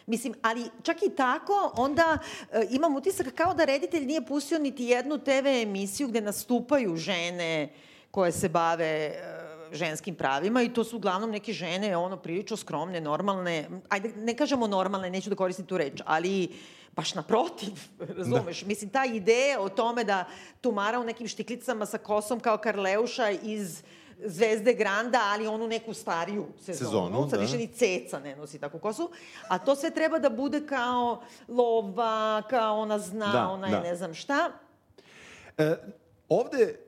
Mislim, 0.06 0.34
ali 0.42 0.66
čak 0.84 0.98
i 0.98 1.10
tako, 1.10 1.72
onda 1.76 2.18
e, 2.52 2.68
imam 2.72 2.96
utisak 2.96 3.28
kao 3.36 3.54
da 3.54 3.66
reditelj 3.66 4.06
nije 4.06 4.26
pustio 4.26 4.60
niti 4.60 4.84
jednu 4.86 5.18
TV 5.18 5.48
emisiju 5.62 6.08
gde 6.08 6.22
nastupaju 6.22 6.96
žene 6.96 7.74
koje 8.12 8.32
se 8.32 8.50
bave 8.50 8.86
e, 8.86 9.51
ženskim 9.72 10.16
pravima 10.16 10.62
i 10.64 10.74
to 10.74 10.84
su 10.84 10.98
uglavnom 10.98 11.32
neke 11.32 11.54
žene, 11.54 11.98
ono, 11.98 12.18
prilično 12.18 12.58
skromne, 12.58 13.02
normalne, 13.02 13.70
ajde, 13.90 14.12
ne 14.16 14.36
kažemo 14.38 14.68
normalne, 14.68 15.10
neću 15.10 15.30
da 15.30 15.36
koristim 15.36 15.66
tu 15.66 15.78
reč, 15.78 16.02
ali 16.06 16.50
baš 16.96 17.16
naprotiv, 17.16 17.74
razumeš? 18.18 18.66
Mislim, 18.66 18.90
ta 18.90 19.06
ideja 19.06 19.62
o 19.62 19.70
tome 19.70 20.04
da 20.04 20.26
tumara 20.62 21.00
u 21.00 21.04
nekim 21.04 21.28
štiklicama 21.28 21.86
sa 21.86 21.98
kosom 21.98 22.40
kao 22.40 22.58
Karleuša 22.58 23.30
iz 23.30 23.84
Zvezde 24.26 24.74
Granda, 24.74 25.20
ali 25.34 25.48
onu 25.48 25.68
neku 25.68 25.94
stariju 25.94 26.46
sezonu. 26.60 26.90
Sezonu, 26.90 27.30
Sad 27.30 27.40
da. 27.40 27.46
više 27.46 27.58
ni 27.58 27.68
ceca 27.68 28.20
ne 28.20 28.36
nosi 28.36 28.60
takvu 28.60 28.80
kosu. 28.80 29.10
A 29.48 29.58
to 29.58 29.76
sve 29.76 29.92
treba 29.92 30.20
da 30.20 30.30
bude 30.30 30.66
kao 30.68 31.22
lova, 31.48 32.42
kao 32.50 32.80
ona 32.80 33.00
zna, 33.00 33.32
Da, 33.32 33.48
ona 33.50 33.68
je 33.68 33.72
da. 33.74 33.82
ne 33.82 33.96
znam 33.96 34.14
šta. 34.14 34.52
E, 35.58 35.76
ovde 36.30 36.80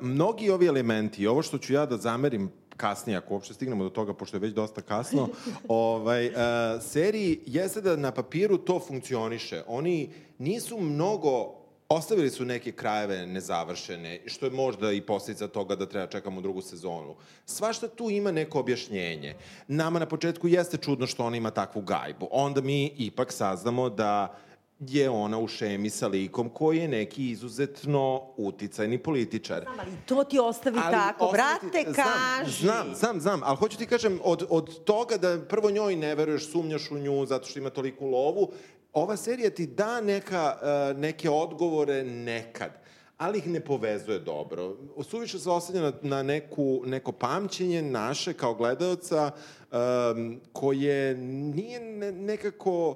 mnogi 0.00 0.50
ovi 0.50 0.66
elementi, 0.66 1.26
ovo 1.26 1.42
što 1.42 1.58
ću 1.58 1.72
ja 1.72 1.86
da 1.86 1.96
zamerim 1.96 2.50
kasnije, 2.76 3.16
ako 3.16 3.34
uopšte 3.34 3.54
stignemo 3.54 3.84
do 3.84 3.90
toga, 3.90 4.14
pošto 4.14 4.36
je 4.36 4.40
već 4.40 4.54
dosta 4.54 4.82
kasno, 4.82 5.28
ovaj, 5.68 6.26
e, 6.26 6.32
seriji 6.80 7.40
jeste 7.46 7.80
da 7.80 7.96
na 7.96 8.12
papiru 8.12 8.58
to 8.58 8.80
funkcioniše. 8.80 9.62
Oni 9.66 10.10
nisu 10.38 10.78
mnogo 10.80 11.62
Ostavili 11.92 12.30
su 12.30 12.44
neke 12.44 12.72
krajeve 12.72 13.26
nezavršene, 13.26 14.20
što 14.26 14.46
je 14.46 14.50
možda 14.50 14.92
i 14.92 15.00
posljedica 15.00 15.48
toga 15.48 15.76
da 15.76 15.86
treba 15.86 16.06
čekamo 16.06 16.40
drugu 16.40 16.62
sezonu. 16.62 17.14
Svašta 17.46 17.88
tu 17.88 18.10
ima 18.10 18.32
neko 18.32 18.60
objašnjenje. 18.60 19.34
Nama 19.68 19.98
na 19.98 20.06
početku 20.06 20.48
jeste 20.48 20.76
čudno 20.76 21.06
što 21.06 21.24
ona 21.24 21.36
ima 21.36 21.50
takvu 21.50 21.82
gajbu. 21.82 22.28
Onda 22.30 22.60
mi 22.60 22.86
ipak 22.96 23.32
saznamo 23.32 23.90
da 23.90 24.38
je 24.82 25.10
ona 25.10 25.38
u 25.38 25.48
šemi 25.48 25.90
sa 25.90 26.06
likom 26.06 26.48
koji 26.48 26.78
je 26.78 26.88
neki 26.88 27.30
izuzetno 27.30 28.22
uticajni 28.36 28.98
političar. 28.98 29.62
Znam, 29.62 29.80
ali 29.80 29.90
to 30.06 30.24
ti 30.24 30.38
ostavi 30.38 30.78
tako. 30.80 31.24
ostaviti- 31.24 31.66
Brate, 31.66 31.92
znam, 31.92 32.06
kaži. 32.38 32.62
Znam, 32.62 32.94
znam, 32.94 33.20
znam, 33.20 33.40
ali 33.44 33.56
hoću 33.56 33.78
ti 33.78 33.86
kažem, 33.86 34.20
od, 34.24 34.46
od 34.50 34.84
toga 34.84 35.16
da 35.16 35.38
prvo 35.40 35.70
njoj 35.70 35.96
ne 35.96 36.14
veruješ, 36.14 36.50
sumnjaš 36.50 36.90
u 36.90 36.98
nju 36.98 37.26
zato 37.26 37.46
što 37.46 37.58
ima 37.58 37.70
toliku 37.70 38.06
lovu, 38.06 38.50
ova 38.92 39.16
serija 39.16 39.50
ti 39.50 39.66
da 39.66 40.00
neka, 40.00 40.56
uh, 40.92 40.98
neke 40.98 41.30
odgovore 41.30 42.04
nekad 42.04 42.82
ali 43.18 43.38
ih 43.38 43.46
ne 43.46 43.60
povezuje 43.60 44.18
dobro. 44.18 44.76
Suviše 45.02 45.38
se 45.38 45.50
oslanja 45.50 45.80
na, 45.82 45.92
na 46.02 46.22
neku, 46.22 46.82
neko 46.86 47.12
pamćenje 47.12 47.82
naše 47.82 48.32
kao 48.32 48.54
gledaoca 48.54 49.30
um, 49.72 50.40
koje 50.52 51.14
nije 51.16 51.80
ne, 51.80 52.12
nekako 52.12 52.94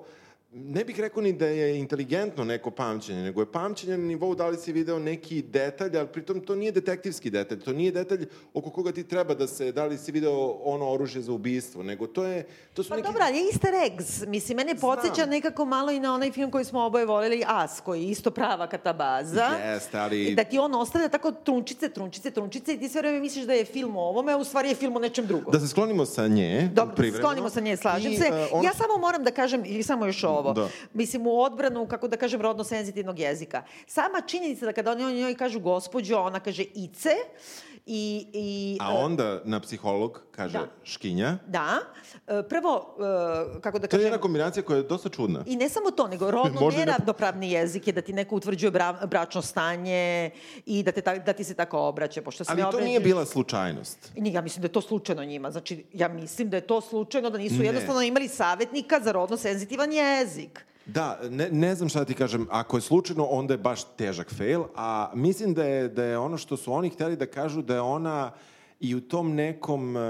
ne 0.58 0.84
bih 0.84 1.00
rekao 1.00 1.22
ni 1.22 1.32
da 1.32 1.46
je 1.46 1.78
inteligentno 1.78 2.44
neko 2.44 2.70
pamćenje, 2.70 3.22
nego 3.22 3.40
je 3.40 3.46
pamćenje 3.46 3.98
na 3.98 4.04
nivou 4.04 4.34
da 4.34 4.46
li 4.46 4.56
si 4.56 4.72
video 4.72 4.98
neki 4.98 5.42
detalj, 5.42 5.98
ali 5.98 6.08
pritom 6.08 6.40
to 6.40 6.54
nije 6.54 6.72
detektivski 6.72 7.30
detalj, 7.30 7.60
to 7.60 7.72
nije 7.72 7.92
detalj 7.92 8.24
oko 8.54 8.70
koga 8.70 8.92
ti 8.92 9.04
treba 9.04 9.34
da 9.34 9.46
se, 9.46 9.72
da 9.72 9.84
li 9.84 9.98
si 9.98 10.12
video 10.12 10.32
ono 10.54 10.88
oružje 10.88 11.22
za 11.22 11.32
ubistvo, 11.32 11.82
nego 11.82 12.06
to 12.06 12.24
je, 12.24 12.44
to 12.74 12.82
su 12.82 12.88
Pa 12.88 12.96
neki... 12.96 13.06
dobro, 13.06 13.22
ali 13.24 13.36
je 13.36 13.44
easter 13.44 13.70
eggs. 13.76 14.22
Mislim, 14.22 14.56
mene 14.56 14.74
podsjeća 14.76 15.14
Znam. 15.14 15.30
nekako 15.30 15.64
malo 15.64 15.90
i 15.90 16.00
na 16.00 16.14
onaj 16.14 16.30
film 16.32 16.50
koji 16.50 16.64
smo 16.64 16.80
oboje 16.80 17.06
voleli, 17.06 17.44
As, 17.46 17.80
koji 17.80 18.02
je 18.02 18.08
isto 18.08 18.30
prava 18.30 18.66
katabaza. 18.66 19.44
Jeste, 19.64 19.98
ali- 19.98 20.34
da 20.34 20.44
ti 20.44 20.58
on 20.58 20.74
ostavlja 20.74 21.08
tako 21.08 21.32
trunčice, 21.32 21.88
trunčice, 21.88 22.30
trunčice 22.30 22.74
i 22.74 22.78
ti 22.78 22.88
sve 22.88 23.00
vreme 23.00 23.20
misliš 23.20 23.44
da 23.44 23.52
je 23.52 23.64
film 23.64 23.96
o 23.96 24.02
ovome, 24.02 24.32
a 24.32 24.36
u 24.36 24.44
stvari 24.44 24.68
je 24.68 24.74
film 24.74 24.96
o 24.96 25.00
nečem 25.00 25.26
drugom. 25.26 25.52
Da 25.52 25.60
se 25.60 25.68
sklonimo 25.68 26.06
sa 26.06 26.26
nje, 26.28 26.60
Dobro, 26.64 26.84
da 26.86 26.92
se 26.92 26.96
privremeno. 26.96 27.22
sklonimo 27.22 27.50
sa 27.50 27.60
nje, 27.60 27.76
slažem 27.76 28.12
I, 28.12 28.16
se. 28.16 28.24
e, 28.24 28.48
ono 28.52 28.64
Ja 28.64 28.72
samo 28.72 28.98
moram 28.98 29.24
da 29.24 29.30
kažem, 29.30 29.62
i 29.66 29.82
samo 29.82 30.06
još 30.06 30.24
ovo. 30.24 30.45
Da. 30.52 30.68
Mislim, 30.92 31.26
u 31.26 31.40
odbranu, 31.40 31.86
kako 31.86 32.08
da 32.08 32.16
kažem, 32.16 32.40
rodno 32.40 32.64
senzitivnog 32.64 33.18
jezika. 33.18 33.62
Sama 33.86 34.20
činjenica 34.26 34.66
da 34.66 34.72
kada 34.72 34.92
oni 34.92 35.20
njoj 35.20 35.34
kažu 35.34 35.60
gospođo, 35.60 36.18
ona 36.18 36.40
kaže 36.40 36.62
ice, 36.62 37.10
i... 37.86 38.26
i 38.32 38.78
A 38.80 38.92
e, 38.92 38.94
onda 38.94 39.40
na 39.44 39.60
psiholog 39.60 40.22
kaže 40.30 40.52
Da. 40.52 40.66
škinja. 40.84 41.38
Da. 41.46 41.78
E, 42.28 42.42
Prvo, 42.42 42.96
e, 43.56 43.60
kako 43.60 43.78
da 43.78 43.82
To 43.82 43.86
je 43.86 43.90
kažem... 43.90 44.04
jedna 44.04 44.18
kombinacija 44.18 44.62
koja 44.62 44.76
je 44.76 44.82
dosta 44.84 45.08
čudna. 45.08 45.44
I 45.46 45.56
ne 45.56 45.68
samo 45.68 45.90
to, 45.90 46.08
nego 46.08 46.30
rodno 46.30 46.60
neravnopravni 46.78 47.50
jezik 47.50 47.86
je 47.86 47.92
da 47.92 48.00
ti 48.00 48.12
neko 48.12 48.36
utvrđuje 48.36 48.70
bra, 48.70 48.92
bračno 49.04 49.42
stanje 49.42 50.30
i 50.66 50.82
da, 50.82 50.92
te, 50.92 51.00
ta, 51.00 51.14
da 51.16 51.32
ti 51.32 51.44
se 51.44 51.54
tako 51.54 51.78
obraća. 51.80 52.22
Pošto 52.22 52.44
se 52.44 52.52
Ali 52.52 52.62
to 52.62 52.68
obraćaš- 52.68 52.84
nije 52.84 53.00
bila 53.00 53.24
slučajnost. 53.26 54.12
I 54.16 54.32
Ja 54.32 54.40
mislim 54.40 54.62
da 54.62 54.66
je 54.66 54.72
to 54.72 54.80
slučajno 54.80 55.24
njima. 55.24 55.50
Znači, 55.50 55.84
ja 55.92 56.08
mislim 56.08 56.50
da 56.50 56.56
je 56.56 56.60
to 56.62 56.80
slučajno, 56.80 57.30
da 57.30 57.38
nisu 57.38 57.56
Ne. 57.56 57.64
jednostavno 57.64 58.02
imali 58.02 58.28
savjetnika 58.28 59.00
za 59.00 59.12
rodno 59.12 59.36
senzitivan 59.36 59.92
jezik. 59.92 60.64
Da, 60.86 61.18
ne, 61.30 61.48
ne 61.50 61.74
znam 61.74 61.88
šta 61.88 61.98
da 61.98 62.04
ti 62.04 62.14
kažem, 62.14 62.46
ako 62.50 62.76
je 62.76 62.80
slučajno, 62.80 63.24
onda 63.24 63.54
je 63.54 63.58
baš 63.58 63.84
težak 63.96 64.30
fail, 64.34 64.62
a 64.74 65.10
mislim 65.14 65.54
da 65.54 65.64
je, 65.64 65.88
da 65.88 66.04
je 66.04 66.18
ono 66.18 66.38
što 66.38 66.56
su 66.56 66.72
oni 66.72 66.88
hteli 66.88 67.16
da 67.16 67.26
kažu 67.26 67.62
da 67.62 67.74
je 67.74 67.80
ona 67.80 68.30
i 68.80 68.94
u 68.94 69.00
tom 69.00 69.34
nekom 69.34 69.96
uh, 69.96 70.02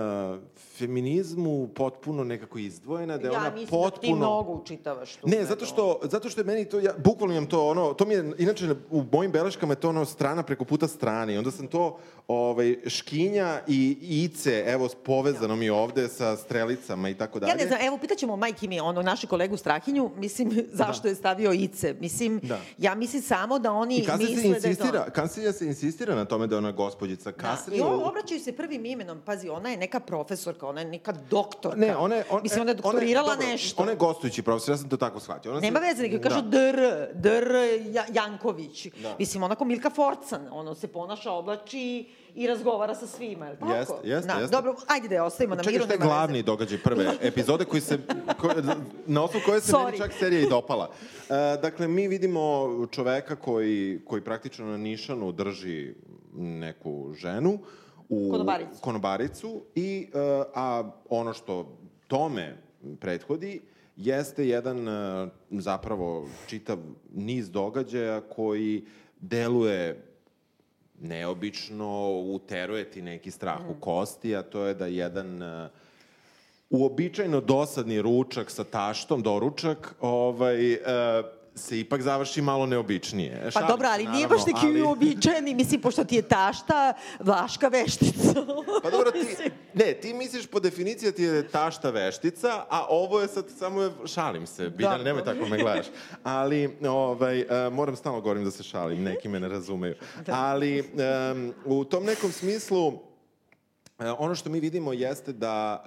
feminizmu 0.78 1.68
potpuno 1.74 2.24
nekako 2.24 2.58
izdvojena, 2.58 3.18
da 3.18 3.28
je 3.28 3.32
ja 3.32 3.38
ona 3.38 3.50
mislim 3.50 3.66
potpuno... 3.66 3.90
da 3.90 4.00
ti 4.00 4.14
mnogo 4.14 4.52
učitavaš 4.52 5.16
tu. 5.16 5.28
Ne, 5.28 5.44
zato 5.44 5.60
to. 5.60 5.66
što, 5.66 6.00
zato 6.02 6.30
što 6.30 6.40
je 6.40 6.44
meni 6.44 6.64
to, 6.64 6.80
ja, 6.80 6.92
bukvalno 7.04 7.34
imam 7.34 7.46
to, 7.46 7.68
ono, 7.68 7.94
to 7.94 8.04
mi 8.04 8.14
je, 8.14 8.32
inače 8.38 8.74
u 8.90 9.04
mojim 9.12 9.32
beleškama 9.32 9.72
je 9.72 9.80
to 9.80 9.88
ono 9.88 10.04
strana 10.04 10.42
preko 10.42 10.64
puta 10.64 10.88
strane 10.88 11.38
onda 11.38 11.50
sam 11.50 11.66
to 11.66 11.98
ovaj, 12.28 12.76
škinja 12.86 13.60
i 13.66 13.96
ice, 14.00 14.64
evo, 14.66 14.88
povezano 15.04 15.56
mi 15.56 15.70
ovde 15.70 16.08
sa 16.08 16.36
strelicama 16.36 17.08
i 17.08 17.14
tako 17.14 17.38
dalje. 17.38 17.50
Ja 17.50 17.56
ne 17.56 17.66
znam, 17.66 17.80
evo, 17.82 17.98
pitaćemo 17.98 18.36
majke 18.36 18.68
mi, 18.68 18.80
ono, 18.80 19.02
našu 19.02 19.26
kolegu 19.26 19.56
Strahinju, 19.56 20.10
mislim, 20.16 20.66
zašto 20.80 21.08
je 21.08 21.14
stavio 21.14 21.52
ice. 21.52 21.94
Mislim, 22.00 22.40
Da. 22.42 22.60
ja 22.78 22.94
mislim 22.94 23.22
samo 23.22 23.58
da 23.58 23.72
oni 23.72 23.98
misle 23.98 24.16
da 24.16 24.24
je 24.24 24.60
to... 24.60 24.68
insistira, 24.68 25.10
kasnije 25.10 25.52
se 25.52 25.66
insistira 25.66 26.14
na 26.14 26.24
tome 26.24 26.46
da 26.46 26.54
je 26.54 26.58
ona 26.58 26.72
gospođica. 26.72 27.30
Da. 27.30 27.36
Kasnije... 27.36 27.78
I 27.78 27.82
ovo 27.82 28.08
obraćaju 28.08 28.40
se 28.40 28.55
prvim 28.56 28.84
imenom. 28.86 29.20
Pazi, 29.20 29.48
ona 29.48 29.68
je 29.68 29.76
neka 29.78 30.00
profesorka, 30.00 30.66
ona 30.66 30.80
je 30.80 30.86
neka 30.88 31.12
doktorka. 31.30 31.76
Ne, 31.78 31.96
ona 31.96 32.14
je... 32.14 32.24
On, 32.30 32.40
Mislim, 32.42 32.60
ona 32.60 32.70
je 32.70 32.74
doktorirala 32.74 33.28
dobro, 33.28 33.46
nešto. 33.46 33.82
Ona 33.82 33.92
je 33.92 33.96
gostujući 33.98 34.42
profesor, 34.42 34.72
ja 34.72 34.78
sam 34.78 34.88
to 34.88 34.96
tako 34.98 35.20
shvatio. 35.20 35.50
Ona 35.50 35.60
Nema 35.60 35.78
se- 35.78 35.84
veze, 35.84 36.02
nego 36.02 36.22
kažu 36.22 36.34
Da. 36.36 36.48
dr, 36.48 36.76
dr 37.14 37.54
Ja- 37.86 38.06
Janković. 38.14 38.86
Da. 38.92 39.14
Mislim, 39.18 39.42
onako 39.42 39.64
Milka 39.64 39.90
Forcan, 39.90 40.48
ono 40.50 40.74
se 40.74 40.88
ponaša, 40.88 41.32
oblači 41.32 42.06
i 42.34 42.46
razgovara 42.46 42.94
sa 42.94 43.06
svima, 43.06 43.46
je 43.46 43.52
li 43.52 43.58
tako? 43.58 43.72
Jeste, 43.72 43.94
jeste, 44.04 44.26
da, 44.28 44.34
jeste. 44.34 44.56
Dobro, 44.56 44.74
ajde 44.86 45.08
da 45.08 45.14
je 45.14 45.22
ostavimo 45.22 45.54
na 45.54 45.62
Čekaj, 45.62 45.72
miru. 45.72 45.84
šta 45.84 45.94
je 45.94 45.98
nema 45.98 46.04
veze. 46.04 46.16
glavni 46.16 46.42
događaj 46.42 46.78
prve 46.78 47.06
epizode 47.22 47.64
koji 47.64 47.80
se, 47.80 47.98
ko, 48.38 48.48
na 49.06 49.22
osnovu 49.22 49.42
koje 49.46 49.60
se 49.60 49.72
Sorry. 49.72 49.84
meni 49.84 49.98
čak 49.98 50.12
serija 50.12 50.40
i 50.40 50.48
dopala. 50.48 50.90
E, 51.22 51.32
dakle, 51.58 51.88
mi 51.88 52.08
vidimo 52.08 52.42
čoveka 52.86 53.36
koji, 53.36 54.00
koji 54.04 54.22
praktično 54.22 54.66
na 54.66 54.76
nišanu 54.76 55.32
drži 55.32 55.94
neku 56.34 57.12
ženu 57.14 57.58
u 58.08 58.30
Konobaricu. 58.30 58.80
konobaricu 58.80 59.62
i, 59.74 60.08
e, 60.14 60.18
a 60.54 60.90
ono 61.08 61.32
što 61.32 61.78
tome 62.06 62.56
prethodi 63.00 63.60
jeste 63.96 64.48
jedan 64.48 64.88
e, 64.88 65.28
zapravo 65.50 66.28
čitav 66.46 66.78
niz 67.14 67.50
događaja 67.50 68.20
koji 68.20 68.84
deluje 69.20 70.02
neobično, 71.00 72.20
uteruje 72.20 72.90
ti 72.90 73.02
neki 73.02 73.30
strah 73.30 73.60
u 73.70 73.80
kosti, 73.80 74.36
a 74.36 74.42
to 74.42 74.64
je 74.64 74.74
da 74.74 74.86
jedan 74.86 75.42
uh, 75.42 75.70
uobičajno 76.70 77.40
dosadni 77.40 78.02
ručak 78.02 78.50
sa 78.50 78.64
taštom, 78.64 79.22
doručak, 79.22 79.94
ovaj, 80.00 80.78
se 81.56 81.80
ipak 81.80 82.02
završi 82.02 82.42
malo 82.42 82.66
neobičnije. 82.66 83.40
Pa 83.44 83.50
Šalim 83.50 83.68
dobro, 83.68 83.86
se, 83.88 83.92
ali 83.92 84.02
nije 84.02 84.12
naravno, 84.12 84.36
baš 84.36 84.46
neki 84.46 84.66
ali- 84.66 84.82
uobičajeni, 84.82 85.54
mislim, 85.54 85.80
pošto 85.80 86.04
ti 86.04 86.16
je 86.16 86.22
tašta 86.22 86.94
vlaška 87.20 87.68
veštica. 87.68 88.34
Pa 88.82 88.90
dobro, 88.90 89.10
ti, 89.10 89.50
ne, 89.74 89.94
ti 89.94 90.14
misliš 90.14 90.46
po 90.46 90.60
definiciji 90.60 91.10
da 91.10 91.16
ti 91.16 91.22
je 91.22 91.48
tašta 91.48 91.90
veštica, 91.90 92.64
a 92.68 92.86
ovo 92.88 93.20
je 93.20 93.28
sad 93.28 93.44
samo, 93.58 93.82
je, 93.82 93.90
šalim 94.06 94.46
se, 94.46 94.70
Biljana, 94.70 95.04
nemoj 95.04 95.24
tako 95.24 95.46
me 95.46 95.58
gledaš. 95.58 95.86
Ali, 96.22 96.76
ovaj, 96.88 97.40
uh, 97.40 97.72
moram 97.72 97.96
stalno 97.96 98.20
govorim 98.20 98.44
da 98.44 98.50
se 98.50 98.62
šalim, 98.62 99.02
neki 99.02 99.28
me 99.28 99.40
ne 99.40 99.48
razumeju. 99.48 99.94
Ali, 100.26 100.80
um, 100.80 101.54
u 101.64 101.84
tom 101.84 102.04
nekom 102.04 102.32
smislu, 102.32 103.06
E, 103.98 104.10
ono 104.10 104.34
što 104.34 104.50
mi 104.50 104.60
vidimo 104.60 104.92
jeste 104.92 105.32
da, 105.32 105.84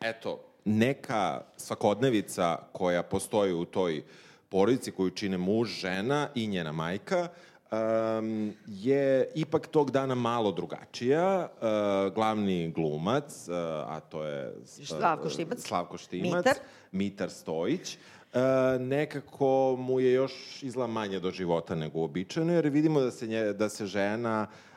e, 0.00 0.08
eto, 0.08 0.44
neka 0.64 1.40
svakodnevica 1.56 2.58
koja 2.72 3.02
postoji 3.02 3.52
u 3.52 3.64
toj 3.64 4.02
porodici 4.54 4.92
koju 4.94 5.10
čine 5.10 5.38
muž, 5.38 5.68
žena 5.80 6.28
i 6.34 6.46
njena 6.46 6.72
majka, 6.72 7.26
um, 7.26 8.52
je 8.66 9.30
ipak 9.34 9.66
tog 9.66 9.90
dana 9.90 10.14
malo 10.14 10.52
drugačija. 10.52 11.48
Uh, 11.48 12.14
glavni 12.14 12.70
glumac, 12.70 13.48
uh, 13.48 13.54
a 13.90 14.00
to 14.00 14.22
je... 14.24 14.54
uh, 14.56 14.86
Slavko 14.86 15.30
Štimac. 15.30 15.58
Slavko 15.58 15.98
Štimac. 15.98 16.32
Mitar. 16.36 16.54
Mitar 16.92 17.30
Stojić. 17.30 17.96
Uh, 18.34 18.40
nekako 18.80 19.76
mu 19.78 20.00
je 20.00 20.12
još 20.12 20.62
izla 20.62 20.86
manje 20.86 21.20
do 21.20 21.30
života 21.30 21.74
nego 21.74 21.98
uobičajeno, 21.98 22.52
jer 22.52 22.68
vidimo 22.68 23.00
da 23.00 23.10
se, 23.10 23.26
nje, 23.26 23.52
da 23.52 23.68
se 23.68 23.86
žena 23.86 24.46
uh, 24.50 24.73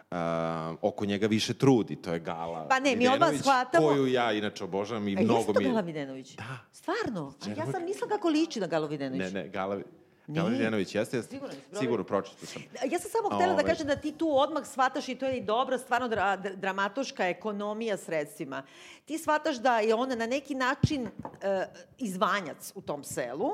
oko 0.81 1.05
njega 1.05 1.27
više 1.27 1.53
trudi. 1.53 1.95
To 1.95 2.13
je 2.13 2.19
Gala 2.19 2.67
Pa 2.67 2.79
ne, 2.79 2.95
mi 2.95 3.07
odmah 3.07 3.29
shvatamo- 3.31 3.87
Koju 3.87 4.07
ja 4.07 4.31
inače 4.31 4.63
obožavam 4.63 5.07
i 5.07 5.17
A 5.17 5.21
mnogo 5.21 5.53
mi 5.53 5.63
je... 5.63 5.69
Gala 5.69 5.81
Videnović? 5.81 6.35
Da. 6.35 6.57
Stvarno? 6.71 7.33
A 7.41 7.49
ja 7.49 7.71
sam 7.71 7.83
mislila 7.83 8.09
kako 8.09 8.29
liči 8.29 8.59
na 8.59 8.67
Galo 8.67 8.87
Videnović. 8.87 9.21
Ne, 9.23 9.43
ne, 9.43 9.47
Gala, 9.47 9.79
Gala. 10.27 10.49
Videnović 10.49 10.95
jeste, 10.95 11.17
jeste. 11.17 11.31
Sigurno, 11.31 11.55
Sigurno, 11.73 12.05
pročitao 12.05 12.45
sam. 12.45 12.61
Ja 12.85 12.99
sam 12.99 13.11
samo 13.11 13.27
htela 13.27 13.45
da 13.45 13.53
Ovaj. 13.53 13.63
kažem 13.65 13.87
da 13.87 13.95
ti 13.95 14.11
tu 14.11 14.29
odmah 14.31 14.65
shvataš 14.65 15.09
i 15.09 15.15
to 15.15 15.25
je 15.25 15.37
i 15.37 15.41
dobra, 15.41 15.77
stvarno 15.77 16.07
dra, 16.07 16.37
dra- 16.37 16.55
dramatoška 16.55 17.27
ekonomija 17.27 17.97
sredstvima. 17.97 18.63
Ti 19.05 19.17
shvataš 19.17 19.55
da 19.55 19.79
je 19.79 19.95
ona 19.95 20.15
na 20.15 20.25
neki 20.25 20.55
način 20.55 21.07
e, 21.41 21.65
izvanjac 21.97 22.71
u 22.75 22.81
tom 22.81 23.03
selu, 23.03 23.49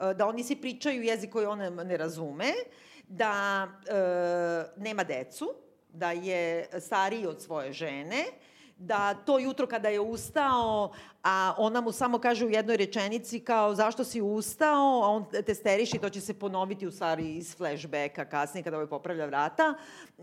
e, 0.00 0.14
da 0.14 0.26
oni 0.26 0.44
svi 0.44 0.56
pričaju 0.56 1.02
jezik 1.02 1.30
koji 1.30 1.46
ona 1.46 1.70
ne 1.70 1.96
razume, 1.96 2.52
da 3.08 3.66
e, 3.86 3.92
nema 4.76 5.04
decu, 5.04 5.54
da 5.92 6.12
je 6.12 6.68
stariji 6.80 7.26
od 7.26 7.42
svoje 7.42 7.72
žene, 7.72 8.24
da 8.76 9.14
to 9.14 9.38
jutro 9.38 9.66
kada 9.66 9.88
je 9.88 10.00
ustao, 10.00 10.92
a 11.22 11.54
ona 11.58 11.80
mu 11.80 11.92
samo 11.92 12.18
kaže 12.18 12.46
u 12.46 12.50
jednoj 12.50 12.76
rečenici 12.76 13.40
kao 13.40 13.74
zašto 13.74 14.04
si 14.04 14.20
ustao, 14.20 15.02
a 15.02 15.08
on 15.08 15.24
testeriši, 15.46 15.98
to 15.98 16.10
će 16.10 16.20
se 16.20 16.34
ponoviti 16.34 16.86
u 16.86 16.90
stvari 16.90 17.36
iz 17.36 17.56
flashbacka 17.56 18.24
kasnije 18.24 18.64
kada 18.64 18.76
ovaj 18.76 18.88
popravlja 18.88 19.26
vrata 19.26 19.74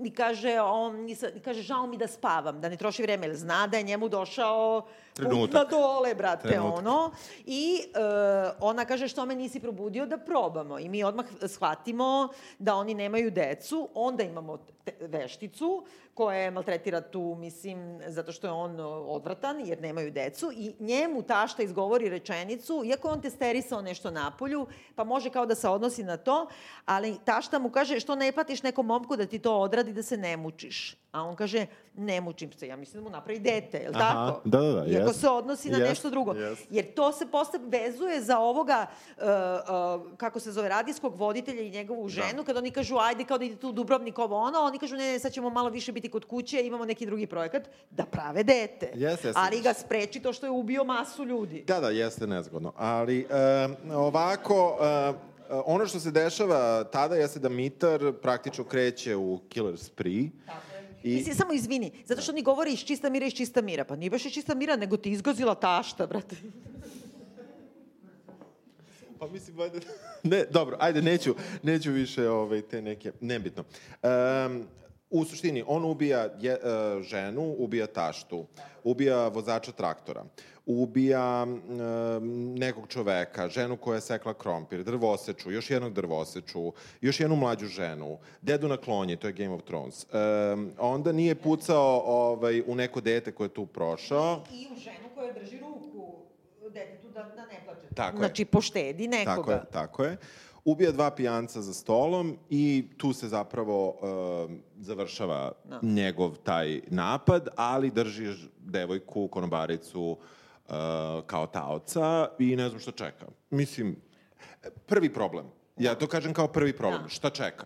i 0.04 0.14
kaže, 0.14 0.60
on, 0.62 1.08
kaže 1.46 1.62
žao 1.62 1.88
mi 1.88 1.98
da 1.98 2.08
spavam, 2.08 2.62
da 2.62 2.70
ne 2.70 2.78
troši 2.78 3.02
vreme, 3.02 3.28
jer 3.28 3.36
zna 3.36 3.68
da 3.68 3.78
je 3.78 3.84
njemu 3.84 4.10
došao 4.10 4.88
put 5.16 5.54
na 5.54 5.64
dole, 5.64 6.16
brate, 6.16 6.48
Trenutak. 6.48 6.78
ono. 6.78 7.12
I 7.46 7.82
e, 7.84 8.00
ona 8.60 8.86
kaže 8.86 9.08
što 9.08 9.26
me 9.26 9.36
nisi 9.36 9.60
probudio 9.60 10.06
da 10.06 10.18
probamo. 10.18 10.80
I 10.80 10.90
mi 10.90 11.04
odmah 11.04 11.26
shvatimo 11.48 12.30
da 12.60 12.76
oni 12.76 12.94
nemaju 12.94 13.32
decu, 13.32 13.90
onda 13.94 14.24
imamo 14.24 14.58
te, 14.58 14.94
vešticu 15.00 15.86
koja 16.14 16.40
je 16.40 16.52
maltretira 16.52 17.02
tu, 17.02 17.36
mislim, 17.40 18.02
zato 18.08 18.32
što 18.32 18.48
je 18.48 18.52
on 18.52 18.80
o, 18.80 18.90
odvratan, 18.90 19.68
jer 19.68 19.82
nemaju 19.82 20.12
decu 20.12 20.52
i 20.56 20.74
njemu 20.90 21.22
tašta 21.24 21.64
izgovori 21.64 22.10
rečenicu, 22.10 22.84
iako 22.86 23.10
on 23.10 23.22
testerisao 23.22 23.82
nešto 23.82 24.12
napolju, 24.12 24.68
pa 24.96 25.04
može 25.04 25.30
kao 25.30 25.46
da 25.46 25.56
se 25.56 25.70
odnosi 25.70 26.04
na 26.04 26.18
to, 26.18 26.48
ali 26.86 27.18
tašta 27.26 27.60
mu 27.60 27.70
kaže 27.70 28.00
što 28.00 28.16
ne 28.16 28.32
platiš 28.32 28.64
nekom 28.64 28.86
momku 28.86 29.16
da 29.16 29.26
ti 29.26 29.40
to 29.40 29.60
odradi 29.60 29.94
da 29.94 30.04
se 30.04 30.18
ne 30.18 30.38
mučiš. 30.38 30.96
A 31.12 31.24
on 31.24 31.36
kaže, 31.36 31.66
ne 31.96 32.22
mučim 32.22 32.52
se, 32.52 32.68
ja 32.68 32.76
mislim 32.76 33.04
da 33.04 33.10
mu 33.10 33.14
napravi 33.16 33.40
dete, 33.40 33.78
je 33.78 33.90
li 33.90 33.96
Aha, 33.96 34.28
tako? 34.28 34.50
da, 34.50 34.60
da, 34.60 34.72
da, 34.72 34.86
Iako 34.86 35.10
jest. 35.10 35.20
se 35.20 35.30
odnosi 35.30 35.70
na 35.70 35.78
Jest, 35.78 35.90
nešto 35.90 36.10
drugo. 36.10 36.34
jest. 36.34 36.68
Jer 36.70 36.94
to 36.94 37.12
se 37.12 37.26
posle 37.26 37.60
vezuje 37.68 38.22
za 38.22 38.40
ovoga, 38.40 38.86
uh, 39.18 39.24
uh, 39.24 40.18
kako 40.18 40.40
se 40.40 40.52
zove, 40.52 40.70
radijskog 40.70 41.16
voditelja 41.16 41.62
i 41.62 41.70
njegovu 41.70 42.10
ženu, 42.10 42.44
kad 42.44 42.58
oni 42.58 42.72
kažu, 42.72 42.98
ajde 42.98 43.24
kao 43.24 43.38
da 43.38 43.46
ide 43.46 43.56
tu 43.56 43.70
u 43.70 43.72
Dubrovnik 43.72 44.20
ovo 44.20 44.38
ono, 44.38 44.60
oni 44.60 44.80
kažu, 44.80 44.96
ne, 44.96 45.12
ne, 45.12 45.20
sad 45.20 45.32
ćemo 45.32 45.50
malo 45.50 45.70
više 45.70 45.92
biti 45.92 46.10
kod 46.10 46.26
kuće, 46.26 46.66
imamo 46.66 46.86
neki 46.86 47.06
drugi 47.06 47.28
projekat, 47.28 47.70
da 47.92 48.06
prave 48.06 48.44
dete. 48.44 48.92
Jeste, 48.96 49.28
jeste. 49.28 49.34
Ali 49.36 49.62
ga 49.62 49.74
spreči 49.74 50.20
to 50.20 50.34
što 50.34 50.46
je 50.46 50.52
ubio 50.52 50.84
masu 50.84 51.26
ljudi. 51.26 51.64
Da, 51.68 51.80
da, 51.80 51.90
jeste 51.90 52.28
nezgodno. 52.28 52.74
Ali 52.78 53.20
e, 53.30 53.68
ovako, 53.96 54.78
e, 54.82 55.14
ono 55.66 55.86
što 55.88 56.00
se 56.00 56.12
dešava 56.12 56.84
tada 56.84 57.16
jeste 57.16 57.40
da 57.40 57.50
Mitar 57.50 58.14
praktično 58.22 58.64
kreće 58.64 59.16
u 59.16 59.40
killer 59.50 59.78
spree. 59.78 60.30
I, 61.04 61.16
Mislim, 61.16 61.36
samo 61.36 61.54
izvini, 61.54 61.92
zato 62.06 62.22
što 62.22 62.32
oni 62.32 62.42
govori 62.42 62.74
iz 62.74 62.80
čista 62.80 63.10
mira, 63.10 63.26
iz 63.26 63.34
čista 63.34 63.62
mira. 63.62 63.84
Pa 63.84 63.96
nije 63.96 64.10
baš 64.10 64.26
iz 64.26 64.34
čista 64.34 64.56
mira, 64.56 64.76
nego 64.76 64.98
ti 64.98 65.12
izgazila 65.12 65.56
tašta, 65.56 66.08
brate. 66.08 66.36
pa 69.20 69.28
mislim, 69.28 69.58
valjda... 69.58 69.80
Ne, 70.24 70.46
dobro, 70.52 70.78
ajde, 70.80 71.02
neću, 71.02 71.36
neću 71.64 71.92
više 71.92 72.30
ovaj, 72.30 72.62
te 72.62 72.82
neke... 72.82 73.12
Nebitno. 73.22 73.64
Um, 74.04 74.64
u 75.10 75.26
suštini, 75.26 75.64
on 75.68 75.86
ubija 75.86 76.30
je, 76.40 76.52
e, 76.52 76.58
ženu, 77.02 77.56
ubija 77.58 77.88
taštu, 77.88 78.46
ubija 78.84 79.28
vozača 79.28 79.72
traktora, 79.72 80.24
ubija 80.66 81.48
e, 81.48 82.20
nekog 82.60 82.88
čoveka, 82.88 83.50
ženu 83.50 83.78
koja 83.78 83.96
je 83.96 84.02
sekla 84.02 84.34
krompir, 84.34 84.84
drvoseču, 84.84 85.52
još 85.52 85.70
jednog 85.70 85.94
drvoseču, 85.94 86.74
još 87.02 87.20
jednu 87.20 87.36
mlađu 87.36 87.66
ženu, 87.66 88.18
dedu 88.42 88.68
na 88.68 88.78
klonji, 88.78 89.16
to 89.16 89.28
je 89.28 89.34
Game 89.34 89.56
of 89.56 89.62
Thrones. 89.64 90.04
E, 90.04 90.08
onda 90.78 91.12
nije 91.12 91.36
pucao 91.36 92.02
ovaj, 92.06 92.62
u 92.68 92.76
neko 92.76 93.02
dete 93.02 93.32
koje 93.32 93.46
je 93.46 93.54
tu 93.54 93.66
prošao. 93.66 94.44
I 94.54 94.68
u 94.74 94.80
ženu 94.80 95.10
koja 95.16 95.34
drži 95.34 95.60
ruku 95.60 95.90
detetu 96.70 97.10
da, 97.10 97.24
da 97.24 97.46
ne 97.46 97.62
plače. 97.66 97.96
Tako 97.96 98.18
je. 98.18 98.20
znači, 98.20 98.46
poštedi 98.46 99.08
nekoga. 99.08 99.36
Tako 99.36 99.52
je, 99.52 99.62
tako 99.72 100.04
je. 100.04 100.18
Ubija 100.66 100.92
dva 100.92 101.12
pijanca 101.12 101.62
za 101.62 101.74
stolom 101.74 102.38
i 102.50 102.64
tu 102.98 103.14
se 103.14 103.28
zapravo 103.28 103.90
uh, 103.90 104.52
završava 104.78 105.52
Da. 105.66 105.80
njegov 105.84 106.38
taj 106.38 106.82
napad, 106.88 107.48
ali 107.56 107.92
drži 107.92 108.26
ž- 108.26 108.48
devojku, 108.60 109.28
konobaricu 109.28 110.02
uh, 110.02 110.74
kao 111.26 111.48
taoca 111.48 112.28
i 112.40 112.56
ne 112.56 112.70
znam 112.70 112.80
šta 112.82 112.92
čeka. 112.94 113.26
Mislim, 113.50 113.96
prvi 114.86 115.14
problem. 115.14 115.46
Ja 115.78 115.96
to 115.96 116.08
kažem 116.08 116.34
kao 116.34 116.48
prvi 116.48 116.74
problem. 116.74 117.02
Da. 117.04 117.10
Šta 117.10 117.30
čeka? 117.30 117.66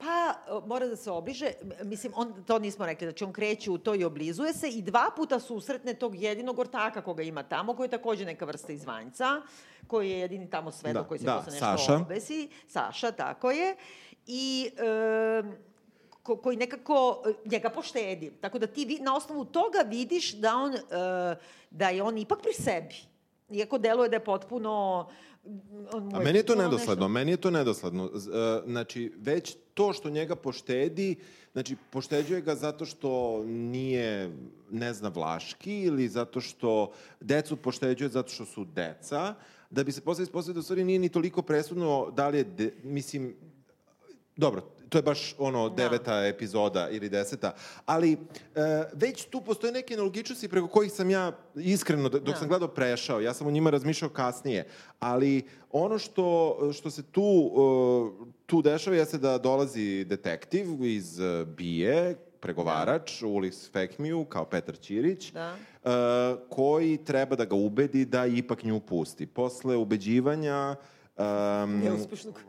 Pa, 0.00 0.34
mora 0.60 0.86
da 0.86 0.96
se 0.96 1.10
obliže, 1.10 1.52
M- 1.62 1.88
mislim, 1.88 2.12
on, 2.16 2.44
to 2.44 2.58
nismo 2.58 2.86
rekli, 2.86 3.06
znači 3.06 3.24
on 3.24 3.32
kreće 3.32 3.70
u 3.70 3.78
to 3.78 3.94
i 3.94 4.04
oblizuje 4.04 4.52
se 4.52 4.68
i 4.68 4.82
dva 4.82 5.10
puta 5.16 5.40
susretne 5.40 5.94
tog 5.94 6.14
jedinog 6.16 6.58
ortaka 6.58 7.02
koga 7.02 7.22
ima 7.22 7.42
tamo, 7.42 7.76
koji 7.76 7.86
je 7.86 7.90
takođe 7.90 8.24
neka 8.24 8.44
vrsta 8.44 8.72
izvanjca, 8.72 9.42
koji 9.86 10.10
je 10.10 10.18
jedini 10.18 10.50
tamo 10.50 10.70
svedok 10.70 11.02
Da, 11.02 11.08
koji 11.08 11.18
se 11.18 11.26
da, 11.26 11.36
posle 11.36 11.52
nešto 11.52 11.66
Saša. 11.66 11.94
obesi. 11.96 12.48
Saša, 12.68 13.12
tako 13.12 13.50
je. 13.50 13.76
I 14.26 14.70
e, 14.76 15.42
ko, 16.22 16.36
koji 16.36 16.56
nekako 16.56 17.22
e, 17.26 17.48
njega 17.48 17.70
poštedi. 17.70 18.30
Tako 18.40 18.58
da 18.58 18.66
ti 18.66 18.84
vi, 18.84 18.98
na 18.98 19.16
osnovu 19.16 19.44
toga 19.44 19.78
vidiš 19.86 20.32
da 20.32 20.56
on, 20.56 20.74
e, 20.74 20.80
da 21.70 21.88
je 21.88 22.02
on 22.02 22.18
ipak 22.18 22.42
pri 22.42 22.52
sebi. 22.54 22.94
Iako 23.50 23.78
deluje 23.78 24.08
da 24.08 24.16
je 24.16 24.24
potpuno... 24.24 25.08
A 26.12 26.18
meni 26.20 26.38
je 26.38 26.46
to 26.46 26.54
nedosledno, 26.54 27.04
nešto- 27.04 27.08
meni 27.08 27.30
je 27.30 27.36
to 27.36 27.50
nedosledno. 27.50 28.10
Znači, 28.66 29.12
već 29.16 29.56
to 29.74 29.92
što 29.92 30.10
njega 30.10 30.36
poštedi, 30.36 31.16
znači, 31.52 31.76
pošteđuje 31.90 32.40
ga 32.40 32.54
zato 32.54 32.84
što 32.84 33.42
nije, 33.44 34.30
ne 34.70 34.94
zna 34.94 35.08
vlaški 35.08 35.80
ili 35.80 36.08
zato 36.08 36.40
što 36.40 36.92
decu 37.20 37.56
pošteđuje 37.56 38.08
zato 38.08 38.28
što 38.28 38.44
su 38.44 38.64
deca, 38.64 39.34
da 39.70 39.84
bi 39.84 39.92
se 39.92 40.00
posle 40.00 40.22
ispostavio 40.22 40.54
da 40.54 40.60
u 40.60 40.62
stvari 40.62 40.84
nije 40.84 40.98
ni 40.98 41.08
toliko 41.08 41.42
presudno 41.42 42.12
da 42.16 42.28
li 42.28 42.38
je, 42.38 42.44
de, 42.44 42.72
mislim, 42.82 43.34
dobro, 44.36 44.62
to 44.90 44.98
je 44.98 45.02
baš 45.02 45.34
ono 45.38 45.68
Da. 45.68 45.74
deveta 45.74 46.26
epizoda 46.26 46.88
ili 46.90 47.08
deseta, 47.08 47.52
ali 47.86 48.12
e, 48.12 48.18
već 48.92 49.24
tu 49.24 49.40
postoje 49.40 49.72
neke 49.72 49.96
nelogičnosti 49.96 50.48
preko 50.48 50.68
kojih 50.68 50.92
sam 50.92 51.10
ja 51.10 51.32
iskreno, 51.56 52.08
dok 52.08 52.22
Da. 52.22 52.36
sam 52.36 52.48
gledao 52.48 52.68
prešao, 52.68 53.20
ja 53.20 53.34
sam 53.34 53.46
o 53.46 53.50
njima 53.50 53.70
razmišljao 53.70 54.10
kasnije, 54.10 54.66
ali 55.00 55.42
ono 55.72 55.98
što, 55.98 56.26
što 56.72 56.90
se 56.90 57.02
tu, 57.02 57.50
e, 58.22 58.34
tu 58.46 58.62
dešava 58.62 58.96
jeste 58.96 59.18
da 59.18 59.38
dolazi 59.38 60.04
detektiv 60.04 60.84
iz 60.84 61.20
e, 61.20 61.44
BIE, 61.46 62.14
pregovarač, 62.40 63.22
Ulis 63.22 63.70
Fekmiju, 63.72 64.24
kao 64.24 64.44
Petar 64.44 64.76
Ćirić, 64.78 65.32
Da. 65.32 65.56
e, 65.84 65.90
koji 66.48 66.96
treba 66.96 67.36
da 67.36 67.44
ga 67.44 67.54
ubedi 67.54 68.04
da 68.04 68.26
ipak 68.26 68.62
nju 68.64 68.80
pusti. 68.80 69.26
Posle 69.26 69.76
ubeđivanja 69.76 70.76
Um, 71.20 71.80
Neuspešnog. 71.80 72.40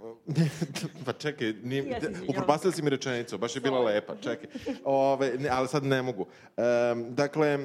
pa 1.06 1.14
čekaj, 1.14 1.54
nije, 1.64 1.88
Ja 1.88 2.00
upropastila 2.30 2.74
si 2.74 2.82
mi 2.82 2.90
rečenicu, 2.90 3.38
baš 3.38 3.56
je 3.56 3.62
bila 3.62 3.80
lepa, 3.80 4.16
čekaj. 4.22 4.50
Ove, 4.84 5.34
ne, 5.40 5.50
ali 5.50 5.68
sad 5.68 5.84
ne 5.84 6.02
mogu. 6.02 6.22
Um, 6.22 7.16
dakle, 7.16 7.48
e, 7.48 7.60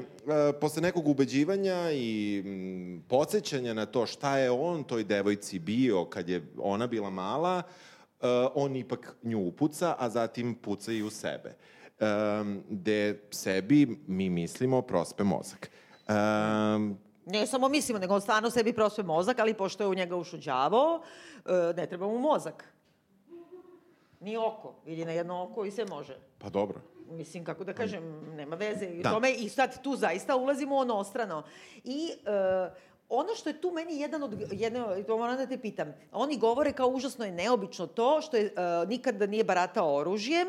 posle 0.60 0.82
nekog 0.82 1.08
ubeđivanja 1.08 1.90
i 1.92 2.42
mm, 2.44 3.04
podsjećanja 3.08 3.74
na 3.74 3.86
to 3.86 4.06
šta 4.06 4.38
je 4.38 4.50
on 4.50 4.84
toj 4.84 5.04
devojci 5.04 5.58
bio 5.58 6.04
kad 6.04 6.28
je 6.28 6.46
ona 6.58 6.86
bila 6.86 7.10
mala, 7.10 7.62
e, 8.20 8.26
on 8.54 8.76
ipak 8.76 9.16
nju 9.22 9.40
upuca, 9.40 9.94
a 9.98 10.10
zatim 10.10 10.54
puca 10.54 10.92
i 10.92 11.02
u 11.02 11.10
sebe. 11.10 11.54
Um, 12.00 12.62
gde 12.70 13.20
sebi 13.30 13.98
mi 14.06 14.30
mislimo 14.30 14.82
prospe 14.82 15.24
mozak. 15.24 15.70
Um, 16.08 16.98
Ne 17.26 17.46
samo 17.46 17.68
mislimo, 17.68 17.98
nego 17.98 18.14
on 18.14 18.20
stvarno 18.20 18.50
sebi 18.50 18.72
prospe 18.72 19.02
mozak, 19.02 19.38
ali 19.38 19.54
pošto 19.54 19.84
je 19.84 19.88
u 19.88 19.94
njega 19.94 20.16
ušao 20.16 20.38
đavo, 20.38 21.02
e, 21.46 21.72
ne 21.76 21.86
treba 21.86 22.06
mu 22.06 22.18
mozak. 22.18 22.64
Ni 24.20 24.36
oko. 24.36 24.74
Vidi 24.84 25.04
na 25.04 25.12
jedno 25.12 25.42
oko 25.42 25.64
i 25.64 25.70
sve 25.70 25.84
može. 25.84 26.16
pa 26.38 26.48
dobro. 26.48 26.80
Mislim, 27.10 27.44
kako 27.44 27.64
da 27.64 27.72
kažem, 27.72 28.34
nema 28.36 28.56
veze. 28.56 28.86
I, 28.86 29.02
Da. 29.02 29.10
tome, 29.10 29.32
I 29.32 29.48
sad 29.48 29.82
tu 29.82 29.96
zaista 29.96 30.36
ulazimo 30.36 30.76
onostrano. 30.76 31.42
I 31.84 32.10
e, 32.26 32.70
ono 33.08 33.34
što 33.34 33.48
je 33.48 33.60
tu 33.60 33.70
meni 33.70 34.00
jedan 34.00 34.22
od, 34.22 34.52
jedno, 34.52 34.96
to 35.06 35.18
moram 35.18 35.36
da 35.36 35.46
te 35.46 35.58
pitam, 35.58 35.94
oni 36.12 36.38
govore 36.38 36.72
kao 36.72 36.88
užasno 36.88 37.24
je 37.24 37.32
neobično 37.32 37.86
to 37.86 38.20
što 38.20 38.36
je 38.36 38.44
e, 38.44 38.50
nikada 38.86 39.26
nije 39.26 39.44
baratao 39.44 39.94
oružjem, 39.96 40.48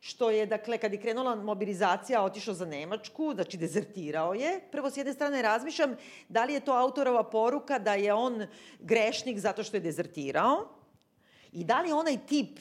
što 0.00 0.30
je, 0.30 0.46
dakle, 0.46 0.78
kad 0.78 0.92
je 0.92 1.00
krenula 1.00 1.34
mobilizacija, 1.34 2.22
otišao 2.22 2.54
za 2.54 2.66
Nemačku, 2.66 3.32
znači 3.34 3.56
dezertirao 3.56 4.34
je. 4.34 4.60
Prvo, 4.72 4.90
s 4.90 4.96
jedne 4.96 5.12
strane, 5.12 5.42
razmišljam 5.42 5.96
da 6.28 6.44
li 6.44 6.54
je 6.54 6.60
to 6.60 6.72
autorova 6.72 7.22
poruka 7.22 7.78
da 7.78 7.94
je 7.94 8.14
on 8.14 8.46
grešnik 8.80 9.38
zato 9.38 9.62
što 9.62 9.76
je 9.76 9.80
dezertirao, 9.80 10.78
I 11.52 11.64
da 11.64 11.80
li 11.80 11.92
onaj 11.92 12.16
tip 12.26 12.58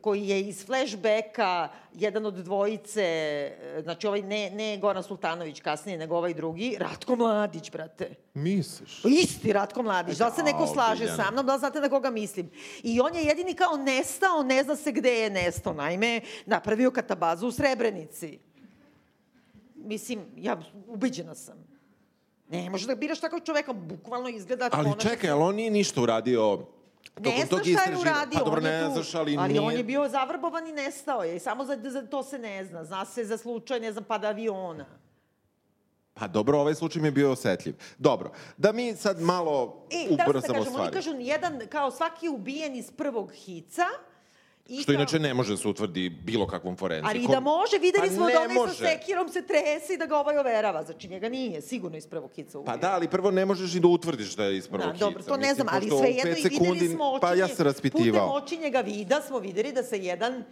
koji 0.00 0.28
je 0.28 0.40
iz 0.40 0.66
flashbacka 0.66 1.68
jedan 1.94 2.26
od 2.26 2.34
dvojice, 2.34 3.02
e, 3.02 3.80
znači 3.82 4.06
ovaj 4.06 4.22
ne, 4.22 4.50
ne 4.50 4.78
Goran 4.78 5.02
Sultanović 5.02 5.60
kasnije, 5.60 5.98
nego 5.98 6.16
ovaj 6.16 6.34
drugi, 6.34 6.76
Ratko 6.78 7.16
Mladić, 7.16 7.70
brate. 7.70 8.14
Misliš? 8.34 9.04
Isti 9.04 9.52
Ratko 9.52 9.82
Mladić. 9.82 10.18
Da 10.18 10.30
se 10.30 10.42
neko 10.42 10.66
slaže 10.66 11.06
sa 11.16 11.30
mnom, 11.30 11.46
da 11.46 11.58
znate 11.58 11.80
na 11.80 11.88
koga 11.88 12.10
mislim? 12.10 12.50
I 12.82 13.00
on 13.00 13.14
je 13.14 13.22
jedini 13.22 13.54
kao 13.54 13.76
nestao, 13.76 14.42
ne 14.42 14.62
zna 14.62 14.76
se 14.76 14.92
gde 14.92 15.10
je 15.10 15.30
nestao. 15.30 15.72
Naime, 15.72 16.20
napravio 16.46 16.90
katabazu 16.90 17.46
u 17.46 17.52
Srebrenici. 17.52 18.38
Mislim, 19.74 20.20
ja 20.36 20.60
ubeđena 20.86 21.34
sam. 21.34 21.66
Ne, 22.48 22.70
možeš 22.70 22.86
da 22.86 22.94
biraš 22.94 23.20
takvog 23.20 23.42
čoveka, 23.44 23.72
bukvalno 23.72 24.28
izgleda... 24.28 24.68
Ali 24.72 24.90
čekaj, 24.98 25.30
ali 25.30 25.42
on 25.42 25.54
nije 25.54 25.70
ništa 25.70 26.00
uradio 26.00 26.66
tokom 27.14 27.32
Ne 27.32 27.46
znaš 27.46 27.60
šta 27.62 27.90
je 27.90 27.96
uradio, 27.98 28.38
Pa 28.38 28.44
dobro, 28.44 28.60
on 28.60 28.66
je 28.66 28.72
ne 28.72 28.86
tu, 28.86 28.92
znaš, 28.92 29.14
ali, 29.14 29.36
ali 29.38 29.48
nije... 29.48 29.60
on 29.60 29.72
je 29.72 29.84
bio 29.84 30.08
zavrbovan 30.08 30.66
i 30.66 30.72
nestao 30.72 31.22
je. 31.24 31.36
I 31.36 31.38
samo 31.38 31.64
za, 31.64 31.78
za 31.84 32.02
to 32.02 32.22
se 32.22 32.38
ne 32.38 32.64
zna. 32.64 32.84
Zna 32.84 33.04
se 33.04 33.24
za 33.24 33.38
slučaj, 33.38 33.80
ne 33.80 33.92
znam, 33.92 34.04
pada 34.04 34.28
aviona. 34.28 34.86
Pa 36.14 36.28
dobro, 36.28 36.58
ovaj 36.60 36.74
slučaj 36.74 37.02
mi 37.02 37.08
je 37.08 37.12
bio 37.12 37.32
osetljiv. 37.32 37.74
Dobro, 37.98 38.30
da 38.56 38.72
mi 38.72 38.96
sad 38.96 39.20
malo 39.20 39.86
E, 39.90 40.16
da 40.16 40.24
se 40.24 40.28
ubrzamo 40.28 40.40
kažem, 40.40 40.56
oni 40.56 40.70
stvari. 40.70 40.92
kažu 40.92 41.10
jedan, 41.18 41.60
kao 41.68 41.90
svaki 41.90 42.28
ubijen 42.28 42.76
iz 42.76 42.90
prvog 42.90 43.32
hica. 43.32 43.84
I 44.68 44.76
Što 44.76 44.86
kao- 44.86 44.94
inače 44.94 45.18
ne 45.18 45.34
može 45.34 45.50
da 45.50 45.56
se 45.56 45.68
utvrdi 45.68 46.10
bilo 46.10 46.46
kakvom 46.46 46.76
forenzikom. 46.76 47.10
Ali 47.10 47.24
i 47.24 47.28
da 47.28 47.40
može, 47.40 47.78
videli 47.78 48.08
Pa 48.08 48.14
smo 48.14 48.26
da 48.26 48.40
onaj 48.40 48.56
sa 48.68 48.74
sekirom 48.76 49.28
se 49.28 49.42
trese 49.42 49.94
i 49.94 49.98
da 49.98 50.06
ga 50.06 50.16
ovaj 50.16 50.38
overava. 50.38 50.82
Znači, 50.82 51.08
njega 51.08 51.28
nije 51.28 51.60
sigurno 51.62 51.96
iz 51.96 52.06
prvog 52.06 52.30
hica 52.32 52.58
ubio. 52.58 52.66
Pa 52.66 52.76
da, 52.78 52.92
ali 52.92 53.08
prvo 53.08 53.30
ne 53.30 53.44
možeš 53.44 53.74
i 53.74 53.80
da 53.80 53.88
utvrdiš 53.88 54.36
da 54.36 54.44
je 54.44 54.56
iz 54.56 54.68
prvog 54.68 54.86
Da, 54.86 54.92
dobro, 54.94 55.22
to 55.22 55.30
ne 55.32 55.38
Mislim, 55.38 55.54
znam, 55.56 55.68
ali 55.70 55.86
u 55.86 55.98
svejedno 55.98 56.30
i 56.30 56.34
videli 56.34 56.88
smo 56.88 57.04
očinje, 57.04 57.20
Pa 57.20 57.34
ja 57.34 57.48
se 57.48 57.64
raspitivao. 57.64 58.26
putem 58.28 58.42
očinjega 58.44 58.80
vida 58.80 59.20
smo 59.22 59.38
videli 59.38 59.72
da 59.72 59.82
se 59.82 59.98
jedan 59.98 60.44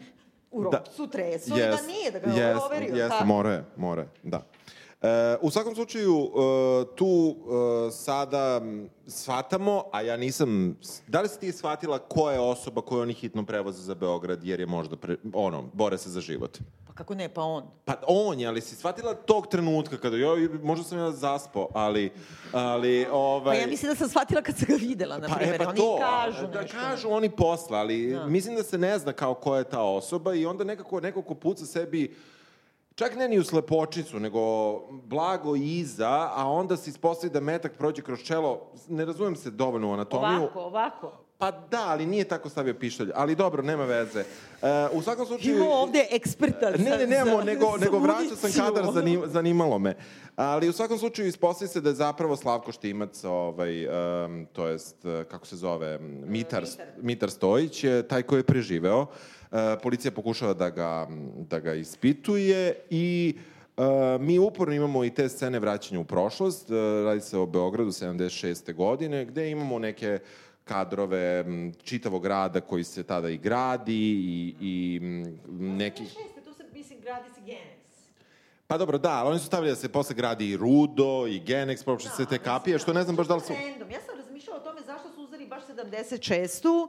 u 0.51 0.63
Da. 0.63 0.71
ropcu 0.71 1.07
tresu 1.07 1.47
i 1.49 1.61
da 1.61 1.79
nije, 1.83 2.11
da 2.13 2.19
ga 2.19 2.31
ovaj 2.31 2.55
overio. 2.55 2.97
Jeste, 2.97 3.25
mora 3.77 4.01
je, 4.01 4.09
da. 4.23 4.47
E, 5.05 5.37
u 5.41 5.51
svakom 5.51 5.75
slučaju, 5.75 6.25
e, 6.25 6.97
tu 6.97 7.37
e, 7.37 7.91
sada 7.91 8.61
shvatamo, 9.07 9.85
a 9.93 10.01
ja 10.01 10.17
nisam... 10.17 10.77
Da 11.07 11.21
li 11.21 11.29
si 11.29 11.41
ti 11.41 11.53
shvatila 11.53 11.99
ko 11.99 12.31
je 12.31 12.41
osoba 12.41 12.81
koju 12.81 13.01
oni 13.03 13.13
hitno 13.13 13.47
prevoze 13.47 13.83
za 13.83 13.95
Beograd, 13.95 14.45
jer 14.45 14.61
je 14.61 14.67
možda, 14.67 14.97
pre, 14.97 15.17
ono, 15.33 15.65
bore 15.73 15.99
se 15.99 16.11
za 16.11 16.21
život? 16.21 16.59
Pa 16.87 16.93
kako 16.93 17.15
ne, 17.15 17.29
pa 17.29 17.43
on. 17.43 17.65
Pa 17.85 17.95
on 18.07 18.41
je, 18.41 18.47
ali 18.47 18.61
si 18.61 18.77
shvatila 18.77 19.15
tog 19.15 19.47
trenutka 19.47 19.97
kada, 19.99 20.17
joj, 20.17 20.49
možda 20.63 20.85
sam 20.85 20.99
ja 20.99 21.11
zaspao, 21.11 21.69
ali, 21.75 22.13
ali, 22.53 23.07
ovaj... 23.13 23.57
Pa 23.57 23.61
ja 23.61 23.67
mislim 23.67 23.93
da 23.93 23.97
sam 23.97 24.09
shvatila 24.09 24.43
kad 24.43 24.57
sam 24.59 24.67
ga 24.69 24.75
videla, 24.75 25.19
na 25.19 25.29
Pa, 25.29 25.35
primjer. 25.35 25.55
e, 25.55 25.65
pa 25.65 25.69
Oni 25.71 25.77
to, 25.79 25.99
kažu 26.01 26.47
da 26.47 26.61
nešto. 26.63 26.77
kažu 26.79 27.09
oni 27.11 27.31
posle, 27.31 27.79
ali 27.79 28.11
Da. 28.11 28.27
mislim 28.27 28.57
da 28.57 28.63
se 28.63 28.79
ne 28.79 28.99
zna 28.99 29.13
kao 29.13 29.35
ko 29.35 29.57
je 29.57 29.65
ta 29.65 29.83
osoba 29.83 30.35
i 30.35 30.47
onda 30.47 30.65
nekako 30.65 31.01
neko 31.01 31.23
ko 31.23 31.35
puca 31.35 31.67
sebi 31.67 32.15
Čak 32.95 33.17
ne 33.17 33.29
ni 33.29 33.39
u 33.39 33.45
slepočicu, 33.45 34.21
nego 34.21 34.41
blago 34.91 35.57
iza, 35.57 36.31
a 36.35 36.49
onda 36.49 36.77
se 36.77 36.91
ispostavi 36.91 37.33
da 37.33 37.41
metak 37.41 37.73
prođe 37.79 38.03
kroz 38.03 38.19
čelo. 38.23 38.73
Ne 38.89 39.05
razumem 39.05 39.37
se 39.37 39.51
dovoljno 39.51 39.91
u 39.91 39.93
anatomiju. 39.93 40.39
Ovako, 40.39 40.61
ovako. 40.61 41.13
Pa 41.39 41.51
da, 41.51 41.85
ali 41.87 42.07
nije 42.07 42.25
tako 42.25 42.49
stavio 42.49 42.75
pištolj. 42.75 43.11
Ali 43.15 43.35
dobro, 43.35 43.63
nema 43.63 43.85
veze. 43.85 44.21
E, 44.21 44.25
u 44.93 45.03
svakom 45.03 45.27
slučaju... 45.27 45.57
Imamo 45.57 45.71
ovde 45.73 46.07
eksperta 46.11 46.73
za, 46.77 46.85
Ne, 46.85 46.91
ne, 46.91 47.07
nemamo, 47.07 47.37
za- 47.39 47.45
nego, 47.45 47.67
za 47.79 47.85
nego 47.85 47.99
vraćao 47.99 48.37
sam 48.37 48.51
kadar, 48.53 48.93
zanim, 48.93 49.23
zanimalo 49.27 49.79
me. 49.79 49.95
Ali 50.37 50.69
u 50.69 50.73
svakom 50.73 50.99
slučaju 50.99 51.29
ispostavi 51.29 51.69
se 51.69 51.81
da 51.81 51.89
je 51.89 51.95
zapravo 51.95 52.37
Slavko 52.37 52.73
Štimac, 52.73 53.25
ovaj, 53.25 53.87
um, 53.87 54.47
to 54.53 54.67
jest, 54.67 55.05
eh, 55.05 55.25
kako 55.25 55.47
se 55.47 55.57
zove, 55.57 55.99
Mitar, 55.99 56.63
Mitar. 56.63 56.87
Mitar 57.03 57.31
Stojić, 57.31 57.85
taj 58.09 58.23
koji 58.23 58.39
je 58.39 58.45
preživeo. 58.45 59.03
E, 59.03 59.07
policija 59.83 60.11
pokušava 60.11 60.55
da 60.55 60.71
ga, 60.71 61.09
da 61.51 61.59
ga 61.59 61.75
ispituje 61.75 62.75
i 62.91 63.37
e, 63.77 63.83
mi 64.21 64.39
uporno 64.39 64.75
imamo 64.75 65.05
i 65.05 65.11
te 65.11 65.29
scene 65.29 65.59
vraćanja 65.59 66.01
u 66.01 66.05
prošlost. 66.05 66.71
E, 66.71 66.75
radi 67.05 67.21
se 67.21 67.39
o 67.39 67.47
Beogradu 67.47 67.91
76. 67.91 68.75
godine, 68.75 69.25
gde 69.25 69.51
imamo 69.51 69.79
neke 69.79 70.19
kadrove 70.65 71.45
m, 71.47 71.73
čitavog 71.85 72.23
grada 72.23 72.61
koji 72.61 72.85
se 72.85 73.03
tada 73.03 73.29
i 73.29 73.39
gradi 73.39 73.95
i, 73.95 74.55
i 74.61 75.01
neki... 75.49 76.05
Šeste, 76.05 76.41
tu 76.45 76.55
se, 76.55 76.65
mislim, 76.73 77.01
gradi 77.01 77.29
se 77.35 77.41
Genex. 77.41 77.85
Pa 78.67 78.79
dobro, 78.79 78.99
da, 78.99 79.11
ali 79.11 79.31
oni 79.31 79.39
su 79.39 79.47
stavili 79.47 79.71
da 79.71 79.77
se 79.77 79.89
posle 79.89 80.15
gradi 80.15 80.51
i 80.51 80.57
Rudo 80.57 81.27
i 81.27 81.41
Genex, 81.41 81.85
prošle 81.85 82.11
se 82.11 82.27
te 82.27 82.39
kapije, 82.39 82.79
što 82.79 82.93
ne 82.93 83.03
znam 83.03 83.17
baš 83.17 83.27
da 83.27 83.35
li 83.35 83.41
su... 83.41 83.53
Random. 83.53 83.91
Ja 83.91 84.01
sam 84.01 84.17
razmišljala 84.17 84.61
o 84.61 84.63
tome 84.63 84.81
zašto 84.87 85.09
su 85.15 85.23
uzeli 85.23 85.47
baš 85.47 85.63
76 85.67 86.89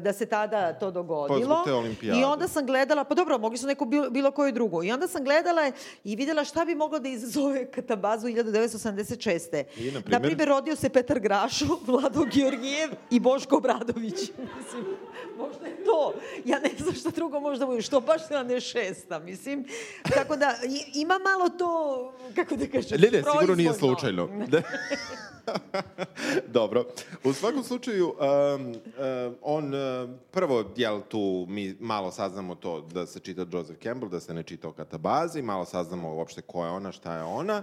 da 0.00 0.12
se 0.12 0.26
tada 0.26 0.72
to 0.72 0.90
dogodilo. 0.90 1.38
Pa 1.38 1.44
zbog 1.44 1.64
te 1.64 1.72
olimpijade. 1.72 2.20
I 2.20 2.24
onda 2.24 2.48
sam 2.48 2.66
gledala, 2.66 3.04
pa 3.04 3.14
dobro, 3.14 3.38
mogli 3.38 3.58
su 3.58 3.66
neko 3.66 3.84
bilo, 3.84 4.10
bilo 4.10 4.30
koju 4.30 4.52
drugu. 4.52 4.84
I 4.84 4.92
onda 4.92 5.08
sam 5.08 5.24
gledala 5.24 5.72
i 6.04 6.16
videla 6.16 6.44
šta 6.44 6.64
bi 6.64 6.74
moglo 6.74 6.98
da 6.98 7.08
izazove 7.08 7.66
katabazu 7.74 8.26
1986. 8.26 9.64
I, 9.76 9.90
na? 9.90 10.02
Na 10.06 10.20
primjer, 10.20 10.48
rodio 10.48 10.76
se 10.76 10.88
Petar 10.88 11.20
Grašo, 11.20 11.66
Vlado 11.86 12.24
Georgijev 12.32 12.90
i 13.10 13.20
Boško 13.20 13.56
Obradović. 13.56 14.14
mislim, 14.58 14.84
možda 15.36 15.66
je 15.66 15.84
to. 15.84 16.12
Ja 16.44 16.58
ne 16.58 16.70
znam 16.78 16.94
šta 16.94 17.10
drugo 17.10 17.40
možda 17.40 17.66
bude, 17.66 17.82
što 17.82 18.00
baš 18.00 18.28
76. 18.28 19.24
Mislim, 19.24 19.66
tako 20.14 20.36
da 20.36 20.54
ima 20.94 21.18
malo 21.18 21.48
to, 21.48 22.12
kako 22.34 22.56
da 22.56 22.66
kažem, 22.66 23.00
Ne, 23.00 23.10
ne, 23.10 23.22
sigurno 23.32 23.54
nije 23.54 23.72
slučajno. 23.72 24.28
Dobro. 26.46 26.84
U 27.24 27.32
svakom 27.32 27.64
slučaju, 27.64 28.06
um, 28.08 28.66
um, 28.66 29.36
on, 29.42 29.74
prvo, 30.30 30.64
jel 30.76 31.00
tu 31.08 31.46
mi 31.48 31.76
malo 31.80 32.10
saznamo 32.10 32.54
to 32.54 32.80
da 32.80 33.06
se 33.06 33.20
čita 33.20 33.46
Joseph 33.52 33.82
Campbell, 33.82 34.10
da 34.10 34.20
se 34.20 34.34
ne 34.34 34.42
čita 34.42 34.68
o 34.68 34.72
katabazi, 34.72 35.42
malo 35.42 35.64
saznamo 35.64 36.14
uopšte 36.14 36.42
ko 36.42 36.64
je 36.64 36.70
ona, 36.70 36.92
šta 36.92 37.16
je 37.16 37.22
ona. 37.22 37.62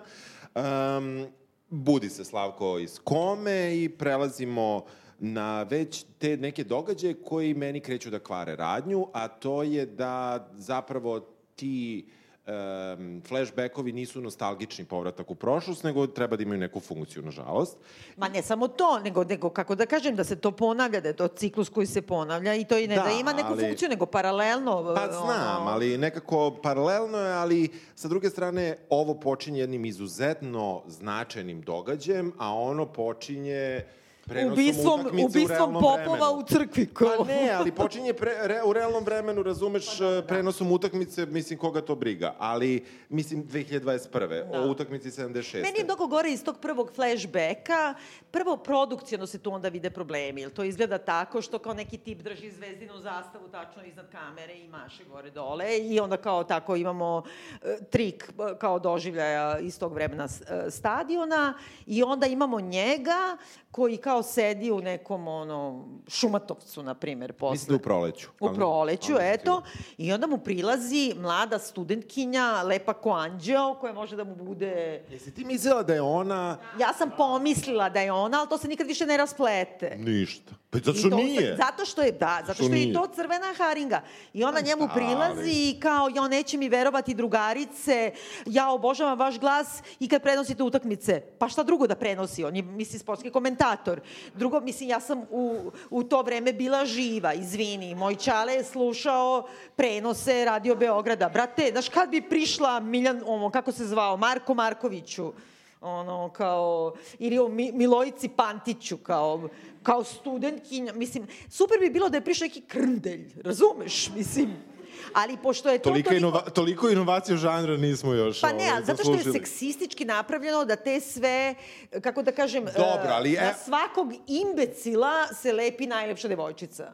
Um, 0.56 1.28
budi 1.69 2.10
se 2.10 2.25
Slavko 2.25 2.80
iz 2.80 2.99
kome 3.04 3.84
i 3.84 3.89
prelazimo 3.89 4.86
na 5.19 5.63
već 5.63 6.06
te 6.19 6.38
neke 6.38 6.63
događaje 6.63 7.13
koji 7.13 7.54
meni 7.54 7.80
kreću 7.80 8.10
da 8.10 8.19
kvare 8.19 8.56
radnju, 8.56 9.08
a 9.13 9.28
to 9.28 9.63
je 9.63 9.86
da 9.86 10.47
zapravo 10.54 11.19
ti 11.56 12.08
um, 12.47 13.21
flashbackovi 13.27 13.91
nisu 13.91 14.21
nostalgični 14.21 14.86
povratak 14.86 15.31
u 15.31 15.36
prošlost, 15.36 15.84
nego 15.84 16.08
treba 16.08 16.36
da 16.36 16.43
imaju 16.43 16.60
neku 16.60 16.79
funkciju, 16.79 17.23
nažalost. 17.23 17.77
Ma 18.17 18.27
ne 18.29 18.41
samo 18.41 18.67
to, 18.67 18.99
nego, 18.99 19.23
nego 19.23 19.49
kako 19.49 19.75
da 19.75 19.86
kažem, 19.86 20.15
da 20.15 20.23
se 20.23 20.36
to 20.36 20.51
ponavlja, 20.51 21.01
da 21.01 21.08
je 21.08 21.15
to 21.15 21.27
ciklus 21.27 21.69
koji 21.69 21.88
se 21.88 22.01
ponavlja 22.01 22.55
i 22.55 22.65
to 22.65 22.77
i 22.77 22.88
ne 22.88 22.95
da, 22.95 23.03
Da, 23.03 23.10
ima 23.12 23.34
neku 23.34 23.49
ali- 23.51 23.63
funkciju, 23.63 23.89
nego 23.89 24.05
paralelno. 24.05 24.84
Pa 24.95 25.03
ono, 25.03 25.12
znam, 25.12 25.67
ali 25.67 25.97
nekako 25.97 26.58
paralelno 26.63 27.17
je, 27.17 27.34
ali 27.34 27.69
sa 27.95 28.08
druge 28.08 28.29
strane 28.29 28.77
ovo 28.89 29.13
počinje 29.13 29.60
jednim 29.60 29.86
izuzetno 29.86 30.84
značajnim 30.88 31.62
događajem, 31.62 32.31
a 32.38 32.53
ono 32.53 32.86
počinje 32.86 33.86
prenosom 34.25 34.53
Ubistvom, 34.53 34.99
u 34.99 35.25
ubistvom 35.25 35.47
realnom 35.47 35.81
popova 35.81 36.15
vremenu. 36.15 36.39
u 36.39 36.43
crkvi. 36.43 36.88
Pa 36.88 37.17
Ko... 37.17 37.23
ne, 37.23 37.51
ali 37.51 37.71
počinje 37.71 38.13
pre, 38.13 38.31
re, 38.43 38.63
u 38.63 38.73
realnom 38.73 39.03
vremenu, 39.03 39.43
razumeš, 39.43 39.85
Pa 39.97 40.27
prenosom 40.27 40.71
utakmice, 40.71 41.25
mislim, 41.25 41.59
koga 41.59 41.81
to 41.81 41.95
briga. 41.95 42.35
Ali, 42.38 42.85
mislim, 43.09 43.43
2021. 43.47 44.51
Da. 44.51 44.61
o 44.61 44.67
utakmici 44.67 45.09
76. 45.09 45.61
Meni 45.61 45.77
je 45.77 45.83
mnogo 45.83 46.07
gore 46.07 46.31
iz 46.31 46.43
tog 46.43 46.59
prvog 46.59 46.91
flashbacka. 46.95 47.93
Prvo, 48.31 48.57
produkcijno 48.57 49.27
se 49.27 49.39
tu 49.39 49.53
onda 49.53 49.69
vide 49.69 49.89
problemi. 49.89 50.41
Jer 50.41 50.53
to 50.53 50.63
izgleda 50.63 50.97
tako 50.97 51.41
što 51.41 51.59
kao 51.59 51.73
neki 51.73 51.97
tip 51.97 52.21
drži 52.21 52.51
zvezdinu 52.51 52.97
zastavu 52.97 53.47
tačno 53.47 53.83
iznad 53.83 54.11
kamere 54.11 54.53
i 54.53 54.67
maše 54.67 55.03
gore 55.03 55.29
dole. 55.29 55.77
I 55.77 55.99
onda 55.99 56.17
kao 56.17 56.43
tako 56.43 56.75
imamo 56.75 57.23
e, 57.61 57.77
trik 57.91 58.23
e, 58.23 58.57
kao 58.57 58.79
doživljaja 58.79 59.59
iz 59.59 59.79
tog 59.79 59.93
vremena 59.93 60.23
e, 60.25 60.71
stadiona. 60.71 61.53
I 61.85 62.03
onda 62.03 62.27
imamo 62.27 62.59
njega 62.59 63.38
koji 63.71 63.97
kao 63.97 64.14
sedi 64.23 64.71
u 64.71 64.82
nekom 64.82 65.28
ono, 65.28 65.86
šumatovcu, 66.08 66.84
na 66.84 66.93
primjer, 66.93 67.34
posle. 67.34 67.51
Mislim 67.51 67.69
da 67.69 67.75
u 67.75 67.84
proleću. 67.84 68.28
U 68.39 68.54
proleću, 68.54 69.13
eto. 69.19 69.62
I 69.97 70.13
onda 70.13 70.28
mu 70.28 70.38
prilazi 70.38 71.13
mlada 71.17 71.60
studentkinja, 71.60 72.62
lepa 72.62 72.93
ko 72.93 73.12
anđeo, 73.12 73.73
koja 73.73 73.93
može 73.93 74.15
da 74.15 74.23
mu 74.23 74.36
bude... 74.36 75.04
Jesi 75.10 75.34
ti 75.34 75.45
mislila 75.45 75.84
da 75.84 75.93
je 75.93 76.01
ona... 76.01 76.58
Ja 76.80 76.93
sam 76.93 77.12
pomislila 77.17 77.89
da 77.89 77.99
je 77.99 78.12
ona, 78.12 78.39
ali 78.39 78.49
to 78.49 78.58
se 78.58 78.67
nikad 78.67 78.88
više 78.88 79.06
ne 79.06 79.17
rasplete. 79.17 79.95
Ništa. 79.99 80.54
Pa 80.69 80.78
zato 80.78 80.97
što 80.97 81.10
nije. 81.10 81.56
zato 81.58 81.86
što 81.86 82.01
je, 82.01 82.12
da, 82.12 82.41
zato 82.45 82.54
Što 82.54 82.63
što, 82.63 82.73
je 82.73 82.84
i 82.84 82.93
to 82.93 83.08
crvena 83.15 83.54
haringa. 83.58 84.01
I 84.34 84.43
ona 84.43 84.60
njemu 84.60 84.88
da, 84.88 84.93
prilazi 84.93 85.39
ali- 85.39 85.69
i 85.69 85.80
kao, 85.80 86.10
ja 86.15 86.28
neće 86.28 86.58
mi 86.58 86.69
verovati 86.69 87.13
drugarice, 87.13 88.12
ja 88.45 88.71
obožavam 88.71 89.19
vaš 89.19 89.39
glas 89.39 89.67
i 89.99 90.08
kad 90.08 90.21
prenosite 90.21 90.63
utakmice. 90.63 91.21
Pa 91.39 91.49
šta 91.49 91.63
drugo 91.63 91.88
da 91.88 91.95
prenosi? 91.95 92.43
On 92.43 92.56
je, 92.56 92.62
mislim, 92.62 92.99
sportski 92.99 93.30
komentator. 93.30 94.01
Drugo, 94.34 94.60
mislim, 94.62 94.89
ja 94.89 95.00
sam 95.00 95.26
u, 95.32 95.72
u 95.89 96.04
to 96.04 96.22
vreme 96.22 96.54
bila 96.54 96.86
živa, 96.86 97.34
izvini. 97.34 97.96
Moj 97.96 98.15
čale 98.15 98.54
je 98.54 98.63
slušao 98.63 99.48
prenose 99.76 100.46
Radio 100.46 100.76
Beograda. 100.76 101.30
Brate, 101.30 101.70
znaš 101.72 101.89
kad 101.89 102.10
bi 102.10 102.22
prišla 102.22 102.80
Miljan, 102.80 103.22
ono, 103.26 103.50
kako 103.50 103.72
se 103.72 103.86
zvao, 103.86 104.18
Marko 104.18 104.54
Markoviću, 104.54 105.34
ono, 105.82 106.30
kao, 106.30 106.94
ili 107.20 107.39
o 107.39 107.48
Mi, 107.48 107.72
Milojici 107.72 108.30
Pantiću, 108.30 108.98
kao, 108.98 109.50
kao 109.84 110.04
studentkinja, 110.04 110.94
mislim, 110.94 111.28
super 111.50 111.80
bi 111.80 111.89
bilo 111.89 112.10
da 112.10 112.18
je 112.18 112.24
prišao 112.24 112.46
neki 112.46 112.62
krndelj, 112.62 113.34
razumeš, 113.44 114.10
mislim, 114.15 114.74
ali 115.13 115.38
pošto 115.43 115.69
je 115.69 115.77
to 115.77 115.89
Toliko, 115.89 116.10
toliko... 116.10 116.17
inova, 116.17 116.41
toliko 116.41 116.89
inovacija 116.89 117.38
žanra 117.38 117.77
nismo 117.77 118.13
još 118.13 118.41
Pa 118.41 118.47
ne, 118.47 118.55
ovaj, 118.55 118.69
ali 118.69 118.86
zato 118.86 119.03
što 119.03 119.13
je 119.13 119.23
seksistički 119.23 120.05
napravljeno 120.05 120.65
da 120.65 120.75
te 120.75 120.99
sve, 121.01 121.55
kako 122.01 122.21
da 122.21 122.31
kažem, 122.31 122.65
Dobro, 122.65 123.10
e, 123.10 123.12
ali, 123.12 123.31
na 123.31 123.41
e- 123.41 123.55
svakog 123.65 124.13
imbecila 124.27 125.27
se 125.41 125.53
lepi 125.53 125.88
najlepša 125.88 126.27
devojčica. 126.27 126.91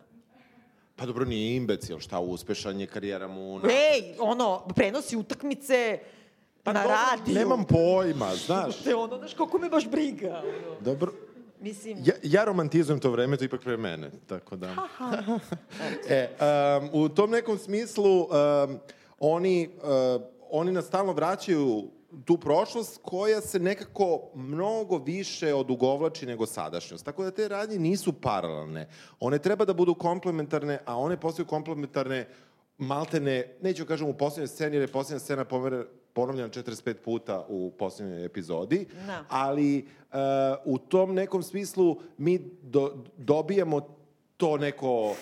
Pa 0.96 1.06
dobro, 1.06 1.26
nije 1.26 1.56
imbecil, 1.56 2.00
šta 2.00 2.20
uspešan 2.20 2.80
je 2.80 2.88
karijera 2.88 3.28
mu... 3.28 3.60
Na... 3.60 3.70
Ej, 3.70 4.16
ono, 4.20 4.68
prenosi 4.76 5.18
utakmice 5.18 6.00
Pa 6.64 6.74
na 6.74 6.82
dobro, 6.82 6.98
radiju. 6.98 7.36
Nemam 7.36 7.66
pojma, 7.66 8.36
znaš. 8.46 8.84
Te 8.84 8.96
ono, 8.96 9.18
znaš, 9.18 9.34
koliko 9.34 9.58
me 9.58 9.70
baš 9.70 9.88
briga. 9.88 10.44
Ono. 10.46 10.80
Dobro. 10.80 11.12
Mislim, 11.62 11.98
Ja, 12.06 12.14
ja 12.24 12.44
romantizujem 12.44 13.00
to 13.00 13.12
vreme, 13.12 13.38
to 13.38 13.46
ipak 13.46 13.62
pre 13.62 13.78
mene, 13.78 14.12
tako 14.28 14.56
da... 14.56 14.76
e, 16.10 16.30
um, 16.82 16.90
u 16.94 17.10
tom 17.10 17.32
nekom 17.32 17.58
smislu, 17.58 18.22
um, 18.22 18.80
oni, 19.20 19.70
uh, 19.78 20.22
oni 20.50 20.72
nas 20.72 20.86
stalno 20.86 21.14
vraćaju 21.14 21.92
tu 22.26 22.38
prošlost 22.38 23.00
koja 23.04 23.42
se 23.42 23.60
nekako 23.60 24.30
mnogo 24.36 24.98
više 24.98 25.54
odugovlači 25.54 26.26
nego 26.26 26.46
sadašnjost. 26.46 27.06
Tako 27.06 27.24
da 27.24 27.32
te 27.32 27.48
radnje 27.48 27.80
nisu 27.80 28.14
paralelne. 28.14 28.88
One 29.20 29.40
treba 29.40 29.66
da 29.66 29.74
budu 29.74 29.94
komplementarne, 29.94 30.80
a 30.86 30.98
one 30.98 31.20
postaju 31.20 31.46
komplementarne 31.46 32.28
maltene, 32.78 33.58
neću 33.62 33.86
kažem 33.86 34.08
u 34.08 34.14
posljednjoj 34.14 34.48
sceni, 34.48 34.76
jer 34.76 34.82
je 34.82 34.88
posljednja 34.88 35.20
scena 35.20 35.46
pomere, 35.46 35.86
ponovljena 36.14 36.50
45 36.50 36.94
puta 36.94 37.46
u 37.50 37.72
posljednjoj 37.72 38.26
epizodi, 38.26 38.86
Da. 39.08 39.26
ali 39.30 39.78
uh, 40.12 40.18
u 40.66 40.78
tom 40.78 41.14
nekom 41.14 41.44
smislu 41.44 41.98
mi 42.18 42.40
do, 42.62 43.04
dobijamo 43.18 43.82
to 44.38 44.58
neko 44.58 45.16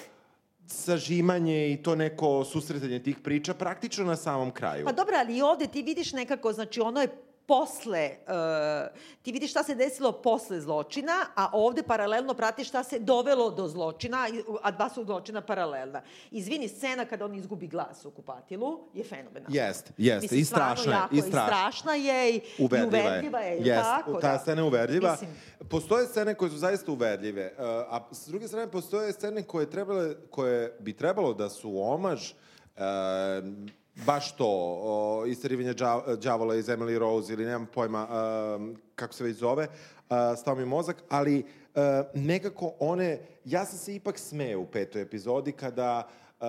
sažimanje 0.67 1.71
i 1.71 1.83
to 1.83 1.95
neko 1.95 2.43
susretanje 2.45 2.99
tih 2.99 3.17
priča 3.23 3.53
praktično 3.53 4.05
na 4.05 4.15
samom 4.15 4.51
kraju. 4.51 4.85
Pa 4.85 4.91
dobro, 4.91 5.15
ali 5.19 5.37
i 5.37 5.41
ovde 5.41 5.67
ti 5.67 5.81
vidiš 5.81 6.13
nekako, 6.13 6.53
znači 6.53 6.81
ono 6.81 7.01
je 7.01 7.07
posle, 7.49 8.09
uh, 8.27 8.97
ti 9.21 9.31
vidiš 9.31 9.51
šta 9.51 9.63
se 9.63 9.75
desilo 9.75 10.11
posle 10.11 10.61
zločina, 10.61 11.13
a 11.35 11.49
ovde 11.53 11.83
paralelno 11.83 12.33
pratiš 12.33 12.67
šta 12.67 12.83
se 12.83 12.99
dovelo 12.99 13.49
do 13.51 13.67
zločina, 13.67 14.27
a 14.61 14.71
dva 14.71 14.89
su 14.89 15.03
zločina 15.03 15.41
paralelna. 15.41 16.01
Izvini, 16.31 16.67
scena 16.67 17.05
kada 17.05 17.25
on 17.25 17.35
izgubi 17.35 17.67
glas 17.67 18.05
u 18.05 18.11
kupatilu 18.11 18.79
je 18.93 19.03
fenomenalna. 19.03 19.49
Jeste, 19.49 19.91
jeste, 19.97 20.21
Mislim, 20.21 20.41
i 20.41 20.45
strašna 20.45 21.07
je, 21.11 21.17
i 21.17 21.21
strašna. 21.21 21.47
strašna 21.47 21.93
je 21.93 22.35
i 22.35 22.41
Uverljiva 22.59 22.97
i 22.97 23.01
uverljiva 23.01 23.39
je, 23.39 23.57
je, 23.57 23.67
Jest, 23.67 23.83
tako? 23.83 24.19
ta 24.21 24.31
da. 24.31 24.39
scena 24.39 24.61
je 24.61 24.67
uverljiva. 24.67 25.11
Mislim, 25.11 25.29
Postoje 25.69 26.07
scene 26.07 26.35
koje 26.35 26.51
su 26.51 26.57
zaista 26.57 26.91
uverljive, 26.91 27.53
uh, 27.57 27.63
a 27.65 28.07
s 28.11 28.27
druge 28.27 28.47
strane 28.47 28.71
postoje 28.71 29.13
scene 29.13 29.43
koje, 29.43 29.69
trebale, 29.69 30.15
koje 30.29 30.77
bi 30.79 30.93
trebalo 30.93 31.33
da 31.33 31.49
su 31.49 31.81
omaž 31.81 32.31
uh, 32.31 32.81
baš 34.05 34.31
to, 34.31 34.45
o, 34.47 35.25
isterivanje 35.25 35.73
đa, 35.73 36.01
đavola 36.15 36.55
iz 36.55 36.65
Emily 36.65 36.97
Rose 36.97 37.33
ili 37.33 37.45
nemam 37.45 37.67
pojma 37.73 38.07
um, 38.55 38.75
kako 38.95 39.13
se 39.13 39.23
već 39.23 39.37
zove, 39.37 39.67
uh, 40.09 40.15
stao 40.37 40.55
mi 40.55 40.65
mozak, 40.65 41.03
ali 41.09 41.43
uh, 41.75 41.81
nekako 42.13 42.73
one, 42.79 43.19
ja 43.45 43.65
sam 43.65 43.77
se 43.77 43.95
ipak 43.95 44.19
smeo 44.19 44.59
u 44.59 44.65
petoj 44.65 45.01
epizodi 45.01 45.51
kada 45.51 46.07
um, 46.39 46.47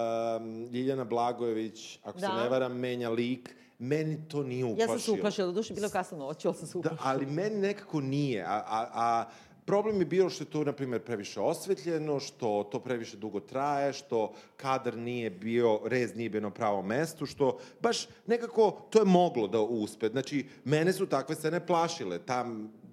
Ljiljana 0.65 1.05
Blagojević, 1.05 1.99
ako 2.05 2.21
se 2.21 2.27
Da. 2.27 2.43
ne 2.43 2.49
varam, 2.49 2.73
menja 2.73 3.11
lik, 3.11 3.55
meni 3.79 4.29
to 4.29 4.43
nije 4.43 4.65
uplašilo. 4.65 4.85
ja 4.85 4.99
sam 4.99 5.05
se 5.05 5.11
uplašila, 5.11 5.47
do 5.47 5.53
duše 5.53 5.75
bilo 5.75 5.89
kasno 5.89 6.19
noć, 6.19 6.45
ali 6.45 6.55
sam 6.55 6.67
se 6.67 6.73
Da, 6.75 6.79
uplašila. 6.79 7.11
ali 7.11 7.27
meni 7.27 7.57
nekako 7.57 8.01
nije. 8.01 8.43
A, 8.43 8.63
a, 8.67 8.87
a 8.95 9.25
problem 9.67 10.01
je 10.01 10.07
bio 10.07 10.31
što 10.31 10.45
je 10.45 10.51
to, 10.51 10.65
na 10.65 10.73
primjer, 10.73 11.03
previše 11.03 11.41
osvetljeno, 11.41 12.21
što 12.21 12.69
to 12.73 12.81
previše 12.81 13.17
dugo 13.17 13.41
traje, 13.41 13.93
što 13.93 14.33
kadar 14.57 14.97
nije 14.97 15.31
bio, 15.31 15.81
rez 15.85 16.15
nije 16.17 16.31
bio 16.31 16.41
na 16.41 16.51
pravom 16.51 16.87
mestu, 16.87 17.27
što 17.27 17.59
baš 17.81 18.09
nekako 18.27 18.87
to 18.91 18.99
je 18.99 19.05
moglo 19.05 19.49
da 19.49 19.61
uspe. 19.61 20.09
Znači, 20.09 20.47
mene 20.65 20.93
su 20.93 21.07
takve 21.07 21.35
scene 21.35 21.67
plašile. 21.67 22.19
Ta 22.19 22.47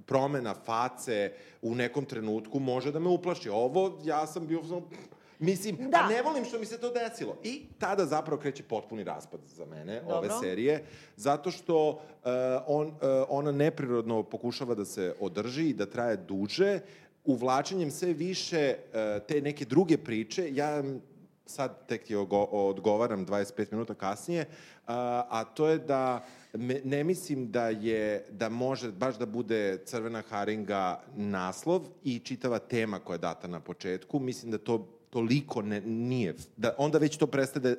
promena 0.06 0.54
face 0.54 1.32
u 1.62 1.76
nekom 1.76 2.06
trenutku 2.06 2.60
može 2.60 2.92
da 2.92 3.00
me 3.00 3.10
uplaši. 3.10 3.50
Ovo, 3.50 4.00
ja 4.04 4.28
sam 4.28 4.48
bio... 4.48 4.62
Mislim, 5.40 5.78
Da. 5.90 5.98
a 5.98 6.10
ne 6.10 6.22
volim 6.22 6.46
što 6.46 6.60
mi 6.60 6.66
se 6.66 6.78
to 6.78 6.92
desilo. 6.92 7.38
I 7.44 7.66
tada 7.80 8.06
zapravo 8.06 8.42
kreće 8.42 8.64
potpuni 8.64 9.04
raspad 9.04 9.40
za 9.46 9.66
mene, 9.66 10.02
ove 10.08 10.28
Dobro. 10.28 10.42
serije, 10.42 10.86
zato 11.16 11.52
što 11.52 11.90
uh, 11.90 12.00
on, 12.68 12.88
uh, 12.88 12.94
ona 13.30 13.52
neprirodno 13.52 14.24
pokušava 14.24 14.76
da 14.76 14.86
se 14.86 15.16
održi 15.20 15.70
i 15.70 15.74
da 15.74 15.86
traje 15.86 16.18
duže, 16.18 16.80
uvlačenjem 17.26 17.92
sve 17.92 18.14
više 18.14 18.76
uh, 18.78 19.28
te 19.28 19.42
neke 19.42 19.66
druge 19.66 19.98
priče, 19.98 20.56
ja 20.56 20.84
sad 21.46 21.88
tek 21.88 22.04
ti 22.04 22.16
odgovaram 22.52 23.26
25 23.26 23.72
minuta 23.72 23.94
kasnije, 23.94 24.46
a, 24.88 25.24
a 25.30 25.44
to 25.44 25.68
je 25.68 25.78
da 25.78 26.26
me, 26.54 26.82
ne 26.84 27.04
mislim 27.04 27.52
da 27.52 27.70
je 27.70 28.26
da 28.32 28.50
može 28.50 28.92
baš 28.92 29.18
da 29.18 29.26
bude 29.26 29.78
crvena 29.86 30.24
haringa 30.30 31.02
naslov 31.16 31.82
i 32.04 32.20
čitava 32.20 32.60
tema 32.60 33.00
koja 33.00 33.16
je 33.16 33.20
data 33.20 33.48
na 33.48 33.60
početku. 33.60 34.20
Mislim 34.20 34.52
da 34.52 34.58
to 34.58 34.97
toliko 35.10 35.62
ne, 35.62 35.82
nije, 35.82 36.36
da 36.58 36.76
onda 36.78 36.98
već 36.98 37.18
to 37.18 37.28
prestaje 37.28 37.76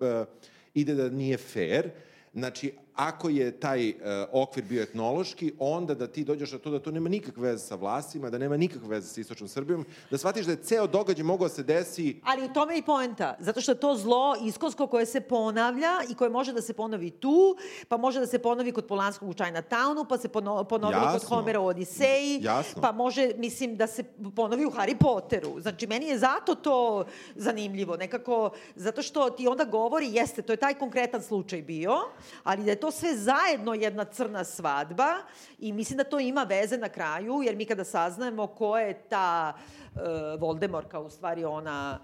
da 0.00 0.26
ide 0.74 0.94
da 0.94 1.08
nije 1.08 1.36
fair. 1.36 1.90
Znači, 2.34 2.72
ako 2.94 3.28
je 3.28 3.60
taj 3.60 3.88
uh, 3.90 3.94
okvir 4.32 4.64
bio 4.64 4.82
etnološki, 4.82 5.52
onda 5.58 5.94
da 5.94 6.06
ti 6.06 6.24
dođeš 6.24 6.52
na 6.52 6.58
to 6.58 6.70
da 6.70 6.78
to 6.78 6.90
nema 6.90 7.08
nikakve 7.08 7.50
veze 7.50 7.64
sa 7.66 7.74
vlastima, 7.74 8.30
da 8.30 8.38
nema 8.38 8.56
nikakve 8.56 8.88
veze 8.88 9.08
sa 9.08 9.20
istočnom 9.20 9.48
Srbijom, 9.48 9.84
da 10.10 10.18
shvatiš 10.18 10.46
da 10.46 10.52
je 10.52 10.62
ceo 10.62 10.86
događaj 10.86 11.24
mogao 11.24 11.48
da 11.48 11.54
se 11.54 11.62
desi 11.62 12.20
Ali 12.24 12.44
u 12.44 12.52
tome 12.52 12.74
je 12.74 12.78
i 12.78 12.82
poenta, 12.82 13.36
zato 13.40 13.60
što 13.60 13.74
to 13.74 13.96
zlo 13.96 14.36
iskosko 14.44 14.86
koje 14.86 15.06
se 15.06 15.20
ponavlja 15.20 15.92
i 16.10 16.14
koje 16.14 16.30
može 16.30 16.52
da 16.52 16.62
se 16.62 16.72
ponovi 16.72 17.10
tu, 17.10 17.56
pa 17.88 17.96
može 17.96 18.20
da 18.20 18.26
se 18.26 18.38
ponovi 18.38 18.72
kod 18.72 18.86
Polanskog 18.86 19.28
u 19.28 19.34
Chinatownu, 19.34 20.06
pa 20.08 20.18
se 20.18 20.28
pono, 20.28 20.64
ponovi 20.64 20.94
kod 20.94 21.14
Jasno. 21.14 21.36
Homera 21.36 21.60
u 21.60 21.66
Odiseji, 21.66 22.40
Jasno. 22.42 22.82
pa 22.82 22.92
može, 22.92 23.30
mislim, 23.36 23.76
da 23.76 23.86
se 23.86 24.04
ponovi 24.36 24.66
u 24.66 24.70
Harry 24.70 24.98
Potteru. 24.98 25.60
Znači, 25.60 25.86
meni 25.86 26.06
je 26.06 26.18
zato 26.18 26.54
to 26.54 27.04
zanimljivo, 27.34 27.96
nekako, 27.96 28.50
zato 28.76 29.02
što 29.02 29.30
ti 29.30 29.48
onda 29.48 29.64
govori, 29.64 30.08
jeste, 30.12 30.42
to 30.42 30.52
je 30.52 30.56
taj 30.56 30.74
konkretan 30.74 31.22
slučaj 31.22 31.62
bio, 31.62 31.94
ali 32.44 32.64
da 32.64 32.70
je 32.70 32.80
to 32.82 32.90
sve 32.90 33.14
zajedno 33.16 33.74
jedna 33.74 34.04
crna 34.04 34.44
svadba 34.44 35.14
i 35.58 35.72
mislim 35.72 35.96
da 35.96 36.04
to 36.04 36.18
ima 36.20 36.42
veze 36.42 36.78
na 36.78 36.88
kraju, 36.88 37.42
jer 37.44 37.56
mi 37.56 37.64
kada 37.64 37.84
saznajemo 37.84 38.46
ko 38.46 38.78
je 38.78 38.94
ta 39.08 39.54
uh, 39.56 39.81
Voldemorka, 40.38 41.00
u 41.00 41.10
stvari 41.10 41.44
ona 41.44 41.98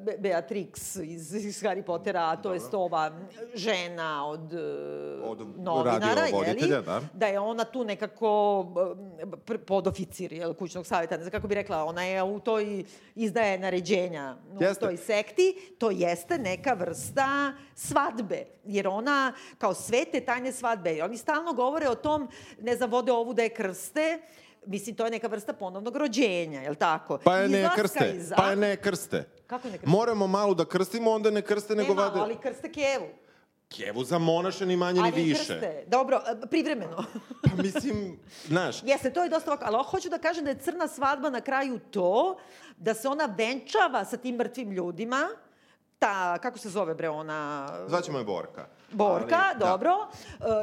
Be- 0.00 0.16
Beatrix 0.18 1.02
iz, 1.04 1.34
iz 1.34 1.62
Harry 1.62 1.82
Pottera, 1.82 2.20
a 2.22 2.36
to 2.36 2.54
je 2.54 2.60
ova 2.72 3.10
žena 3.54 4.26
od, 4.26 4.52
uh, 4.52 5.30
Od 5.30 5.58
novinara, 5.58 6.26
jeli? 6.26 6.82
da. 6.82 7.00
da 7.12 7.26
je 7.26 7.40
ona 7.40 7.64
tu 7.64 7.84
nekako 7.84 8.66
podoficir 9.66 10.32
jel, 10.32 10.54
kućnog 10.54 10.86
savjeta, 10.86 11.16
ne 11.16 11.22
znam 11.22 11.30
kako 11.30 11.48
bi 11.48 11.54
rekla, 11.54 11.84
ona 11.84 12.04
je 12.04 12.22
u 12.22 12.40
toj 12.40 12.84
izdaje 13.14 13.58
naređenja 13.58 14.36
u 14.50 14.62
Jeste. 14.62 14.80
toj 14.80 14.96
sekti, 14.96 15.74
to 15.78 15.90
jeste 15.90 16.38
neka 16.38 16.72
vrsta 16.72 17.52
svadbe, 17.74 18.44
jer 18.64 18.88
ona 18.88 19.32
kao 19.58 19.74
svete 19.74 20.20
tajne 20.20 20.52
svadbe, 20.52 21.04
oni 21.04 21.16
stalno 21.16 21.52
govore 21.52 21.88
o 21.88 21.94
tom, 21.94 22.28
ne 22.60 22.76
znam, 22.76 22.90
vode 22.90 23.12
ovu 23.12 23.34
da 23.34 23.42
je 23.42 23.48
krste, 23.48 24.18
Mislim, 24.66 24.96
to 24.96 25.04
je 25.04 25.10
neka 25.10 25.26
vrsta 25.26 25.52
ponovnog 25.52 25.96
rođenja, 25.96 26.60
je 26.60 26.70
li 26.70 26.76
tako? 26.76 27.18
Pa 27.24 27.36
je 27.36 27.48
ne 27.48 27.70
krste, 27.76 28.12
iz- 28.16 28.32
pa 28.36 28.50
je 28.50 28.56
ne 28.56 28.76
krste. 28.76 29.24
Kako 29.46 29.68
ne 29.68 29.78
krste? 29.78 29.90
Moramo 29.90 30.26
malo 30.26 30.54
da 30.54 30.64
krstimo, 30.64 31.10
onda 31.10 31.30
ne 31.30 31.42
krste, 31.42 31.74
Ne 31.74 31.82
nego 31.82 31.94
malo, 31.94 32.08
vade... 32.08 32.20
ali 32.20 32.36
krste 32.36 32.72
kevu. 32.72 33.06
Kevu 33.68 34.04
za 34.04 34.18
monaša 34.18 34.64
ni 34.64 34.76
manje 34.76 35.02
ni 35.02 35.10
Ali 35.12 35.22
više. 35.22 35.38
krste. 35.38 35.84
Dobro, 35.86 36.22
e, 36.26 36.46
privremeno. 36.46 37.04
Pa 37.56 37.62
mislim, 37.62 38.18
znaš, 38.46 38.82
Jeste, 38.82 39.12
to 39.12 39.22
je 39.22 39.28
dosta 39.28 39.50
ovako, 39.50 39.64
ali 39.66 39.84
hoću 39.84 40.08
da 40.08 40.18
kažem 40.18 40.44
da 40.44 40.50
je 40.50 40.58
crna 40.58 40.88
svadba 40.88 41.30
na 41.30 41.40
kraju 41.40 41.78
to, 41.90 42.38
da 42.76 42.94
se 42.94 43.08
ona 43.08 43.34
venčava 43.36 44.04
sa 44.04 44.16
tim 44.16 44.36
mrtvim 44.36 44.70
ljudima, 44.72 45.28
ta, 45.98 46.38
kako 46.38 46.58
se 46.58 46.68
zove 46.68 46.94
bre, 46.94 47.08
ona... 47.08 47.68
zvaćemo 47.88 48.18
je 48.18 48.24
Borka. 48.24 48.66
Borka, 48.92 49.16
Ali, 49.38 49.58
da. 49.58 49.66
dobro, 49.66 49.90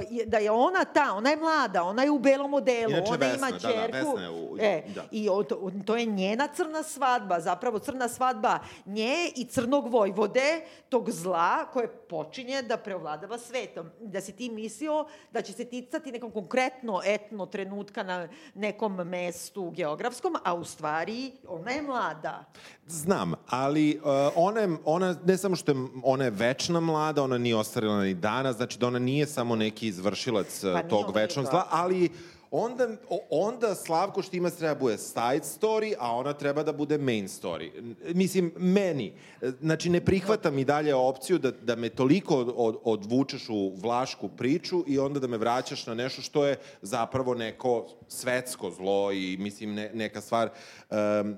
je- 0.09 0.25
da 0.25 0.37
je 0.37 0.51
ona 0.51 0.85
ta, 0.85 1.13
ona 1.13 1.29
je 1.29 1.37
mlada, 1.37 1.83
ona 1.83 2.03
je 2.03 2.11
u 2.11 2.19
belom 2.19 2.53
odelu, 2.53 2.89
Inače 2.89 3.07
ona 3.07 3.17
Vesna, 3.17 3.47
ima 3.47 3.51
da, 3.51 3.67
da, 3.89 3.97
je 4.21 4.29
u- 4.31 4.57
e, 4.59 4.83
da. 4.95 5.03
I 5.11 5.27
to, 5.49 5.55
to 5.85 5.95
je 5.95 6.05
njena 6.05 6.47
crna 6.49 6.83
svadba, 6.83 7.39
zapravo 7.39 7.79
crna 7.79 8.07
svadba 8.07 8.59
nje 8.85 9.09
i 9.35 9.45
crnog 9.45 9.87
vojvode, 9.89 10.59
tog 10.89 11.11
zla 11.11 11.39
koje 11.65 11.87
počinje 11.89 12.61
da 12.61 12.77
preovladava 12.77 13.37
svetom. 13.37 13.89
Da 14.01 14.21
si 14.21 14.31
ti 14.31 14.49
mislio 14.49 15.05
da 15.31 15.41
će 15.41 15.53
se 15.53 15.65
ticati 15.65 16.11
nekom 16.11 16.31
konkretno 16.31 16.69
etno 17.05 17.45
trenutka 17.45 18.03
na 18.03 18.27
nekom 18.55 18.93
mestu 18.95 19.69
geografskom, 19.69 20.35
a 20.43 20.53
u 20.53 20.63
stvari 20.63 21.09
ona 21.47 21.71
je 21.71 21.81
mlada. 21.81 22.43
Znam, 22.87 23.33
ali 23.49 23.97
uh, 23.97 24.03
ona, 24.35 24.59
je, 24.59 24.77
ona 24.85 25.15
ne 25.25 25.37
samo 25.37 25.55
što 25.55 25.71
je, 25.71 25.77
ona 26.03 26.23
je 26.23 26.29
večna 26.31 26.79
mlada, 26.79 27.23
ona 27.23 27.37
nije 27.37 27.55
ostarila 27.55 27.99
ni 27.99 28.13
danas, 28.19 28.55
znači 28.55 28.79
da 28.79 28.87
ona 28.87 28.99
nije 28.99 29.27
samo 29.27 29.55
neki 29.55 29.87
izvršilac 29.87 30.61
Pa 30.61 30.67
nije 30.67 30.89
tog 30.89 31.15
večnog 31.15 31.45
zla, 31.45 31.67
ali 31.69 32.09
onda, 32.51 32.87
onda 33.29 33.75
Slavko 33.75 34.21
Štimac 34.21 34.55
treba 34.55 34.73
da 34.73 34.79
bude 34.79 34.97
side 34.97 35.43
story, 35.43 35.95
a 35.99 36.15
ona 36.15 36.33
treba 36.33 36.63
da 36.63 36.73
bude 36.73 36.97
main 36.97 37.27
story. 37.27 37.93
Mislim, 38.13 38.53
meni. 38.57 39.13
Znači, 39.61 39.89
ne 39.89 40.05
prihvatam 40.05 40.57
i 40.59 40.65
dalje 40.65 40.95
opciju 40.95 41.37
da, 41.37 41.51
da 41.51 41.75
me 41.75 41.89
toliko 41.89 42.37
od, 42.37 42.53
od, 42.55 42.77
odvučeš 42.83 43.49
u 43.49 43.73
vlašku 43.75 44.29
priču 44.29 44.83
i 44.87 44.99
onda 44.99 45.19
da 45.19 45.27
me 45.27 45.37
vraćaš 45.37 45.87
na 45.87 45.93
nešto 45.93 46.21
što 46.21 46.45
je 46.45 46.57
zapravo 46.81 47.33
neko 47.33 47.87
svetsko 48.07 48.71
zlo 48.71 49.11
i, 49.11 49.37
mislim, 49.39 49.73
ne, 49.73 49.91
neka 49.93 50.21
stvar... 50.21 50.49
Um, 50.89 51.37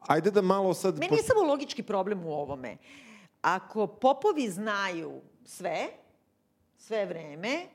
ajde 0.00 0.30
da 0.30 0.42
malo 0.42 0.74
sad... 0.74 0.98
Meni 0.98 1.16
je 1.16 1.22
samo 1.22 1.42
logički 1.42 1.82
problem 1.82 2.26
u 2.26 2.32
ovome. 2.32 2.76
Ako 3.42 3.86
popovi 3.86 4.50
znaju 4.50 5.20
sve, 5.44 5.86
sve 6.80 7.06
vreme, 7.06 7.66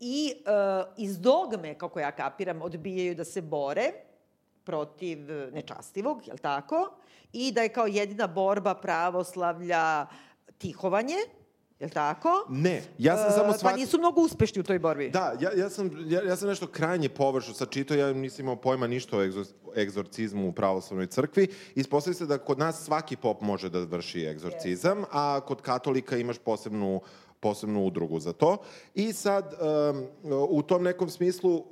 i 0.00 0.34
uh, 0.36 0.92
iz 0.96 1.18
dogme, 1.18 1.74
kako 1.74 2.00
ja 2.00 2.12
kapiram, 2.12 2.62
odbijaju 2.62 3.14
da 3.14 3.24
se 3.24 3.42
bore 3.42 3.92
protiv 4.64 5.30
eh, 5.30 5.50
nečastivog, 5.52 6.26
jel 6.26 6.38
tako? 6.38 6.90
I 7.32 7.52
da 7.52 7.62
je 7.62 7.68
kao 7.68 7.86
jedina 7.86 8.26
borba 8.26 8.74
pravoslavlja 8.74 10.06
tihovanje, 10.58 11.16
jel 11.80 11.90
tako? 11.90 12.46
Ne, 12.48 12.82
ja 12.98 13.16
sam 13.16 13.28
E, 13.28 13.30
samo 13.30 13.52
Pa 13.52 13.58
shvatio... 13.58 13.76
nisu 13.76 13.98
mnogo 13.98 14.20
uspešni 14.20 14.60
u 14.60 14.64
toj 14.64 14.78
borbi. 14.78 15.10
Da, 15.10 15.34
ja, 15.40 15.50
ja, 15.56 15.70
sam, 15.70 15.90
ja, 16.06 16.22
ja 16.22 16.36
sam 16.36 16.48
nešto 16.48 16.66
krajnje 16.66 17.08
površno 17.08 17.54
sad 17.54 17.70
čitao, 17.70 17.96
ja 17.96 18.12
nisam 18.12 18.44
imao 18.44 18.56
pojma 18.56 18.86
ništa 18.86 19.16
o 19.16 19.22
egzo, 19.22 19.44
egzorcizmu 19.76 20.48
u 20.48 20.52
pravoslavnoj 20.52 21.06
crkvi. 21.06 21.48
Ispostavlja 21.74 22.14
se 22.14 22.26
da 22.26 22.38
kod 22.38 22.58
nas 22.58 22.84
svaki 22.84 23.16
pop 23.16 23.40
može 23.40 23.68
da 23.68 23.78
vrši 23.78 24.26
egzorcizam, 24.26 25.04
a 25.10 25.40
kod 25.46 25.62
katolika 25.62 26.16
imaš 26.16 26.38
posebnu 26.38 27.00
posebnu 27.40 27.86
udrugu 27.86 28.20
za 28.20 28.32
to. 28.32 28.56
I 28.94 29.12
sad, 29.12 29.54
um, 29.54 30.06
u 30.50 30.62
tom 30.62 30.82
nekom 30.82 31.10
smislu, 31.10 31.54
uh, 31.54 31.64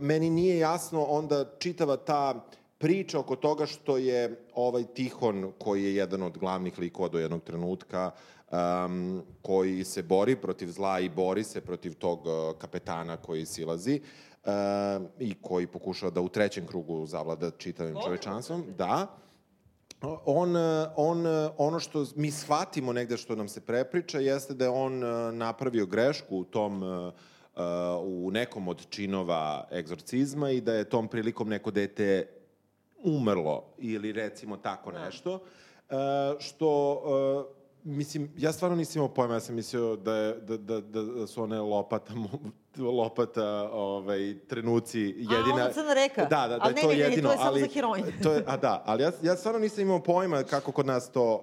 meni 0.00 0.30
nije 0.30 0.58
jasno 0.58 1.04
onda 1.04 1.44
čitava 1.58 1.96
ta 1.96 2.46
priča 2.78 3.18
oko 3.18 3.36
toga 3.36 3.66
što 3.66 3.96
je 3.96 4.44
ovaj 4.54 4.84
Tihon, 4.94 5.52
koji 5.58 5.84
je 5.84 5.94
jedan 5.94 6.22
od 6.22 6.38
glavnih 6.38 6.78
likova 6.78 7.08
do 7.08 7.18
jednog 7.18 7.42
trenutka, 7.42 8.10
um, 8.50 9.22
koji 9.42 9.84
se 9.84 10.02
bori 10.02 10.36
protiv 10.36 10.68
zla 10.68 11.00
i 11.00 11.08
bori 11.08 11.44
se 11.44 11.60
protiv 11.60 11.94
tog 11.94 12.26
uh, 12.26 12.58
kapetana 12.58 13.16
koji 13.16 13.46
silazi 13.46 14.00
uh, 14.44 14.50
i 15.18 15.34
koji 15.42 15.66
pokušava 15.66 16.10
da 16.10 16.20
u 16.20 16.28
trećem 16.28 16.66
krugu 16.66 17.06
zavlada 17.06 17.50
čitavim 17.50 17.96
čovečanstvom. 18.04 18.64
Da. 18.78 19.06
Uh, 19.16 19.22
on, 20.24 21.26
uh, 21.26 21.50
ono 21.58 21.80
što 21.80 22.06
mi 22.16 22.30
shvatimo 22.30 22.92
negde 22.92 23.16
što 23.16 23.36
nam 23.36 23.48
se 23.48 23.60
prepriča 23.60 24.18
jeste 24.18 24.54
da 24.54 24.64
je 24.64 24.70
on 24.70 25.04
uh, 25.04 25.34
napravio 25.34 25.86
grešku 25.86 26.36
u 26.36 26.44
tom 26.44 26.82
uh, 26.82 27.12
uh, 27.54 27.62
u 28.02 28.30
nekom 28.30 28.68
od 28.68 28.88
činova 28.88 29.68
egzorcizma 29.72 30.50
i 30.50 30.60
da 30.60 30.74
je 30.74 30.88
tom 30.88 31.08
prilikom 31.08 31.48
neko 31.48 31.70
dete 31.70 32.26
umrlo 33.04 33.64
ili 33.78 34.12
recimo 34.12 34.56
tako 34.56 34.92
nešto, 34.92 35.34
uh, 35.34 35.96
što 36.38 37.02
Mislim, 37.84 38.30
ja 38.36 38.52
stvarno 38.52 38.76
nisam 38.76 39.00
imao 39.00 39.14
pojma, 39.14 39.34
ja 39.34 39.40
sam 39.40 39.54
mislio 39.54 39.96
da, 39.96 40.16
je, 40.16 40.34
da, 40.40 40.56
da, 40.56 40.80
da 40.80 41.26
su 41.26 41.42
one 41.42 41.60
lopata, 41.60 42.12
lopata 42.78 43.70
ovaj, 43.72 44.38
trenuci 44.48 45.00
jedina... 45.00 45.62
A, 45.62 45.64
ono 45.64 45.72
crna 45.72 45.94
reka. 45.94 46.24
Da, 46.24 46.48
da, 46.48 46.48
da 46.48 46.58
ali 46.60 46.74
je 46.74 46.82
to 46.82 46.88
ne, 46.88 46.94
ne, 46.94 46.98
ne, 46.98 47.04
jedino. 47.04 47.28
to 47.28 47.32
je 47.32 47.38
samo 47.38 47.50
ali, 47.50 47.60
za 47.60 47.66
heroin. 47.74 48.04
To 48.22 48.32
je, 48.32 48.44
a 48.46 48.56
da, 48.56 48.82
ali 48.86 49.02
ja, 49.02 49.12
ja 49.22 49.36
stvarno 49.36 49.60
nisam 49.60 49.82
imao 49.82 50.02
pojma 50.02 50.42
kako 50.42 50.72
kod 50.72 50.86
nas 50.86 51.10
to 51.12 51.42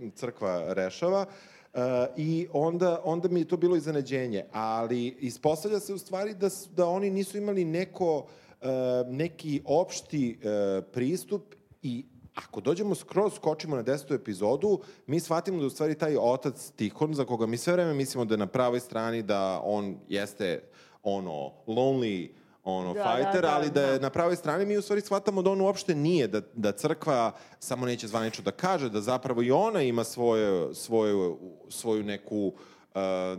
uh, 0.00 0.08
crkva 0.14 0.72
rešava. 0.72 1.26
Uh, 1.74 1.80
I 2.16 2.48
onda, 2.52 3.00
onda 3.04 3.28
mi 3.28 3.40
je 3.40 3.48
to 3.48 3.56
bilo 3.56 3.76
iznenađenje. 3.76 4.44
Ali 4.52 5.06
ispostavlja 5.06 5.80
se 5.80 5.94
u 5.94 5.98
stvari 5.98 6.34
da, 6.34 6.48
da 6.76 6.86
oni 6.86 7.10
nisu 7.10 7.38
imali 7.38 7.64
neko, 7.64 8.16
uh, 8.16 8.68
neki 9.06 9.62
opšti 9.64 10.38
uh, 10.38 10.84
pristup 10.92 11.54
i 11.82 12.04
ako 12.34 12.60
dođemo 12.60 12.94
skroz, 12.94 13.32
skočimo 13.34 13.76
na 13.76 13.82
desetu 13.82 14.14
epizodu, 14.14 14.80
mi 15.06 15.20
shvatimo 15.20 15.60
da 15.60 15.66
u 15.66 15.70
stvari 15.70 15.94
taj 15.94 16.16
otac 16.16 16.70
Tihon, 16.76 17.14
za 17.14 17.24
koga 17.24 17.46
mi 17.46 17.56
sve 17.56 17.72
vreme 17.72 17.94
mislimo 17.94 18.24
da 18.24 18.34
je 18.34 18.38
na 18.38 18.46
pravoj 18.46 18.80
strani, 18.80 19.22
da 19.22 19.60
on 19.64 19.96
jeste 20.08 20.62
ono, 21.02 21.52
lonely, 21.66 22.30
ono, 22.64 22.94
Da, 22.94 23.02
da, 23.02 23.16
fighter, 23.16 23.42
da, 23.42 23.54
ali 23.56 23.70
da 23.70 23.82
je 23.82 23.98
da. 23.98 24.02
na 24.02 24.10
pravoj 24.10 24.36
strani 24.36 24.66
mi 24.66 24.76
u 24.76 24.82
stvari 24.82 25.00
shvatamo 25.00 25.42
da 25.42 25.50
on 25.50 25.60
uopšte 25.60 25.94
nije, 25.94 26.28
da, 26.28 26.40
da 26.54 26.72
crkva 26.72 27.32
samo 27.58 27.86
neće 27.86 28.08
zvanično 28.08 28.44
da 28.44 28.50
kaže, 28.50 28.88
da 28.88 29.00
zapravo 29.00 29.42
i 29.42 29.50
ona 29.50 29.82
ima 29.82 30.04
svoje, 30.04 30.74
svoju, 30.74 31.38
svoju 31.68 32.02
neku, 32.02 32.46
uh, 32.46 32.52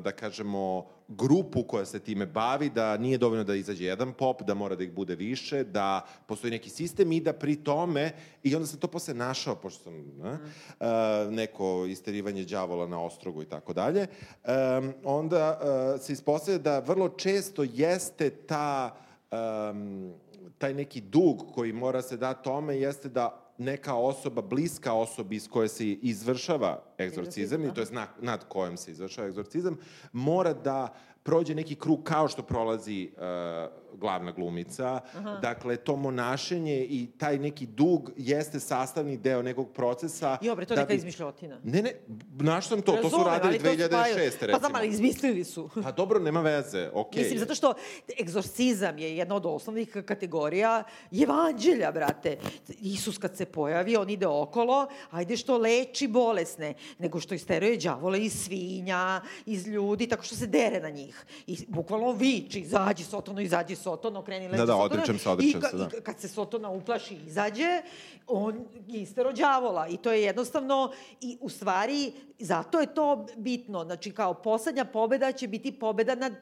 da 0.03 0.11
kažemo, 0.11 0.85
grupu 1.07 1.63
koja 1.63 1.85
se 1.85 1.99
time 1.99 2.25
bavi, 2.25 2.69
da 2.69 2.97
nije 2.97 3.17
dovoljno 3.17 3.43
da 3.43 3.55
izađe 3.55 3.85
jedan 3.85 4.13
pop, 4.13 4.41
da 4.41 4.53
mora 4.53 4.75
da 4.75 4.83
ih 4.83 4.93
bude 4.93 5.15
više, 5.15 5.63
da 5.63 6.05
postoji 6.27 6.51
neki 6.51 6.69
sistem 6.69 7.11
i 7.11 7.19
da 7.19 7.33
pri 7.33 7.55
tome, 7.55 8.11
i 8.43 8.55
onda 8.55 8.67
sam 8.67 8.79
to 8.79 8.87
posle 8.87 9.13
našao, 9.13 9.55
pošto 9.55 9.83
sam 9.83 9.93
ne, 9.93 10.31
uh, 10.31 11.33
neko 11.33 11.85
isterivanje 11.85 12.43
đavola 12.43 12.87
na 12.87 13.01
ostrogu 13.01 13.41
i 13.41 13.45
tako 13.45 13.73
dalje, 13.73 14.07
um, 14.07 14.93
onda 15.03 15.59
uh, 15.61 16.01
se 16.01 16.13
ispostavlja 16.13 16.59
da 16.59 16.79
vrlo 16.79 17.09
često 17.09 17.63
jeste 17.63 18.29
ta 18.29 18.95
um, 19.31 20.13
taj 20.57 20.73
neki 20.73 21.01
dug 21.01 21.51
koji 21.53 21.73
mora 21.73 22.01
se 22.01 22.17
da 22.17 22.33
tome 22.33 22.77
jeste 22.77 23.09
da 23.09 23.42
neka 23.57 23.95
osoba, 23.95 24.41
bliska 24.41 24.93
osobi 24.93 25.35
iz 25.35 25.49
koje 25.49 25.67
se 25.67 25.87
izvršava 25.87 26.83
egzorcizam, 26.99 27.65
i 27.65 27.73
to 27.73 27.81
je 27.81 27.87
nad, 27.91 28.09
nad 28.21 28.47
kojom 28.47 28.77
se 28.77 28.91
izvršava 28.91 29.27
egzorcizam, 29.27 29.77
mora 30.11 30.53
da 30.53 30.93
prođe 31.23 31.55
neki 31.55 31.75
krug 31.75 32.03
kao 32.03 32.27
što 32.27 32.43
prolazi 32.43 33.11
uh, 33.15 33.82
glavna 33.93 34.31
glumica. 34.31 34.99
Dakle, 35.41 35.75
to 35.75 35.95
monašenje 35.95 36.77
i 36.79 37.07
taj 37.17 37.37
neki 37.37 37.65
dug 37.65 38.11
jeste 38.17 38.59
sastavni 38.59 39.17
deo 39.17 39.41
nekog 39.41 39.71
procesa. 39.71 40.37
Jo, 40.41 40.55
bre, 40.55 40.65
to 40.65 40.75
da 40.75 40.81
neka 40.81 40.89
bi- 40.89 40.97
izmišljotina. 40.97 41.59
Ne, 41.63 41.81
ne, 41.81 41.91
znaš 42.39 42.67
sam 42.67 42.81
to, 42.81 42.91
to 42.91 42.97
su 42.97 43.03
Razumem, 43.03 43.27
radili 43.27 43.59
to 43.59 43.65
su 43.65 43.75
2006. 43.77 44.15
recimo. 44.15 44.51
Pa 44.51 44.59
znam, 44.59 44.75
ali 44.75 44.87
izmislili 44.87 45.43
su. 45.43 45.69
Pa 45.83 45.91
dobro, 45.91 46.19
nema 46.19 46.41
veze, 46.41 46.89
okej. 46.93 47.21
Mislim, 47.23 47.39
zato 47.39 47.55
što 47.55 47.73
egzorcizam 48.19 48.97
je 48.97 49.17
jedna 49.17 49.35
od 49.35 49.45
osnovnih 49.45 49.97
kategorija 50.05 50.83
evanđelja, 51.13 51.91
brate. 51.91 52.37
Isus 52.69 53.17
kad 53.17 53.37
se 53.37 53.45
pojavi, 53.45 53.95
on 53.95 54.09
ide 54.09 54.27
okolo, 54.27 54.87
ajde 55.11 55.37
što 55.37 55.57
leči 55.57 56.07
bolesne, 56.07 56.73
nego 56.99 57.19
što 57.19 57.35
isteruje 57.35 57.77
đavola 57.77 58.17
iz 58.17 58.43
svinja, 58.43 59.21
iz 59.45 59.67
ljudi, 59.67 60.07
tako 60.07 60.23
što 60.23 60.35
se 60.35 60.47
dere 60.47 60.79
na 60.79 60.89
njih. 60.89 61.25
I 61.47 61.57
bukvalno 61.67 62.11
viči, 62.11 62.59
izađi 62.59 63.03
Sotono, 63.03 63.41
izađi 63.41 63.75
Sotono, 63.83 64.21
kreni 64.21 64.47
leči 64.47 64.57
Da, 64.57 64.65
da, 64.65 64.73
Sotona. 64.73 64.83
odričem 64.85 65.19
se, 65.19 65.29
odričem 65.29 65.59
I, 65.59 65.63
ka- 65.63 65.69
se, 65.69 65.77
da. 65.77 65.89
I 65.89 66.01
kad 66.01 66.19
se 66.19 66.27
Sotona 66.27 66.69
uplaši 66.69 67.13
i 67.15 67.27
izađe, 67.27 67.81
on 68.27 68.55
je 68.87 69.01
istero 69.01 69.31
đavola. 69.33 69.87
I 69.87 69.97
to 69.97 70.11
je 70.11 70.23
jednostavno, 70.23 70.91
i 71.21 71.37
u 71.41 71.49
stvari, 71.49 72.11
zato 72.39 72.79
je 72.79 72.93
to 72.93 73.07
bitno. 73.37 73.83
Znači, 73.83 74.11
kao 74.11 74.33
poslednja 74.33 74.85
pobeda 74.85 75.31
će 75.31 75.47
biti 75.47 75.71
pobeda 75.73 76.15
nad 76.15 76.33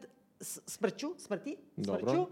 smrću, 0.68 1.14
smrti, 1.18 1.58
Dobro. 1.78 2.00
smrću. 2.02 2.28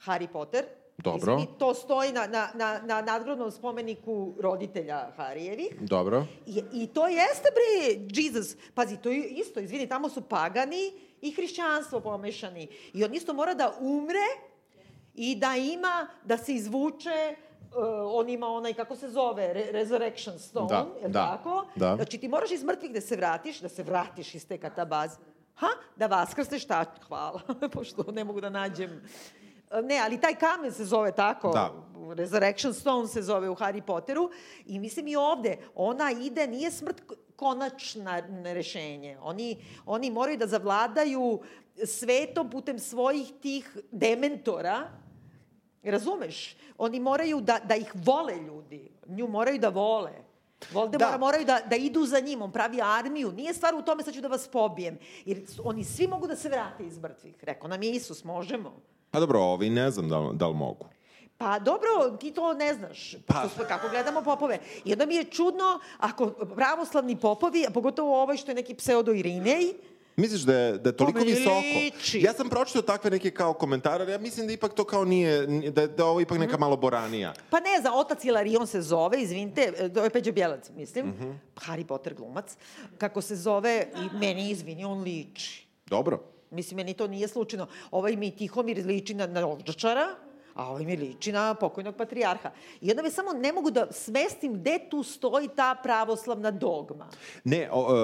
Harry 0.00 0.26
Potter. 0.28 0.64
Dobro. 0.98 1.32
Izvini, 1.32 1.58
to 1.58 1.74
stoji 1.74 2.12
na, 2.12 2.26
na, 2.26 2.48
na, 2.54 2.80
na 2.80 3.02
nadgrobnom 3.02 3.50
spomeniku 3.50 4.34
roditelja 4.40 5.10
Harijevih. 5.16 5.76
Dobro. 5.80 6.26
I, 6.46 6.62
I 6.72 6.86
to 6.86 7.08
jeste, 7.08 7.48
bre, 7.50 7.72
Jesus. 8.12 8.56
Pazi, 8.74 8.96
to 8.96 9.10
je 9.10 9.28
isto, 9.28 9.60
izvini, 9.60 9.88
tamo 9.88 10.08
su 10.08 10.20
pagani 10.20 10.92
i 11.22 11.30
hrišćanstvo 11.30 12.00
pomešani. 12.00 12.68
I 12.92 13.04
on 13.04 13.14
isto 13.14 13.34
mora 13.34 13.54
da 13.54 13.74
umre 13.80 14.28
i 15.14 15.36
da 15.36 15.54
ima, 15.56 16.06
da 16.24 16.38
se 16.38 16.54
izvuče, 16.54 17.36
uh, 17.70 17.76
on 18.06 18.28
ima 18.28 18.46
onaj, 18.46 18.74
kako 18.74 18.96
se 18.96 19.08
zove, 19.08 19.52
Re 19.52 19.66
Resurrection 19.70 20.38
Stone, 20.38 20.68
Da, 20.68 20.86
je 21.00 21.06
li 21.06 21.12
da, 21.12 21.36
tako? 21.36 21.66
da. 21.76 21.96
Znači, 21.96 22.18
ti 22.18 22.28
moraš 22.28 22.50
iz 22.50 22.64
mrtvih 22.64 22.92
da 22.92 23.00
se 23.00 23.16
vratiš, 23.16 23.60
da 23.60 23.68
se 23.68 23.82
vratiš 23.82 24.34
iz 24.34 24.48
te 24.48 24.58
katabaze. 24.58 25.16
Ha? 25.54 25.68
Da 25.96 26.06
vaskrsneš, 26.06 26.64
šta? 26.64 26.84
Hvala, 27.08 27.40
pošto 27.74 28.12
ne 28.12 28.24
mogu 28.24 28.40
da 28.40 28.50
nađem... 28.50 29.02
Ne, 29.84 30.00
ali 30.04 30.20
taj 30.20 30.34
kamen 30.34 30.72
se 30.72 30.84
zove 30.84 31.12
tako. 31.12 31.50
Da. 31.52 31.72
Resurrection 32.14 32.74
Stone 32.74 33.08
se 33.08 33.22
zove 33.22 33.48
u 33.50 33.54
Harry 33.54 33.80
Potteru 33.80 34.30
i 34.66 34.78
mislim 34.78 35.08
i 35.08 35.16
ovde, 35.16 35.58
ona 35.74 36.10
ide, 36.10 36.46
nije 36.46 36.70
smrt 36.70 37.02
konačna 37.42 38.22
rešenje. 38.44 39.16
Oni, 39.22 39.56
oni 39.86 40.10
moraju 40.10 40.38
da 40.38 40.46
zavladaju 40.46 41.40
svetom 41.84 42.50
putem 42.50 42.78
svojih 42.78 43.32
tih 43.42 43.66
dementora, 43.90 44.76
razumeš? 45.82 46.56
Oni 46.78 47.00
moraju 47.00 47.40
da, 47.40 47.58
da 47.64 47.74
ih 47.76 47.90
vole 47.94 48.36
ljudi, 48.36 48.90
nju 49.06 49.26
moraju 49.28 49.58
da 49.58 49.68
vole. 49.68 50.12
Voldemora 50.72 51.10
Da. 51.10 51.18
moraju 51.18 51.44
da, 51.44 51.60
da 51.70 51.76
idu 51.76 52.04
za 52.06 52.20
njim, 52.20 52.42
on 52.42 52.52
pravi 52.52 52.78
armiju. 52.82 53.32
Nije 53.32 53.54
stvar 53.54 53.74
u 53.74 53.82
tome 53.82 54.02
sad 54.02 54.14
ću 54.14 54.20
da 54.20 54.28
vas 54.28 54.48
pobijem. 54.48 54.98
Jer 55.24 55.40
oni 55.64 55.84
svi 55.84 56.06
mogu 56.06 56.26
da 56.26 56.36
se 56.36 56.48
vrate 56.48 56.86
iz 56.86 56.98
mrtvih. 56.98 57.34
Rekao 57.42 57.68
nam 57.68 57.82
je 57.82 57.90
Isus, 57.92 58.24
možemo. 58.24 58.72
Pa 59.10 59.20
dobro, 59.20 59.40
ovi 59.40 59.70
ne 59.70 59.90
znam 59.90 60.08
da, 60.08 60.30
da 60.34 60.46
li 60.48 60.54
mogu. 60.54 60.86
Pa 61.42 61.58
dobro, 61.58 61.88
ti 62.12 62.30
to 62.30 62.54
ne 62.54 62.74
znaš, 62.74 63.14
Pa- 63.26 63.48
smo, 63.48 63.64
kako 63.64 63.88
gledamo 63.88 64.22
popove. 64.22 64.58
Onda 64.86 65.06
mi 65.06 65.14
je 65.14 65.24
čudno, 65.24 65.64
ako 65.98 66.26
pravoslavni 66.30 67.16
popovi, 67.16 67.64
a 67.66 67.72
pogotovo 67.72 68.22
ovaj 68.22 68.36
što 68.36 68.50
je 68.50 68.54
neki 68.54 68.74
pseudo 68.74 69.12
Irinej, 69.12 69.72
Misliš 70.16 70.40
da 70.40 70.54
je, 70.54 70.72
da 70.74 70.88
je 70.88 70.96
toliko 70.96 71.18
visoko? 71.20 71.62
Ja 72.16 72.32
sam 72.32 72.48
pročitao 72.48 72.82
takve 72.84 73.10
neke 73.10 73.30
kao 73.30 73.52
komentare, 73.54 74.12
ja 74.12 74.18
mislim 74.18 74.46
da 74.46 74.52
ipak 74.52 74.74
to 74.74 74.84
kao 74.84 75.04
nije, 75.04 75.46
da, 75.46 75.86
da 75.86 76.04
ovo 76.06 76.20
ipak 76.20 76.34
Mhm. 76.34 76.42
neka 76.42 76.58
malo 76.58 76.76
boranija. 76.76 77.32
pa 77.50 77.60
ne 77.60 77.80
znam, 77.80 77.94
otac 77.94 78.24
Ilarion 78.24 78.66
se 78.66 78.82
zove, 78.82 79.22
izvinite, 79.22 79.72
to 79.88 80.04
je 80.04 80.10
Peđa 80.10 80.32
Bjelac, 80.32 80.70
mislim, 80.70 81.06
Mhm. 81.08 81.30
Harry 81.56 81.84
Potter 81.84 82.14
glumac, 82.14 82.56
kako 82.98 83.20
se 83.20 83.36
zove, 83.36 83.86
i 83.96 84.16
meni, 84.16 84.50
izvini, 84.50 84.84
on 84.84 85.00
liči. 85.00 85.66
Dobro. 85.86 86.20
Mislim, 86.50 86.76
meni 86.76 86.94
to 86.94 87.06
nije 87.06 87.28
slučajno. 87.28 87.66
Ovaj 87.90 88.16
mi 88.16 88.30
Tihomir 88.30 88.86
liči 88.86 89.14
na, 89.14 89.26
na 89.26 89.46
Ovčačara, 89.46 90.06
a 90.54 90.70
ovaj 90.70 90.84
mi 90.84 90.96
liči 90.96 91.32
na 91.32 91.54
pokojnog 91.54 91.96
patrijarha. 91.96 92.50
I 92.80 92.90
onda 92.90 93.02
me 93.02 93.10
samo 93.10 93.32
ne 93.32 93.52
mogu 93.52 93.70
da 93.70 93.92
smestim 93.92 94.54
gde 94.54 94.78
tu 94.90 95.02
stoji 95.02 95.48
ta 95.48 95.74
pravoslavna 95.82 96.50
dogma. 96.50 97.08
Ne, 97.44 97.68
o, 97.72 97.96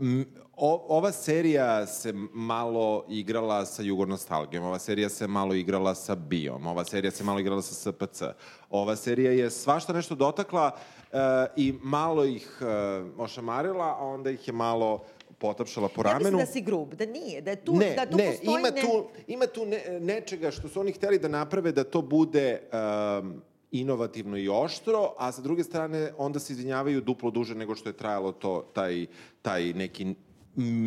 e, 0.00 0.24
o, 0.56 0.86
ova 0.88 1.12
serija 1.12 1.86
se 1.86 2.12
malo 2.32 3.04
igrala 3.08 3.66
sa 3.66 3.82
jugornostalgijom, 3.82 4.64
ova 4.64 4.78
serija 4.78 5.08
se 5.08 5.26
malo 5.26 5.54
igrala 5.54 5.94
sa 5.94 6.14
bijom, 6.14 6.66
ova 6.66 6.84
serija 6.84 7.10
se 7.10 7.24
malo 7.24 7.38
igrala 7.38 7.62
sa 7.62 7.74
SPC. 7.74 8.22
Ova 8.70 8.96
serija 8.96 9.32
je 9.32 9.50
svašta 9.50 9.92
nešto 9.92 10.14
dotakla 10.14 10.70
e, 11.12 11.16
i 11.56 11.74
malo 11.82 12.24
ih 12.24 12.58
e, 12.60 12.64
ošamarila, 13.18 13.96
a 13.98 14.04
onda 14.04 14.30
ih 14.30 14.48
je 14.48 14.52
malo 14.52 15.04
potapšala 15.42 15.88
po 15.88 16.02
Ja 16.06 16.12
ramenu. 16.12 16.38
mislim 16.38 16.46
da 16.46 16.52
si 16.52 16.60
grub, 16.62 16.94
da 16.94 17.06
nije, 17.06 17.40
da 17.40 17.50
je 17.50 17.64
tu, 17.64 17.74
ne, 17.76 17.94
da 17.96 18.06
tu 18.06 18.16
ne, 18.16 18.26
postoji 18.30 18.54
ima 18.58 18.70
ne... 18.70 18.80
tu, 18.82 19.06
ima 19.26 19.46
tu 19.46 19.66
ne, 19.66 20.00
nečega 20.00 20.50
što 20.50 20.68
su 20.68 20.80
oni 20.80 20.92
hteli 20.92 21.18
da 21.18 21.28
naprave 21.28 21.72
da 21.72 21.84
to 21.84 22.02
bude 22.02 22.60
um, 22.70 23.42
inovativno 23.72 24.36
i 24.36 24.48
oštro, 24.48 25.14
a 25.18 25.32
sa 25.32 25.42
druge 25.42 25.64
strane 25.64 26.12
onda 26.18 26.38
se 26.38 26.52
izvinjavaju 26.52 27.00
duplo 27.00 27.30
duže 27.30 27.54
nego 27.54 27.74
što 27.74 27.88
je 27.88 27.96
trajalo 27.96 28.32
to, 28.32 28.70
taj, 28.74 29.06
taj 29.42 29.72
neki 29.72 30.14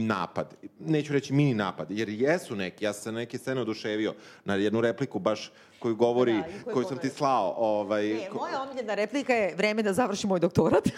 napad. 0.07 0.53
Neću 0.79 1.13
reći 1.13 1.33
mini 1.33 1.53
napad, 1.53 1.91
jer 1.91 2.09
jesu 2.09 2.55
neki. 2.55 2.85
Ja 2.85 2.93
sam 2.93 3.03
se 3.03 3.11
na 3.11 3.19
neke 3.19 3.37
scene 3.37 3.61
oduševio 3.61 4.13
na 4.45 4.55
jednu 4.55 4.81
repliku 4.81 5.19
baš 5.19 5.51
koju 5.79 5.95
govori, 5.95 6.33
Da, 6.33 6.43
koju 6.63 6.73
koju 6.73 6.85
sam 6.85 6.97
ti 6.97 7.09
slao. 7.09 7.53
Ovaj, 7.57 8.07
Ne, 8.07 8.29
ko- 8.29 8.37
moja 8.37 8.61
omiljena 8.61 8.95
replika 8.95 9.33
je 9.33 9.55
vreme 9.55 9.83
da 9.83 9.93
završim 9.93 10.27
moj 10.29 10.39
doktorat. 10.39 10.83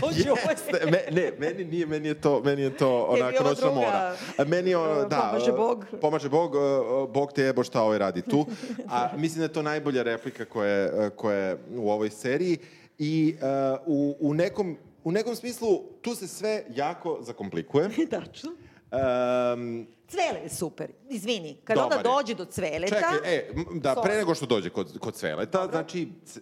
Dođe 0.00 0.30
ovaj- 0.32 0.44
jeste, 0.50 0.90
me, 0.90 1.00
ne, 1.12 1.32
meni 1.38 1.64
nije, 1.64 1.86
meni 1.86 2.08
je 2.08 2.20
to, 2.20 2.42
meni 2.44 2.62
je 2.62 2.76
to 2.76 3.04
onako 3.10 3.44
noćna 3.44 3.54
druga, 3.60 3.74
mora. 3.74 4.16
Meni 4.46 4.70
je 4.70 4.76
da. 5.10 5.28
pomaže 5.30 5.52
Bog. 5.52 5.84
Pomaže 6.00 6.28
Bog, 6.28 6.54
uh, 6.54 7.10
Bog 7.10 7.32
te 7.32 7.42
jebo 7.42 7.64
šta 7.64 7.82
ovaj 7.82 7.98
radi 7.98 8.22
tu. 8.22 8.46
A 8.88 9.08
mislim 9.16 9.38
da 9.38 9.44
je 9.44 9.52
to 9.52 9.62
najbolja 9.62 10.02
replika 10.02 10.44
koja 10.44 10.70
je, 10.70 11.10
koja 11.10 11.36
je 11.38 11.56
u 11.76 11.90
ovoj 11.90 12.10
seriji. 12.10 12.58
I 12.98 13.34
uh, 13.36 13.80
u, 13.86 14.16
u, 14.20 14.34
nekom, 14.34 14.76
u 15.04 15.12
nekom 15.12 15.36
smislu 15.36 15.82
tu 16.02 16.14
se 16.14 16.28
sve 16.28 16.64
jako 16.74 17.18
zakomplikuje. 17.20 17.88
Tačno. 18.10 18.50
Um, 18.50 19.86
Cvele 20.08 20.40
je 20.42 20.48
super. 20.48 20.90
Izvini, 21.08 21.56
kad 21.64 21.76
Dobar 21.76 21.98
onda 21.98 22.10
je. 22.10 22.14
dođe 22.14 22.34
do 22.34 22.44
cveleta... 22.44 22.96
Čekaj, 22.96 23.36
e, 23.36 23.52
da, 23.74 23.94
Sorry. 23.94 24.02
pre 24.02 24.16
nego 24.16 24.34
što 24.34 24.46
dođe 24.46 24.70
kod, 24.70 24.98
kod 24.98 25.14
Cveleta, 25.14 25.68
znači, 25.70 26.08
c, 26.24 26.40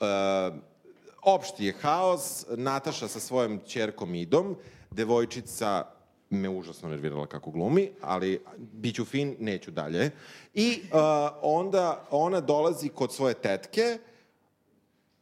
uh, 0.00 0.56
opšti 1.22 1.64
je 1.64 1.72
haos, 1.80 2.46
Nataša 2.56 3.08
sa 3.08 3.20
svojom 3.20 3.60
čerkom 3.66 4.14
Idom, 4.14 4.56
devojčica 4.90 5.86
me 6.30 6.48
užasno 6.48 6.88
nervirala 6.88 7.26
kako 7.26 7.50
glumi, 7.50 7.90
ali 8.00 8.44
bit 8.56 8.94
ću 8.94 9.04
fin, 9.04 9.36
neću 9.40 9.70
dalje. 9.70 10.10
I 10.54 10.80
uh, 10.82 10.98
onda 11.42 12.06
ona 12.10 12.40
dolazi 12.40 12.88
kod 12.88 13.12
svoje 13.12 13.34
tetke, 13.34 13.98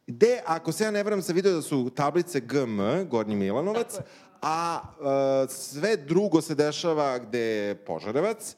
gde, 0.07 0.41
ako 0.45 0.71
se 0.71 0.83
ja 0.83 0.91
ne 0.91 1.03
varam, 1.03 1.21
sam 1.21 1.35
vidio 1.35 1.51
da 1.51 1.61
su 1.61 1.89
tablice 1.89 2.39
GM, 2.39 2.79
Gornji 3.03 3.35
Milanovac, 3.35 3.95
a 4.41 4.79
uh, 4.83 5.05
sve 5.49 5.97
drugo 5.97 6.41
se 6.41 6.55
dešava 6.55 7.17
gde 7.19 7.39
je 7.39 7.75
Požarevac, 7.75 8.55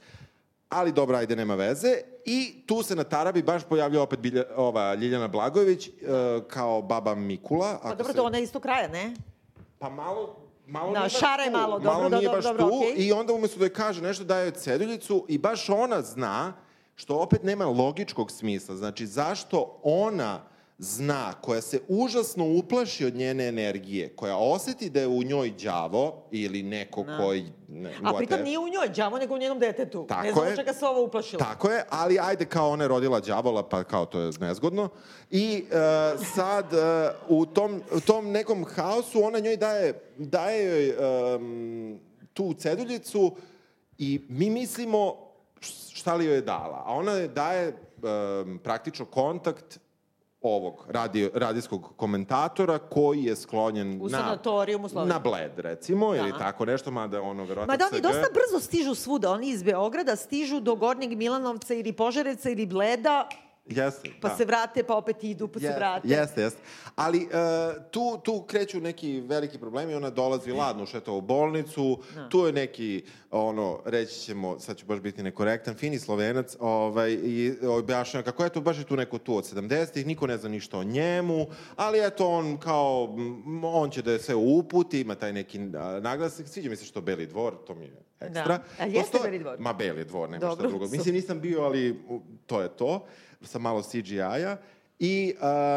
ali 0.70 0.92
dobro, 0.92 1.18
ajde, 1.18 1.36
nema 1.36 1.56
veze. 1.56 1.94
I 2.26 2.64
tu 2.66 2.84
se 2.84 2.96
na 2.96 3.04
Tarabi 3.04 3.44
baš 3.44 3.64
pojavlja 3.64 4.02
opet 4.02 4.20
Bilja, 4.20 4.44
ova 4.56 4.94
Ljiljana 4.94 5.28
Blagojević 5.28 5.88
uh, 5.88 5.94
kao 6.48 6.82
baba 6.82 7.16
Mikula. 7.16 7.80
Pa 7.84 7.90
dobro, 7.90 8.06
se- 8.06 8.14
to 8.14 8.24
ona 8.24 8.38
je 8.38 8.44
isto 8.44 8.60
kraja, 8.60 8.88
ne? 8.88 9.14
Pa 9.80 9.90
malo, 9.90 10.36
malo 10.68 10.94
Da, 10.94 11.00
nije 11.00 11.10
šara 11.10 11.44
je 11.44 11.52
malo, 11.52 11.80
dobro, 11.80 11.94
malo 11.94 12.10
nije 12.10 12.22
dobro, 12.22 12.38
baš 12.38 12.44
dobro, 12.44 12.62
tu. 12.62 12.78
okej. 12.78 12.94
I 12.98 13.12
onda 13.12 13.34
umesto 13.34 13.60
da 13.60 13.66
joj 13.66 13.74
kaže 13.74 14.02
nešto 14.02 14.24
daje 14.24 14.46
joj 14.46 14.52
ceduljicu 14.52 15.26
i 15.28 15.38
baš 15.38 15.70
ona 15.70 16.02
zna, 16.02 16.54
što 16.96 17.16
opet 17.16 17.44
nema 17.44 17.66
logičkog 17.66 18.32
smisla. 18.32 18.76
Znači, 18.76 19.08
zašto 19.08 19.80
ona 19.84 20.42
zna, 20.78 21.34
koja 21.42 21.62
se 21.62 21.80
užasno 21.88 22.46
uplaši 22.58 23.06
od 23.06 23.16
njene 23.16 23.48
energije, 23.48 24.16
koja 24.16 24.38
oseti 24.38 24.90
da 24.90 25.00
je 25.00 25.08
u 25.08 25.24
njoj 25.24 25.54
đavo 25.64 26.24
ili 26.32 26.64
neko 26.64 27.04
Da. 27.04 27.18
koji... 27.18 27.46
Ne, 27.68 27.90
A 28.04 28.14
pritom 28.18 28.38
whatever. 28.40 28.44
nije 28.44 28.60
u 28.60 28.68
njoj, 28.68 28.90
đavo, 28.96 29.18
nego 29.18 29.34
u 29.36 29.38
njenom 29.38 29.60
detetu. 29.60 30.06
Tako 30.08 30.24
ne 30.24 30.34
znam 30.34 30.56
čega 30.56 30.74
se 30.74 30.86
ovo 30.86 31.04
uplašila. 31.04 31.46
Tako 31.46 31.70
je, 31.70 31.84
ali 31.90 32.20
ajde 32.20 32.46
kao 32.46 32.70
ona 32.70 32.84
je 32.84 32.88
rodila 32.88 33.20
đavola, 33.20 33.70
pa 33.70 33.84
kao 33.84 34.06
to 34.06 34.20
je 34.20 34.32
nezgodno. 34.40 34.90
I 35.32 35.66
e, 35.72 35.76
sad 36.36 36.74
e, 36.74 36.78
u, 37.28 37.46
tom, 37.46 37.82
u 37.92 38.00
tom 38.00 38.32
nekom 38.32 38.66
haosu 38.66 39.24
ona 39.24 39.40
njoj 39.40 39.58
daje, 39.58 39.94
daje 40.18 40.66
joj 40.66 40.90
em, 41.36 42.00
tu 42.34 42.54
ceduljicu 42.54 43.36
i 43.98 44.22
mi 44.30 44.50
mislimo 44.50 45.16
šta 45.94 46.16
li 46.16 46.26
joj 46.26 46.36
je 46.36 46.42
dala. 46.42 46.84
A 46.86 46.94
ona 46.94 47.28
daje 47.28 47.68
em, 47.68 48.60
praktično 48.64 49.06
kontakt 49.06 49.80
ovog 50.46 50.86
radio, 50.90 51.32
radijskog 51.34 51.94
komentatora 51.98 52.78
koji 52.80 53.24
je 53.24 53.36
sklonjen 53.36 54.02
U 54.02 54.10
na, 54.10 54.38
u 54.86 54.90
Sloveniji. 54.90 55.14
na 55.14 55.20
bled, 55.20 55.52
recimo, 55.58 56.16
ili 56.16 56.32
Da. 56.32 56.38
tako 56.38 56.66
nešto, 56.66 56.92
mada 56.92 57.22
ono, 57.22 57.44
verovatno 57.44 57.74
Ma 57.74 57.78
da 57.78 57.86
oni 57.86 58.02
dosta 58.02 58.28
brzo 58.34 58.66
stižu 58.66 58.96
svuda. 58.96 59.32
Oni 59.32 59.50
iz 59.50 59.64
Beograda 59.64 60.16
stižu 60.16 60.60
do 60.60 60.76
Gornjeg 60.76 61.18
Milanovca 61.18 61.74
ili 61.74 61.94
Požarevca 61.94 62.50
ili 62.50 62.66
Bleda, 62.66 63.30
Jeste, 63.66 64.10
pa 64.22 64.30
da. 64.30 64.36
se 64.36 64.46
vrate, 64.46 64.84
pa 64.84 64.96
opet 64.96 65.24
idu, 65.24 65.48
pa 65.48 65.60
se 65.60 65.66
Jeste, 65.66 65.80
vrate. 65.80 66.08
Jeste, 66.08 66.42
jeste. 66.42 66.60
Ali 66.96 67.22
e, 67.22 67.28
tu, 67.92 68.20
tu 68.24 68.42
kreću 68.42 68.82
neki 68.82 69.22
veliki 69.22 69.58
problemi, 69.58 69.94
ona 69.94 70.10
dolazi 70.10 70.52
ladno 70.52 70.84
ušeta 70.84 71.12
u 71.12 71.22
bolnicu, 71.22 72.00
Da. 72.16 72.30
tu 72.30 72.46
je 72.46 72.54
neki, 72.54 73.04
ono, 73.32 73.80
reći 73.86 74.20
ćemo, 74.20 74.60
sad 74.60 74.78
ću 74.78 74.86
baš 74.86 75.00
biti 75.00 75.24
nekorektan, 75.24 75.76
fini 75.76 76.00
slovenac, 76.00 76.56
ovaj, 76.60 77.12
i 77.12 77.54
objašnjava 77.68 78.24
kako 78.24 78.44
je 78.44 78.50
to 78.50 78.62
baš 78.62 78.78
je 78.78 78.84
tu 78.84 78.96
neko 78.96 79.18
tu 79.18 79.38
od 79.38 79.54
70-ih, 79.54 80.06
niko 80.06 80.28
ne 80.28 80.38
zna 80.38 80.50
ništa 80.50 80.78
o 80.78 80.84
njemu, 80.84 81.48
ali 81.76 82.06
eto 82.06 82.28
on 82.30 82.58
kao, 82.58 83.16
on 83.64 83.90
će 83.90 84.02
da 84.02 84.12
je 84.12 84.20
sve 84.20 84.36
uputi, 84.36 85.02
ima 85.02 85.16
taj 85.16 85.34
neki 85.34 85.60
naglasnik, 86.02 86.48
sviđa 86.48 86.70
mi 86.70 86.76
se 86.76 86.86
što 86.86 87.02
Beli 87.02 87.28
dvor, 87.28 87.56
to 87.68 87.76
mi 87.76 87.86
je 87.86 87.92
ekstra. 88.20 88.58
Da. 88.58 88.64
A 88.80 88.86
jeste 88.86 89.20
Beli 89.24 89.40
dvor? 89.40 89.60
Ma 89.60 89.74
Beli 89.74 90.06
dvor, 90.06 90.30
nema 90.30 90.42
Dobro, 90.42 90.56
šta 90.56 90.68
drugo. 90.68 90.88
Mislim, 90.88 91.16
nisam 91.16 91.40
bio, 91.42 91.62
ali 91.62 92.00
to 92.46 92.62
je 92.62 92.70
to, 92.70 93.06
sa 93.42 93.60
malo 93.60 93.82
CGI-a. 93.82 94.58
I 95.00 95.34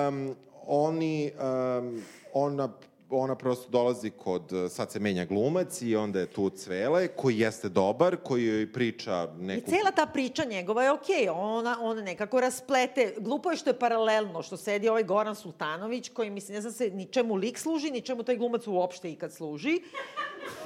um, 0.09 0.35
oni, 0.67 1.33
um, 1.79 2.03
ona, 2.33 2.69
ona 3.11 3.35
prosto 3.35 3.69
dolazi 3.71 4.11
kod, 4.11 4.53
sad 4.71 4.93
se 4.93 5.01
menja 5.01 5.25
glumac 5.25 5.83
i 5.83 5.97
onda 5.97 6.21
je 6.21 6.27
tu 6.27 6.51
Cvele, 6.51 7.09
koji 7.09 7.39
jeste 7.39 7.69
dobar, 7.69 8.17
koji 8.17 8.45
joj 8.45 8.73
priča 8.73 9.29
I 9.39 9.43
neku... 9.43 9.71
cela 9.71 9.91
ta 9.91 10.07
priča 10.07 10.45
njegova 10.45 10.85
je 10.85 10.93
okej, 10.93 11.29
ona, 11.29 11.77
ona 11.81 12.03
nekako 12.03 12.41
rasplete. 12.41 13.15
Glupo 13.19 13.51
je 13.51 13.57
što 13.57 13.71
je 13.71 13.79
paralelno, 13.79 14.43
što 14.43 14.57
sedi 14.57 14.89
ovaj 14.89 15.03
Goran 15.03 15.35
Sultanović, 15.35 16.09
koji, 16.09 16.31
mislim, 16.31 16.55
ne 16.55 16.61
znam 16.61 16.73
se 16.73 16.91
ni 16.91 17.07
čemu 17.07 17.35
lik 17.35 17.59
služi, 17.59 17.91
ni 17.91 18.01
čemu 18.01 18.23
taj 18.23 18.37
glumac 18.37 18.67
uopšte 18.67 19.13
ikad 19.13 19.33
služi. 19.33 19.81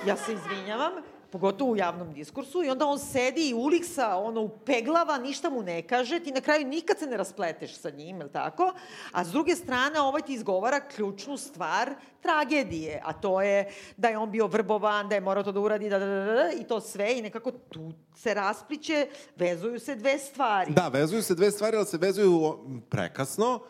Ja 0.06 0.16
se 0.16 0.32
izvinjavam, 0.32 0.92
pogotovo 1.32 1.72
u 1.72 1.76
javnom 1.76 2.12
diskursu, 2.12 2.62
i 2.64 2.70
onda 2.70 2.86
on 2.86 2.98
sedi 2.98 3.48
i 3.48 3.54
uliksa, 3.54 4.16
ono, 4.16 4.40
upeglava, 4.40 5.18
ništa 5.18 5.50
mu 5.50 5.62
ne 5.62 5.82
kaže, 5.82 6.20
ti 6.20 6.32
na 6.32 6.40
kraju 6.40 6.66
nikad 6.66 6.98
se 6.98 7.06
ne 7.06 7.16
raspleteš 7.16 7.74
sa 7.74 7.90
njim, 7.90 8.20
je 8.20 8.32
tako? 8.32 8.72
A 9.12 9.24
s 9.24 9.28
druge 9.28 9.56
strane, 9.56 10.00
ovaj 10.00 10.22
ti 10.22 10.34
izgovara 10.34 10.80
ključnu 10.88 11.36
stvar 11.36 11.94
tragedije, 12.20 13.00
a 13.04 13.12
to 13.12 13.42
je 13.42 13.70
da 13.96 14.08
je 14.08 14.18
on 14.18 14.30
bio 14.30 14.46
vrbovan, 14.46 15.08
da 15.08 15.14
je 15.14 15.20
morao 15.20 15.42
to 15.42 15.52
da 15.52 15.60
uradi, 15.60 15.88
da, 15.88 15.98
da, 15.98 16.06
da, 16.06 16.32
da, 16.32 16.50
i 16.60 16.64
to 16.64 16.80
sve, 16.80 17.18
i 17.18 17.22
nekako 17.22 17.50
tu 17.50 17.92
se 18.16 18.34
raspliće, 18.34 19.06
vezuju 19.36 19.80
se 19.80 19.94
dve 19.94 20.18
stvari. 20.18 20.72
Da, 20.72 20.88
vezuju 20.88 21.22
se 21.22 21.34
dve 21.34 21.50
stvari, 21.50 21.76
ali 21.76 21.86
se 21.86 21.98
vezuju 21.98 22.58
prekasno. 22.90 23.60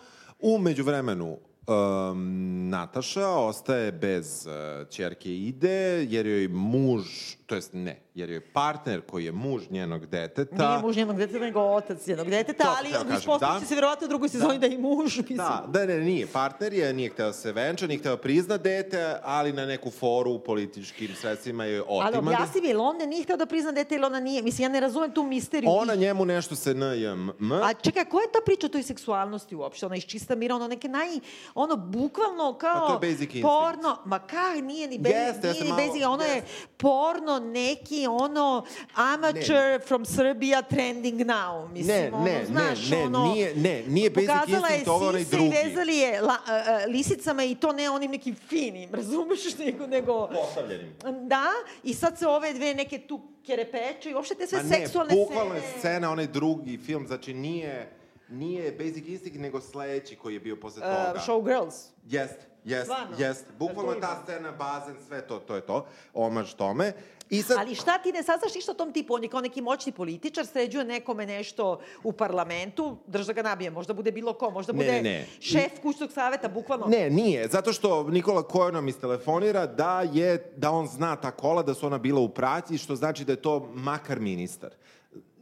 U 0.41 0.59
međuvremenu, 0.59 1.39
um, 1.67 2.69
Nataša 2.69 3.29
ostaje 3.29 3.93
bez 3.93 4.47
uh, 4.47 4.89
čerke 4.89 5.31
Ide, 5.37 6.07
jer 6.09 6.27
joj 6.27 6.49
muž, 6.49 7.37
to 7.47 7.55
jest 7.55 7.75
ne, 7.75 7.97
jer 8.15 8.31
joj 8.31 8.41
partner 8.41 9.01
koji 9.01 9.25
je 9.25 9.33
muž 9.33 9.63
njenog 9.71 10.07
deteta... 10.07 10.69
Nije 10.69 10.83
muž 10.83 10.97
njenog 10.97 11.17
deteta, 11.17 11.39
nego 11.39 11.61
otac 11.61 12.07
njenog 12.07 12.31
deteta, 12.31 12.65
To 12.65 12.75
ali 12.79 12.91
kažem, 12.93 13.17
ispostavit 13.19 13.59
će 13.59 13.65
da. 13.65 13.69
se 13.69 13.75
verovatno 13.75 14.05
u 14.05 14.09
drugoj 14.09 14.29
sezoni 14.29 14.59
da, 14.59 14.67
je 14.67 14.75
i 14.75 14.79
muž, 14.79 15.17
mislim. 15.19 15.37
Da, 15.37 15.65
da, 15.69 15.87
ne, 15.87 15.99
nije 16.01 16.27
partner 16.27 16.73
je, 16.73 16.93
nije 16.93 17.11
hteo 17.11 17.27
da 17.27 17.33
se 17.33 17.53
venča, 17.53 17.87
nije 17.87 17.99
hteo 17.99 18.17
prizna 18.17 18.57
dete, 18.57 19.17
ali 19.23 19.53
na 19.53 19.67
neku 19.67 19.91
foru 19.91 20.31
u 20.31 20.39
političkim 20.39 21.15
sredstvima 21.15 21.65
joj 21.65 21.81
otima. 21.81 22.03
Ali 22.05 22.13
da- 22.13 22.19
objasni 22.19 22.61
mi, 22.61 22.69
je 22.69 22.75
li 22.75 22.81
on 22.81 22.97
ne 22.97 23.07
nije 23.07 23.23
hteo 23.25 23.37
da 23.37 23.47
prizna 23.47 23.73
dete 23.73 23.95
ili 23.95 24.05
ona 24.05 24.21
nije? 24.21 24.43
Mislim, 24.43 24.63
ja 24.65 24.69
ne 24.69 24.81
razumem 24.81 25.13
tu 25.13 25.23
misteriju. 25.23 25.71
Ona 25.71 25.95
njemu 25.95 26.25
nešto 26.25 26.57
se 26.57 26.75
NJM. 26.75 27.53
A 27.63 27.75
čekaj, 27.75 28.05
koja 28.05 28.23
je 28.23 28.33
ta 28.33 28.39
priča 28.45 28.67
o 28.67 28.71
toj 28.71 28.83
seksualnosti 28.83 29.57
uopšte? 29.57 29.87
Ona 29.87 29.97
iz 29.97 30.05
čista 30.05 30.35
mira, 30.35 30.55
ono 30.55 30.69
neke 30.69 30.89
naj... 30.89 31.09
Ono, 31.55 31.77
bukvalno 31.77 32.59
kao... 32.59 32.89
Pa 32.89 32.99
to 32.99 33.07
je 33.07 33.13
basic 33.13 33.21
instinct. 33.21 33.43
Porno, 33.43 33.99
ma 34.05 34.19
kak, 34.19 34.63
nije 34.63 34.89
ni, 34.89 34.95
Jeste, 34.97 35.49
jeste 35.49 35.51
nije 35.53 35.65
ni 35.65 35.71
basic, 35.87 36.03
ono 36.07 36.23
je 36.25 36.35
jeste. 36.35 36.51
porno 36.77 37.39
neki, 37.39 38.02
ono, 38.07 38.65
amateur 38.95 39.53
from 39.81 40.05
Serbia 40.07 40.63
trending 40.63 41.21
now. 41.21 41.69
Mislim, 41.69 41.97
Ne, 41.97 42.11
ono, 42.11 42.25
ne, 42.25 42.45
znaš, 42.47 42.91
ne, 42.91 42.97
ne, 42.99 43.05
ono, 43.05 43.25
nije- 43.25 43.55
ne, 43.57 43.83
nije 43.85 44.11
basic 44.11 44.29
pokazala 44.29 44.69
je 44.69 44.75
instinct, 44.75 44.89
ovo 44.89 45.03
je 45.03 45.09
onaj 45.09 45.21
sise 45.21 45.31
drugi. 45.33 45.47
i 45.49 45.65
vezali 45.65 45.97
je 45.97 46.21
la, 46.21 46.37
a, 46.47 46.61
lisicama 46.87 47.45
i 47.45 47.55
to 47.55 47.73
ne 47.73 47.91
onim 47.91 48.11
nekim 48.11 48.35
finim, 48.39 48.91
razumeš, 48.95 49.59
nego, 49.59 49.87
nego 49.87 50.29
Postavljenim. 50.29 50.93
Da, 51.23 51.45
i 51.83 51.95
sad 51.95 52.19
se 52.19 52.27
ove 52.27 52.53
dve 52.53 52.75
neke 52.75 52.99
tu 52.99 53.21
kerepeče 53.43 54.11
i 54.11 54.15
uopšte 54.15 54.35
te 54.35 54.47
sve 54.47 54.63
ne, 54.63 54.69
seksualne 54.71 55.15
bukvalno 55.17 55.55
je 55.55 55.61
scene. 55.61 55.79
scena, 55.79 56.11
onaj 56.11 56.27
drugi 56.27 56.79
film, 56.79 57.07
znači 57.07 57.35
nije, 57.35 57.93
nije 58.29 58.73
Basic 58.73 59.07
Instinct, 59.07 59.39
nego 59.39 59.61
sledeći 59.61 60.17
koji 60.17 60.35
je 60.35 60.41
bio 60.41 60.57
posle 60.57 60.83
Uh, 60.83 61.07
toga. 61.07 61.21
showgirls. 61.21 61.75
Jest, 62.07 62.35
jest, 62.65 62.85
Stvarno? 62.85 63.17
jest. 63.19 63.45
Bukvalno 63.53 63.95
ta 63.95 64.21
scena, 64.23 64.53
bazen, 64.53 64.95
sve 65.09 65.23
to, 65.23 65.39
to 65.39 65.55
je 65.55 65.61
to. 65.63 65.87
Omaž 66.15 66.55
tome. 66.55 66.93
I 67.33 67.43
sad, 67.43 67.59
Ali 67.59 67.75
šta 67.75 67.99
ti 67.99 68.13
ne 68.13 68.23
saznaš 68.23 68.55
ništa 68.55 68.73
o 68.73 68.75
tom 68.75 68.93
tipu? 68.93 69.15
On 69.15 69.23
je 69.23 69.29
kao 69.29 69.41
neki 69.41 69.61
moćni 69.61 69.93
političar, 69.93 70.47
sređuje 70.47 70.85
nekome 70.85 71.27
nešto 71.27 71.81
u 72.03 72.13
parlamentu, 72.13 72.97
drž 73.07 73.27
da 73.27 73.33
ga 73.33 73.43
nabije, 73.43 73.71
možda 73.71 73.95
bude 73.95 74.13
bilo 74.13 74.33
ko, 74.33 74.51
možda 74.51 74.73
bude 74.73 74.93
ne, 74.93 75.03
ne. 75.03 75.27
šef 75.41 75.81
kućnog 75.83 76.13
saveta, 76.13 76.49
bukvalno. 76.49 76.87
Ne, 76.87 77.11
nije, 77.11 77.49
zato 77.49 77.73
što 77.73 78.03
Nikola 78.03 78.43
Kojo 78.43 78.71
nam 78.71 78.89
istelefonira 78.89 79.67
da 79.67 80.03
je, 80.13 80.53
da 80.57 80.71
on 80.71 80.87
zna 80.87 81.17
ta 81.17 81.31
kola, 81.31 81.63
da 81.63 81.75
su 81.75 81.87
ona 81.87 81.99
bila 81.99 82.21
u 82.21 82.29
praći, 82.29 82.79
što 82.79 82.97
znači 82.97 83.25
da 83.25 83.33
je 83.33 83.43
to 83.43 83.71
makar 83.75 84.21
ministar. 84.21 84.71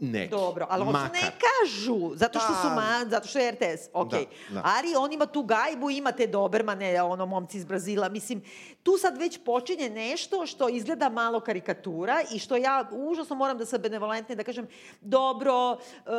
Neki. 0.01 0.30
Dobro, 0.30 0.66
ali 0.70 0.84
Makar. 0.84 1.11
ne 1.12 1.20
kažu, 1.20 2.14
zato 2.14 2.38
što 2.38 2.55
su 2.55 2.68
Da. 2.68 2.74
ma, 2.74 3.05
zato 3.11 3.28
što 3.28 3.38
je 3.38 3.53
RTS, 3.53 3.88
ok. 3.92 4.11
Da, 4.11 4.18
da. 4.51 4.62
Ali 4.64 4.94
on 4.98 5.12
ima 5.12 5.26
tu 5.26 5.42
gajbu, 5.42 5.90
ima 5.90 6.12
te 6.12 6.26
Dobermane, 6.26 7.03
ono 7.03 7.26
momci 7.26 7.57
iz 7.59 7.64
Brazila, 7.64 8.09
mislim, 8.09 8.42
tu 8.82 8.98
sad 8.98 9.18
već 9.18 9.38
počinje 9.44 9.90
nešto 9.90 10.46
što 10.46 10.68
izgleda 10.68 11.09
malo 11.09 11.40
karikatura 11.40 12.22
i 12.32 12.38
što 12.38 12.57
ja 12.57 12.88
užasno 12.92 13.36
moram 13.36 13.59
da 13.59 13.66
sam 13.66 13.80
benevolentna 13.80 14.32
i 14.32 14.36
da 14.36 14.44
kažem, 14.44 14.66
dobro, 15.01 15.78
e, 16.07 16.11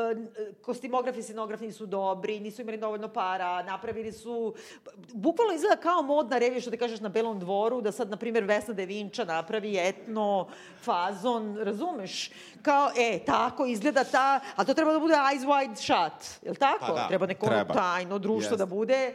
kostimografi, 0.61 1.23
scenografi 1.23 1.65
nisu 1.65 1.85
dobri, 1.85 2.39
nisu 2.39 2.61
imali 2.61 2.77
dovoljno 2.77 3.07
para, 3.07 3.63
napravili 3.63 4.11
su, 4.11 4.53
bukvalno 5.13 5.53
izgleda 5.53 5.75
kao 5.75 6.01
modna 6.01 6.37
revija, 6.37 6.61
što 6.61 6.71
ti 6.71 6.77
kažeš 6.77 6.99
na 6.99 7.09
Belom 7.09 7.39
dvoru, 7.39 7.81
da 7.81 7.91
sad, 7.91 8.09
na 8.09 8.17
primjer, 8.17 8.43
Vesna 8.43 8.73
Devinča 8.73 9.25
napravi 9.25 9.77
etno, 9.77 10.47
fazon, 10.83 11.57
razumeš? 11.57 12.31
Kao, 12.61 12.91
e, 12.97 13.19
tako 13.25 13.70
izgleda 13.71 14.03
ta, 14.03 14.39
a 14.55 14.63
to 14.65 14.73
treba 14.73 14.93
da 14.93 14.99
bude 14.99 15.13
eyes 15.13 15.45
wide 15.45 15.75
shut, 15.75 16.43
je 16.43 16.51
li 16.51 16.57
tako? 16.57 16.85
Pa 16.85 16.93
da, 16.93 17.07
treba 17.07 17.25
neko 17.25 17.45
treba. 17.45 17.73
tajno 17.73 18.19
društvo 18.19 18.53
Jeste. 18.53 18.57
da 18.57 18.65
bude. 18.65 19.13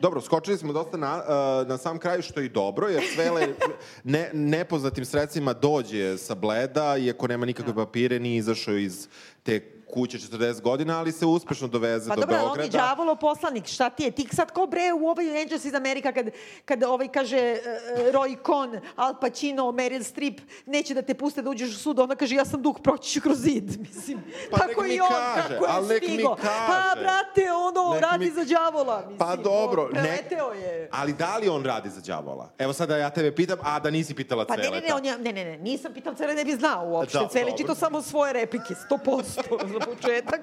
Dobro, 0.00 0.20
skočili 0.20 0.58
smo 0.58 0.72
dosta 0.72 0.96
na, 0.96 1.16
uh, 1.16 1.68
na 1.68 1.78
sam 1.78 1.98
kraj, 1.98 2.22
što 2.22 2.40
je 2.40 2.46
i 2.46 2.48
dobro, 2.48 2.88
jer 2.88 3.02
Svele 3.14 3.48
ne, 4.04 4.30
nepoznatim 4.32 5.04
sredstvima 5.04 5.52
dođe 5.52 6.18
sa 6.18 6.34
Bleda, 6.34 6.96
iako 6.96 7.26
nema 7.26 7.46
nikakve 7.46 7.74
papire, 7.74 8.18
nije 8.18 8.36
izašao 8.36 8.76
iz 8.76 9.08
te 9.42 9.73
kuće 9.94 10.18
40 10.18 10.60
godina, 10.60 10.98
ali 10.98 11.12
se 11.12 11.26
uspešno 11.26 11.68
doveze 11.68 12.08
Pa 12.08 12.14
do 12.14 12.20
dobro, 12.20 12.36
ali 12.36 12.44
on 12.44 12.52
je 12.52 12.58
Beograda. 12.58 12.86
đavolo 12.86 13.14
poslanik, 13.16 13.66
šta 13.66 13.90
ti 13.90 14.02
je? 14.02 14.10
Ti 14.10 14.28
sad 14.32 14.50
ko 14.50 14.66
bre 14.66 14.80
u 14.94 15.08
ovaj 15.08 15.40
Angels 15.40 15.64
iz 15.64 15.74
Amerika 15.74 16.12
kad, 16.12 16.26
kad 16.64 16.82
ovaj 16.84 17.08
kaže 17.08 17.36
e, 17.38 17.60
Roy 18.08 18.36
Cohn, 18.38 18.76
Al 18.96 19.14
Pacino, 19.14 19.64
Meryl 19.64 20.02
Streep, 20.04 20.34
neće 20.66 20.94
da 20.94 21.02
te 21.02 21.14
puste 21.14 21.42
da 21.42 21.50
uđeš 21.50 21.70
u 21.70 21.78
sud, 21.78 21.98
ona 21.98 22.14
kaže 22.16 22.34
ja 22.34 22.44
sam 22.44 22.62
duh, 22.62 22.76
proći 22.82 23.10
ću 23.10 23.20
kroz 23.20 23.38
zid, 23.38 23.64
mislim. 23.86 24.18
Pa 24.50 24.58
tako 24.58 24.80
nek 24.80 24.88
mi 24.88 24.94
i 24.94 25.00
on, 25.00 25.08
kaže, 25.08 25.48
kako 25.48 25.64
je 25.64 25.70
ali 25.70 25.88
nek 25.88 26.02
mi 26.02 26.08
stigo. 26.08 26.36
Pa, 26.36 26.42
kaže. 26.42 27.00
brate, 27.00 27.52
ono, 27.52 27.94
Nek 27.94 28.02
radi 28.02 28.24
mi- 28.24 28.30
za 28.32 28.44
đavola, 28.46 28.98
mislim. 28.98 29.18
Pa 29.18 29.36
dobro, 29.36 29.82
on 29.84 29.90
preleteo 29.92 30.52
je. 30.52 30.88
Ali 30.92 31.12
da 31.14 31.36
li 31.36 31.48
on 31.48 31.64
radi 31.64 31.90
za 31.90 32.00
đavola? 32.02 32.50
Evo 32.58 32.72
sada 32.72 32.96
ja 32.96 33.10
tebe 33.10 33.34
pitam, 33.34 33.58
a 33.62 33.78
da 33.80 33.90
nisi 33.90 34.14
pitala 34.14 34.44
Pa 34.46 34.56
ne, 34.56 34.62
Cveleta. 34.62 34.80
ne, 34.82 34.88
ne, 34.88 34.94
on 34.94 35.04
je, 35.04 35.18
ne, 35.18 35.32
ne, 35.34 35.44
ne, 35.46 35.58
nisam 35.58 35.92
pitao 35.94 36.14
Cele, 36.14 36.34
ne 36.34 36.44
bi 36.44 36.52
znao 36.52 36.86
uopšte. 36.86 37.18
Da, 37.18 37.28
Cele 37.28 37.44
dobro. 37.44 37.56
čito 37.58 37.74
samo 37.74 38.02
svoje 38.02 38.32
replike, 38.32 38.74
100% 38.90 39.24
za 39.64 39.78
početak. 39.86 40.40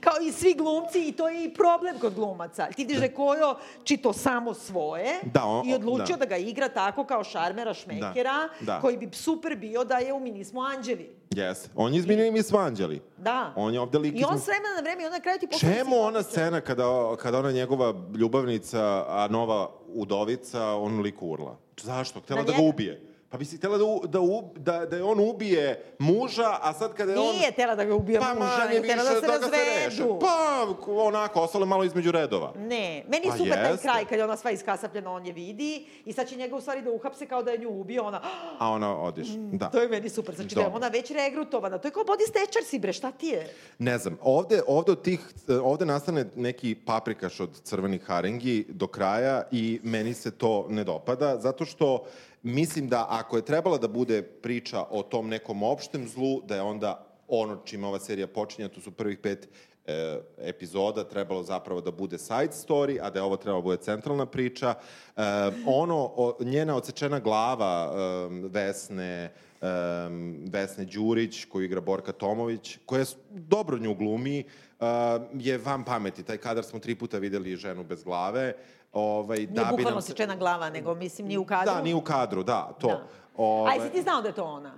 Kao 0.00 0.12
i 0.20 0.32
svi 0.32 0.54
glumci 0.54 0.98
i 1.00 1.12
to 1.12 1.28
je 1.28 1.44
i 1.44 1.54
problem 1.54 1.98
kod 1.98 2.14
glumaca. 2.14 2.66
Ti 2.66 2.74
vidiš 2.78 2.98
da 2.98 3.08
Kojo 3.10 3.54
čito 3.84 4.12
samo 4.12 4.54
svoje 4.54 5.20
Da, 5.24 5.44
on- 5.44 5.68
i 5.68 5.74
odlučio 5.74 6.04
da. 6.08 6.16
da. 6.16 6.26
ga 6.26 6.36
igra 6.38 6.68
tako 6.68 7.04
kao 7.04 7.24
šarmera 7.24 7.74
šmekera, 7.74 8.48
da. 8.60 8.80
koji 8.80 8.96
bi 8.96 9.08
super 9.12 9.56
bio 9.56 9.84
da 9.84 9.98
je 9.98 10.12
u 10.12 10.20
Mi 10.20 10.30
nismo 10.30 10.60
anđeli. 10.62 11.10
Jeste. 11.30 11.68
On 11.74 11.92
je 11.92 11.98
izmenio 11.98 12.32
mi 12.32 12.42
svanđali. 12.42 13.02
Da. 13.16 13.52
On 13.56 13.74
je 13.74 13.80
ovde 13.80 13.98
lik 13.98 14.12
I 14.12 14.24
on 14.24 14.30
izmen- 14.30 14.38
s 14.38 14.46
vremena 14.46 14.74
na 14.76 14.80
vreme, 14.82 15.02
i 15.02 15.06
on 15.06 15.12
na 15.12 15.20
kraju 15.20 15.38
ti 15.38 15.46
postane 15.46 15.74
Čemu 15.74 15.96
ona 15.96 16.22
scena 16.22 16.60
kada, 16.60 16.84
kada 17.16 17.38
ona 17.38 17.50
njegova 17.52 17.94
ljubavnica, 18.14 18.80
a 19.08 19.28
nova 19.30 19.70
udovica, 19.88 20.66
on 20.66 21.00
lik 21.00 21.14
urla? 21.20 21.56
Zašto? 21.78 22.20
Htela 22.20 22.40
Na 22.40 22.46
da 22.46 22.52
ga 22.52 22.62
ubije. 22.62 23.13
Pa 23.34 23.38
bi 23.38 23.44
si 23.44 23.56
htela 23.56 23.78
da, 23.78 23.84
u- 23.84 24.06
da, 24.06 24.20
u- 24.20 24.50
da, 24.56 24.86
da 24.86 24.96
je 24.96 25.02
on 25.04 25.20
ubije 25.20 25.84
muža, 25.98 26.58
a 26.60 26.72
sad 26.72 26.94
kada 26.94 27.12
je 27.12 27.18
on... 27.18 27.24
Nije 27.26 27.52
tela 27.52 27.74
da 27.74 27.84
ga 27.84 27.94
ubija 27.94 28.20
pa 28.20 28.34
muža, 28.34 28.64
nego 28.64 28.82
više 28.82 28.94
tela 28.94 29.04
da 29.04 29.20
se 29.20 29.26
razvedu. 29.26 30.18
Pa, 30.20 30.66
onako, 30.88 31.40
ostalo 31.40 31.66
malo 31.66 31.84
između 31.84 32.10
redova. 32.12 32.52
Ne, 32.56 33.04
meni 33.08 33.26
je 33.26 33.30
Pa 33.30 33.36
super 33.36 33.52
taj 33.54 33.70
jeste. 33.70 33.82
kraj 33.82 34.04
kad 34.04 34.18
je 34.18 34.24
ona 34.24 34.36
sva 34.36 34.50
iskasapljena, 34.50 35.12
on 35.12 35.26
je 35.26 35.32
vidi 35.32 35.86
i 36.04 36.12
sad 36.12 36.28
će 36.28 36.36
njega 36.36 36.56
u 36.56 36.60
stvari 36.60 36.82
da 36.82 36.90
uhapse 36.90 37.26
kao 37.26 37.42
da 37.42 37.50
je 37.50 37.58
nju 37.58 37.70
ubio, 37.70 38.04
ona, 38.04 38.20
A 38.58 38.70
ona 38.70 38.98
odiš. 38.98 39.28
Da. 39.28 39.66
Mm, 39.66 39.70
To 39.72 39.80
je 39.80 39.88
meni 39.88 40.08
super. 40.08 40.34
Znači 40.34 40.54
da 40.54 40.60
je 40.60 40.66
ona 40.66 40.88
već 40.88 41.10
regrutovana. 41.10 41.78
To 41.78 41.88
je 41.88 41.92
kao 41.92 42.04
body 42.04 42.28
stečersi, 42.28 42.78
bre, 42.78 42.92
šta 42.92 43.10
ti 43.10 43.26
je? 43.26 43.54
Ne 43.78 43.98
znam, 43.98 44.18
ovde, 44.22 44.62
ovde 44.66 44.92
od 44.92 45.02
tih, 45.02 45.20
ovde 45.62 45.86
nastane 45.86 46.26
neki 46.36 46.74
paprikaš 46.76 47.40
od 47.40 47.60
crvenih 47.62 48.02
harengi 48.02 48.66
do 48.68 48.86
kraja 48.86 49.42
i 49.50 49.80
meni 49.82 50.14
se 50.14 50.30
to 50.30 50.66
ne 50.68 50.84
dopada, 50.84 51.38
zato 51.38 51.64
što 51.64 52.04
mislim 52.44 52.88
da 52.88 53.06
ako 53.10 53.36
je 53.36 53.44
trebala 53.44 53.78
da 53.78 53.88
bude 53.88 54.22
priča 54.22 54.84
o 54.90 55.02
tom 55.02 55.28
nekom 55.28 55.62
opštem 55.62 56.08
zlu, 56.08 56.40
da 56.46 56.54
je 56.54 56.62
onda 56.62 57.06
ono 57.28 57.56
čime 57.64 57.86
ova 57.86 57.98
serija 57.98 58.26
počinja, 58.26 58.68
to 58.68 58.80
su 58.80 58.90
prvih 58.90 59.18
pet 59.18 59.48
e, 59.86 60.20
epizoda, 60.38 61.04
trebalo 61.04 61.42
zapravo 61.42 61.80
da 61.80 61.90
bude 61.90 62.18
side 62.18 62.52
story, 62.52 62.98
a 63.02 63.10
da 63.10 63.18
je 63.18 63.22
ovo 63.22 63.36
trebalo 63.36 63.60
da 63.60 63.64
bude 63.64 63.76
centralna 63.76 64.26
priča. 64.26 64.74
E, 65.16 65.22
ono, 65.66 66.12
o, 66.16 66.36
njena 66.40 66.76
odsečena 66.76 67.20
glava 67.20 67.92
e, 67.92 68.28
Vesne, 68.48 69.32
um, 69.64 70.44
Vesne 70.52 70.84
Đurić, 70.84 71.44
koju 71.44 71.64
igra 71.64 71.80
Borka 71.80 72.12
Tomović, 72.12 72.78
koja 72.86 73.04
dobro 73.30 73.78
nju 73.78 73.94
glumi, 73.94 74.44
uh, 74.80 74.86
je 75.34 75.58
van 75.58 75.84
pameti. 75.84 76.22
Taj 76.22 76.36
kadar 76.36 76.64
smo 76.64 76.78
tri 76.78 76.94
puta 76.94 77.18
videli 77.18 77.56
ženu 77.56 77.84
bez 77.84 78.04
glave. 78.04 78.52
Ovaj, 78.94 79.36
Nije 79.36 79.46
da 79.46 79.64
bi 79.64 79.70
bukvalno 79.70 79.90
nam 79.90 80.02
se- 80.02 80.08
sečena 80.08 80.36
glava, 80.36 80.70
nego 80.70 80.94
mislim 80.94 81.26
ni 81.26 81.38
u 81.38 81.44
kadru. 81.44 81.74
Da, 81.74 81.82
ni 81.82 81.94
u 81.94 82.00
kadru, 82.00 82.42
da, 82.42 82.72
to. 82.80 82.86
Da. 82.88 83.02
Ovaj, 83.36 83.72
A 83.72 83.74
jesi 83.74 83.92
ti 83.92 84.02
znao 84.02 84.22
da 84.22 84.28
je 84.28 84.34
to 84.34 84.44
ona? 84.44 84.74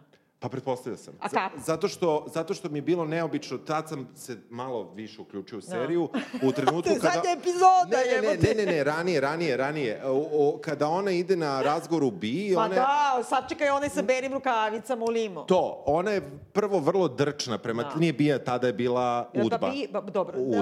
Pa 0.46 0.50
pretpostavio 0.50 0.96
sam. 0.96 1.14
A 1.20 1.28
kako? 1.28 1.58
Zato 1.58 1.88
što, 1.88 2.26
zato 2.28 2.54
što 2.54 2.68
mi 2.68 2.78
je 2.78 2.82
bilo 2.82 3.04
neobično, 3.04 3.58
tad 3.58 3.88
sam 3.88 4.08
se 4.14 4.36
malo 4.50 4.92
više 4.94 5.20
uključio 5.20 5.58
u 5.58 5.62
seriju, 5.62 6.08
u 6.42 6.52
trenutku 6.52 6.90
je 6.92 6.98
kada... 6.98 7.12
zadnja 7.14 7.30
epizoda, 7.32 7.86
ne, 7.90 8.20
ne, 8.22 8.28
ne, 8.28 8.54
ne, 8.54 8.66
ne, 8.66 8.72
ne, 8.72 8.84
ranije, 8.84 9.20
ranije, 9.20 9.56
ranije. 9.56 10.02
O, 10.04 10.12
o, 10.32 10.58
kada 10.58 10.88
ona 10.88 11.10
ide 11.12 11.36
na 11.36 11.62
razgovor 11.62 12.04
u 12.04 12.10
BI, 12.10 12.52
Pa 12.54 12.60
ona 12.60 12.74
je... 12.74 12.80
da, 12.80 13.22
sad 13.24 13.48
čekaj 13.48 13.70
onaj 13.70 13.88
sa 13.88 14.02
belim 14.02 14.32
rukavicama 14.32 15.04
u 15.04 15.08
limo. 15.08 15.42
To, 15.42 15.82
ona 15.86 16.10
je 16.10 16.22
prvo 16.52 16.78
vrlo 16.78 17.08
drčna 17.08 17.58
prema, 17.58 17.82
Da. 17.84 17.94
nije 17.96 18.12
bija, 18.12 18.38
tada 18.40 18.66
je 18.66 18.72
bila 18.74 19.30
da 19.34 19.42
udba. 19.44 19.58
bi- 19.60 19.88
ba- 19.92 20.00
dobro, 20.02 20.38
Udba. 20.38 20.58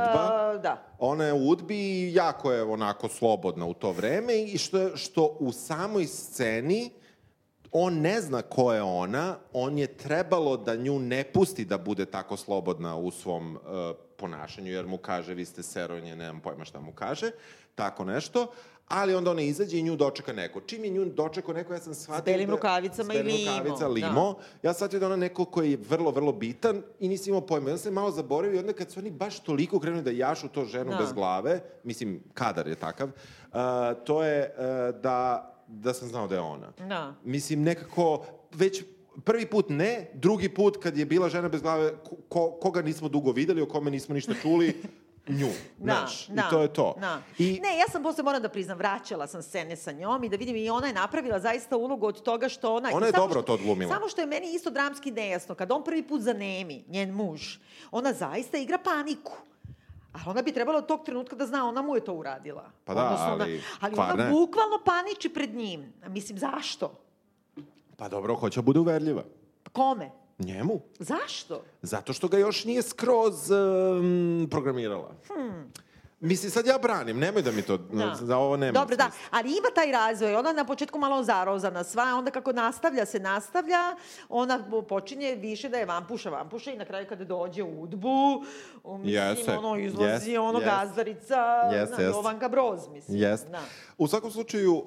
da, 0.52 0.58
da. 0.58 0.82
Ona 0.98 1.24
je 1.24 1.32
u 1.34 1.48
udbi 1.48 1.76
i 1.76 2.14
jako 2.14 2.52
je 2.52 2.62
onako 2.64 3.08
slobodna 3.08 3.66
u 3.66 3.74
to 3.74 3.92
vreme 3.92 4.34
i 4.36 4.58
što, 4.58 4.78
je- 4.78 4.96
što 4.96 5.36
u 5.38 5.52
samoj 5.52 6.06
sceni 6.06 6.90
on 7.76 8.00
ne 8.00 8.20
zna 8.20 8.42
ko 8.42 8.72
je 8.72 8.82
ona, 8.82 9.36
on 9.52 9.78
je 9.78 9.86
trebalo 9.86 10.56
da 10.56 10.76
nju 10.76 10.98
ne 10.98 11.24
pusti 11.24 11.64
da 11.64 11.78
bude 11.78 12.06
tako 12.06 12.36
slobodna 12.36 12.96
u 12.96 13.10
svom 13.10 13.56
uh, 13.56 13.60
ponašanju, 14.16 14.72
jer 14.72 14.86
mu 14.86 14.98
kaže 14.98 15.34
vi 15.34 15.44
ste 15.44 15.62
seronje, 15.62 16.16
nemam 16.16 16.40
pojma 16.40 16.64
šta 16.64 16.80
mu 16.80 16.92
kaže, 16.92 17.30
tako 17.74 18.04
nešto, 18.04 18.46
ali 18.88 19.14
onda 19.14 19.30
ona 19.30 19.42
izađe 19.42 19.78
i 19.78 19.82
nju 19.82 19.96
dočeka 19.96 20.32
neko. 20.32 20.60
Čim 20.60 20.84
je 20.84 20.90
nju 20.90 21.04
dočekao 21.04 21.54
neko, 21.54 21.72
ja 21.72 21.80
sam 21.80 21.94
shvatio... 21.94 22.32
belim 22.32 22.46
da- 22.46 22.54
rukavicama 22.54 23.12
s 23.12 23.16
i 23.16 23.18
belim 23.18 23.36
limo, 23.36 23.50
rukavica, 23.58 23.84
da. 23.84 23.88
limo. 23.88 24.34
Ja 24.62 24.72
shvatio 24.74 25.00
da 25.00 25.06
ona 25.06 25.16
neko 25.16 25.44
koji 25.44 25.70
je 25.70 25.76
vrlo, 25.88 26.10
vrlo 26.10 26.32
bitan 26.32 26.82
i 27.00 27.08
nisi 27.08 27.30
imao 27.30 27.40
pojma. 27.40 27.70
Ja 27.70 27.76
sam 27.76 27.82
se 27.82 27.90
malo 27.90 28.10
zaboravio 28.10 28.56
i 28.56 28.58
onda 28.58 28.72
kad 28.72 28.90
su 28.90 29.00
oni 29.00 29.10
baš 29.10 29.40
toliko 29.40 29.80
krenuli 29.80 30.02
da 30.02 30.10
jašu 30.10 30.48
to 30.48 30.64
ženu 30.64 30.90
Da. 30.90 30.96
bez 30.96 31.12
glave, 31.12 31.60
mislim, 31.84 32.22
kadar 32.34 32.68
je 32.68 32.74
takav, 32.74 33.08
uh, 33.08 33.54
to 34.04 34.22
je 34.24 34.54
uh, 34.58 35.00
da, 35.00 35.50
da 35.74 35.94
sam 35.94 36.08
znao 36.08 36.26
da 36.26 36.34
je 36.34 36.40
ona. 36.40 36.72
Da. 36.78 37.14
Mislim, 37.24 37.62
nekako, 37.62 38.24
već 38.52 38.82
prvi 39.24 39.46
put 39.46 39.66
ne, 39.68 40.10
drugi 40.14 40.48
put 40.48 40.76
kad 40.76 40.96
je 40.96 41.06
bila 41.06 41.28
žena 41.28 41.48
bez 41.48 41.62
glave, 41.62 41.92
ko, 41.98 42.16
ko, 42.28 42.50
koga 42.52 42.82
nismo 42.82 43.08
dugo 43.08 43.32
videli, 43.32 43.62
o 43.62 43.66
kome 43.66 43.90
nismo 43.90 44.14
ništa 44.14 44.34
čuli, 44.34 44.82
nju, 45.30 45.48
Da, 45.78 45.84
znaš, 45.94 46.26
da, 46.26 46.42
i 46.42 46.50
to 46.50 46.60
je 46.60 46.68
to. 46.68 46.94
Da. 47.00 47.22
I, 47.38 47.60
Ne, 47.62 47.78
ja 47.78 47.84
sam 47.88 48.02
posle, 48.02 48.24
moram 48.24 48.42
da 48.42 48.48
priznam, 48.48 48.78
vraćala 48.78 49.26
sam 49.26 49.42
scene 49.42 49.76
sa 49.76 49.92
njom 49.92 50.24
i 50.24 50.28
da 50.28 50.36
vidim 50.36 50.56
i 50.56 50.70
ona 50.70 50.86
je 50.86 50.92
napravila 50.94 51.40
zaista 51.40 51.76
ulogu 51.76 52.06
od 52.06 52.22
toga 52.22 52.48
što 52.48 52.74
ona... 52.74 52.90
Ona 52.92 53.06
je 53.06 53.12
samo 53.12 53.22
dobro 53.22 53.32
što- 53.34 53.42
to 53.42 53.54
odglumila. 53.54 53.94
Samo 53.94 54.08
što 54.08 54.20
je 54.20 54.26
meni 54.26 54.54
isto 54.54 54.70
dramski 54.70 55.10
nejasno, 55.10 55.54
kad 55.54 55.72
on 55.72 55.84
prvi 55.84 56.02
put 56.02 56.20
zanemi, 56.20 56.84
njen 56.88 57.10
muž, 57.10 57.56
ona 57.90 58.12
zaista 58.12 58.58
igra 58.58 58.78
paniku. 58.78 59.32
A 60.14 60.18
ona 60.30 60.42
bi 60.42 60.52
trebala 60.52 60.78
od 60.78 60.86
tog 60.86 61.04
trenutka 61.04 61.36
da 61.36 61.46
zna, 61.46 61.68
ona 61.68 61.82
mu 61.82 61.94
je 61.94 62.04
to 62.04 62.14
uradila. 62.14 62.70
Pa 62.84 62.94
da, 62.94 63.04
Odnosno, 63.04 63.26
ali 63.26 63.42
ona, 63.42 63.62
ali 63.80 63.94
kvar 63.94 64.14
ona 64.14 64.30
bukvalno 64.30 64.78
paniči 64.84 65.28
pred 65.28 65.54
njim. 65.54 65.92
Mislim, 66.08 66.38
zašto? 66.38 67.00
pa 67.96 68.08
dobro, 68.08 68.34
hoće 68.34 68.60
da 68.60 68.64
bude 68.64 68.78
uverljiva. 68.78 69.22
Kome? 69.72 70.10
Njemu. 70.38 70.80
Zašto? 70.98 71.62
Zato 71.82 72.12
što 72.12 72.28
ga 72.28 72.38
još 72.38 72.64
nije 72.64 72.82
skroz 72.82 73.50
um, 73.50 74.48
programirala. 74.50 75.10
Hmm. 75.26 75.72
Mislim, 76.24 76.50
sad 76.50 76.66
ja 76.66 76.78
branim, 76.78 77.18
nemoj 77.18 77.42
da 77.42 77.52
mi 77.52 77.62
to, 77.62 77.76
Da. 77.76 78.14
za 78.20 78.36
ovo 78.38 78.56
nema 78.56 78.72
Dobro, 78.72 78.96
da, 78.96 79.10
ali 79.30 79.48
ima 79.48 79.68
taj 79.74 79.92
razvoj. 79.92 80.34
Ona 80.36 80.52
na 80.52 80.64
početku 80.64 80.98
malo 80.98 81.22
zarozana 81.22 81.84
sva, 81.84 82.14
onda 82.18 82.30
kako 82.30 82.52
nastavlja 82.52 83.06
se 83.06 83.18
nastavlja, 83.18 83.96
ona 84.28 84.64
počinje 84.88 85.34
više 85.34 85.68
da 85.68 85.78
je 85.78 85.86
vampuša, 85.86 86.30
vampuša 86.30 86.70
i 86.72 86.76
na 86.76 86.84
kraju 86.84 87.06
kada 87.08 87.24
dođe 87.24 87.62
u 87.62 87.82
udbu, 87.82 88.44
mislim, 88.84 89.14
Jeste, 89.14 89.58
ono, 89.58 89.76
izlazi 89.76 90.30
jest, 90.30 90.40
ono 90.40 90.58
jest. 90.58 90.70
gazdarica, 90.70 91.70
Jest, 91.72 91.98
na, 91.98 92.04
jest. 92.04 92.16
Jovanka 92.16 92.48
Broz, 92.48 92.88
mislim. 92.92 93.18
Jest. 93.18 93.50
Da. 93.50 93.60
U 93.98 94.08
svakom 94.08 94.30
slučaju, 94.30 94.74
uh, 94.74 94.84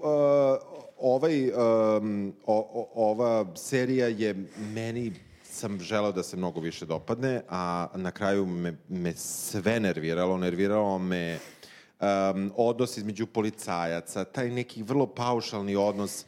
ovaj, 0.99 1.49
um, 1.49 2.33
o, 2.45 2.69
o, 2.73 2.89
ova 3.11 3.45
serija 3.55 4.07
je 4.07 4.35
meni 4.73 5.26
sam 5.57 5.79
želeo 5.79 6.11
da 6.11 6.23
se 6.23 6.37
mnogo 6.37 6.59
više 6.59 6.85
dopadne, 6.85 7.41
a 7.49 7.87
na 7.95 8.11
kraju 8.11 8.45
me, 8.45 8.77
me 8.89 9.13
sve 9.13 9.79
nerviralo. 9.79 10.37
Nerviralo 10.37 10.97
me 10.99 11.39
um, 11.99 12.51
odnos 12.55 12.97
između 12.97 13.25
policajaca, 13.25 14.23
taj 14.23 14.49
neki 14.49 14.83
vrlo 14.83 15.07
paušalni 15.07 15.75
odnos 15.75 16.25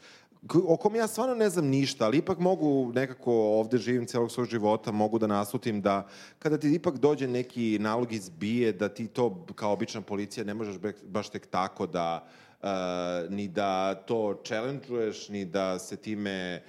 o 0.67 0.77
kom 0.77 0.95
ja 0.95 1.07
stvarno 1.07 1.35
ne 1.35 1.49
znam 1.49 1.65
ništa, 1.65 2.05
ali 2.05 2.17
ipak 2.17 2.39
mogu 2.39 2.91
nekako 2.95 3.33
ovde 3.33 3.77
živim 3.77 4.05
celog 4.05 4.31
svog 4.31 4.45
života, 4.45 4.91
mogu 4.91 5.19
da 5.19 5.27
naslutim 5.27 5.81
da 5.81 6.07
kada 6.39 6.57
ti 6.57 6.73
ipak 6.73 6.97
dođe 6.97 7.27
neki 7.27 7.77
nalog 7.81 8.13
iz 8.13 8.29
bije, 8.29 8.71
da 8.73 8.89
ti 8.89 9.07
to 9.07 9.45
kao 9.55 9.73
obična 9.73 10.01
policija 10.01 10.43
ne 10.43 10.53
možeš 10.53 10.75
baš 11.03 11.29
tek 11.29 11.47
tako 11.47 11.87
da 11.87 12.27
uh, 12.61 12.69
ni 13.29 13.47
da 13.47 13.95
to 13.95 14.41
challenge-uješ, 14.43 15.29
ni 15.29 15.45
da 15.45 15.79
se 15.79 15.97
time 15.97 16.63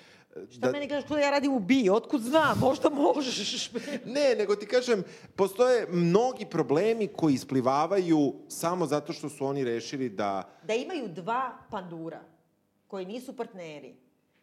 Šta 0.51 0.67
da... 0.67 0.73
meni 0.73 0.87
gledaš 0.87 1.09
kada 1.09 1.21
ja 1.21 1.31
radim 1.31 1.53
u 1.53 1.61
BI, 1.61 1.91
otkud 1.91 2.21
znam, 2.21 2.59
možda 2.59 2.89
možeš. 2.91 3.71
Ne, 4.07 4.35
nego 4.39 4.57
ti 4.57 4.67
kažem, 4.67 5.05
postoje 5.37 5.87
mnogi 5.91 6.47
problemi 6.47 7.09
koji 7.09 7.35
isplivavaju 7.35 8.35
samo 8.49 8.87
zato 8.87 9.13
što 9.13 9.29
su 9.29 9.47
oni 9.47 9.65
rešili 9.65 10.09
da... 10.09 10.49
da 10.63 10.75
imaju 10.75 11.09
dva 11.09 11.53
pandura 11.71 12.21
koji 12.87 13.07
nisu 13.07 13.37
partneri, 13.37 13.95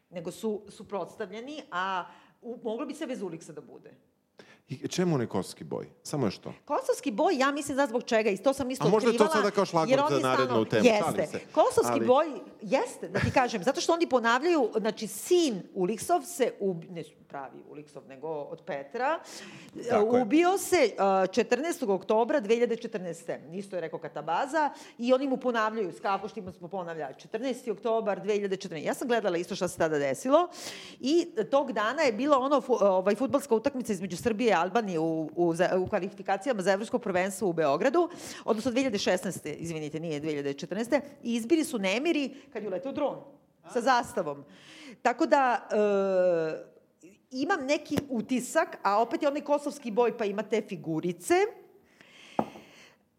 nego 0.09 0.31
su 0.31 0.61
suprotstavljeni, 0.69 1.63
a 1.71 2.05
u, 2.41 2.59
moglo 2.63 2.85
bi 2.85 2.93
se 2.93 3.07
bez 3.07 3.21
Uliksa 3.21 3.53
da 3.53 3.61
bude. 3.61 3.93
I 4.70 4.88
čemu 4.88 5.15
onaj 5.15 5.28
kosovski 5.28 5.63
boj? 5.63 5.88
Samo 6.03 6.28
još 6.28 6.38
to. 6.38 6.53
Kosovski 6.65 7.11
boj, 7.11 7.38
ja 7.38 7.51
mislim 7.51 7.78
da 7.78 7.88
zbog 7.88 8.03
čega, 8.03 8.30
i 8.30 8.38
to 8.38 8.53
sam 8.53 8.72
isto 8.72 8.88
A 8.88 8.89
možda 8.89 9.09
je 9.09 9.18
to 9.18 9.24
otkrivala, 9.24 9.51
sada 9.51 9.55
kao 9.55 10.05
oni 10.05 10.22
za 10.22 10.28
narednu 10.28 10.65
temu, 10.65 10.84
šalim 10.99 11.20
Jeste. 11.20 11.38
se. 11.39 11.45
Kosovski 11.51 11.91
Ali- 11.91 12.05
boj, 12.05 12.26
jeste, 12.61 13.07
da 13.07 13.20
ti 13.20 13.32
kažem, 13.32 13.63
zato 13.63 13.82
što 13.82 13.93
oni 13.93 14.09
ponavljaju, 14.09 14.70
znači, 14.80 15.07
sin 15.07 15.61
Uliksov 15.74 16.22
se, 16.22 16.53
ub, 16.59 16.84
ne 16.89 17.03
pravi 17.28 17.63
Uliksov, 17.69 18.03
nego 18.07 18.28
od 18.28 18.61
Petra, 18.65 19.19
Tako 19.89 20.15
je. 20.15 20.21
ubio 20.21 20.57
se 20.57 20.91
uh, 20.93 21.01
14. 21.01 21.91
oktobra 21.91 22.41
2014. 22.41 23.53
Isto 23.53 23.75
je 23.75 23.82
rekao 23.82 23.99
Katabaza 23.99 24.69
i 24.97 25.13
oni 25.13 25.28
mu 25.28 25.38
ponavljaju, 25.38 25.91
s 25.91 25.99
kapoštima 25.99 26.51
smo 26.51 26.67
ponavljali, 26.67 27.13
14. 27.34 27.71
oktobar 27.71 28.21
2014. 28.21 28.75
Ja 28.75 28.93
sam 28.93 29.07
gledala 29.07 29.38
isto 29.38 29.55
šta 29.55 29.67
se 29.67 29.78
tada 29.78 29.99
desilo 29.99 30.47
i 30.99 31.28
tog 31.51 31.71
dana 31.71 32.01
je 32.01 32.13
bila 32.13 32.38
ono 32.38 32.61
fu, 32.61 32.78
ovaj, 32.82 33.15
futbalska 33.15 33.55
utakmica 33.55 33.93
između 33.93 34.17
Srbije 34.17 34.49
i 34.49 34.53
Albanije 34.53 34.99
u, 34.99 35.30
u, 35.36 35.53
u 35.80 35.88
kvalifikacijama 35.88 36.61
za 36.61 36.71
evropsko 36.71 36.99
prvenstvo 36.99 37.49
u 37.49 37.53
Beogradu, 37.53 38.09
odnosno 38.45 38.71
2016. 38.71 39.55
izvinite, 39.57 39.99
nije 39.99 40.21
2014. 40.21 41.01
I 41.23 41.36
izbili 41.36 41.63
su 41.63 41.80
nemiri 41.80 42.36
kad 42.53 42.63
je 42.63 42.69
uleteo 42.69 42.91
dron 42.91 43.15
sa 43.73 43.82
zastavom. 43.82 44.45
Tako 45.01 45.25
da, 45.25 45.67
e, 45.71 46.76
imam 47.32 47.65
neki 47.65 47.97
utisak, 48.09 48.78
a 48.84 49.01
opet 49.01 49.21
je 49.21 49.28
onaj 49.28 49.41
kosovski 49.41 49.91
boj, 49.91 50.17
pa 50.17 50.25
ima 50.25 50.43
te 50.43 50.61
figurice. 50.61 51.34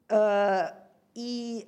E, 0.09 0.15
I 1.15 1.65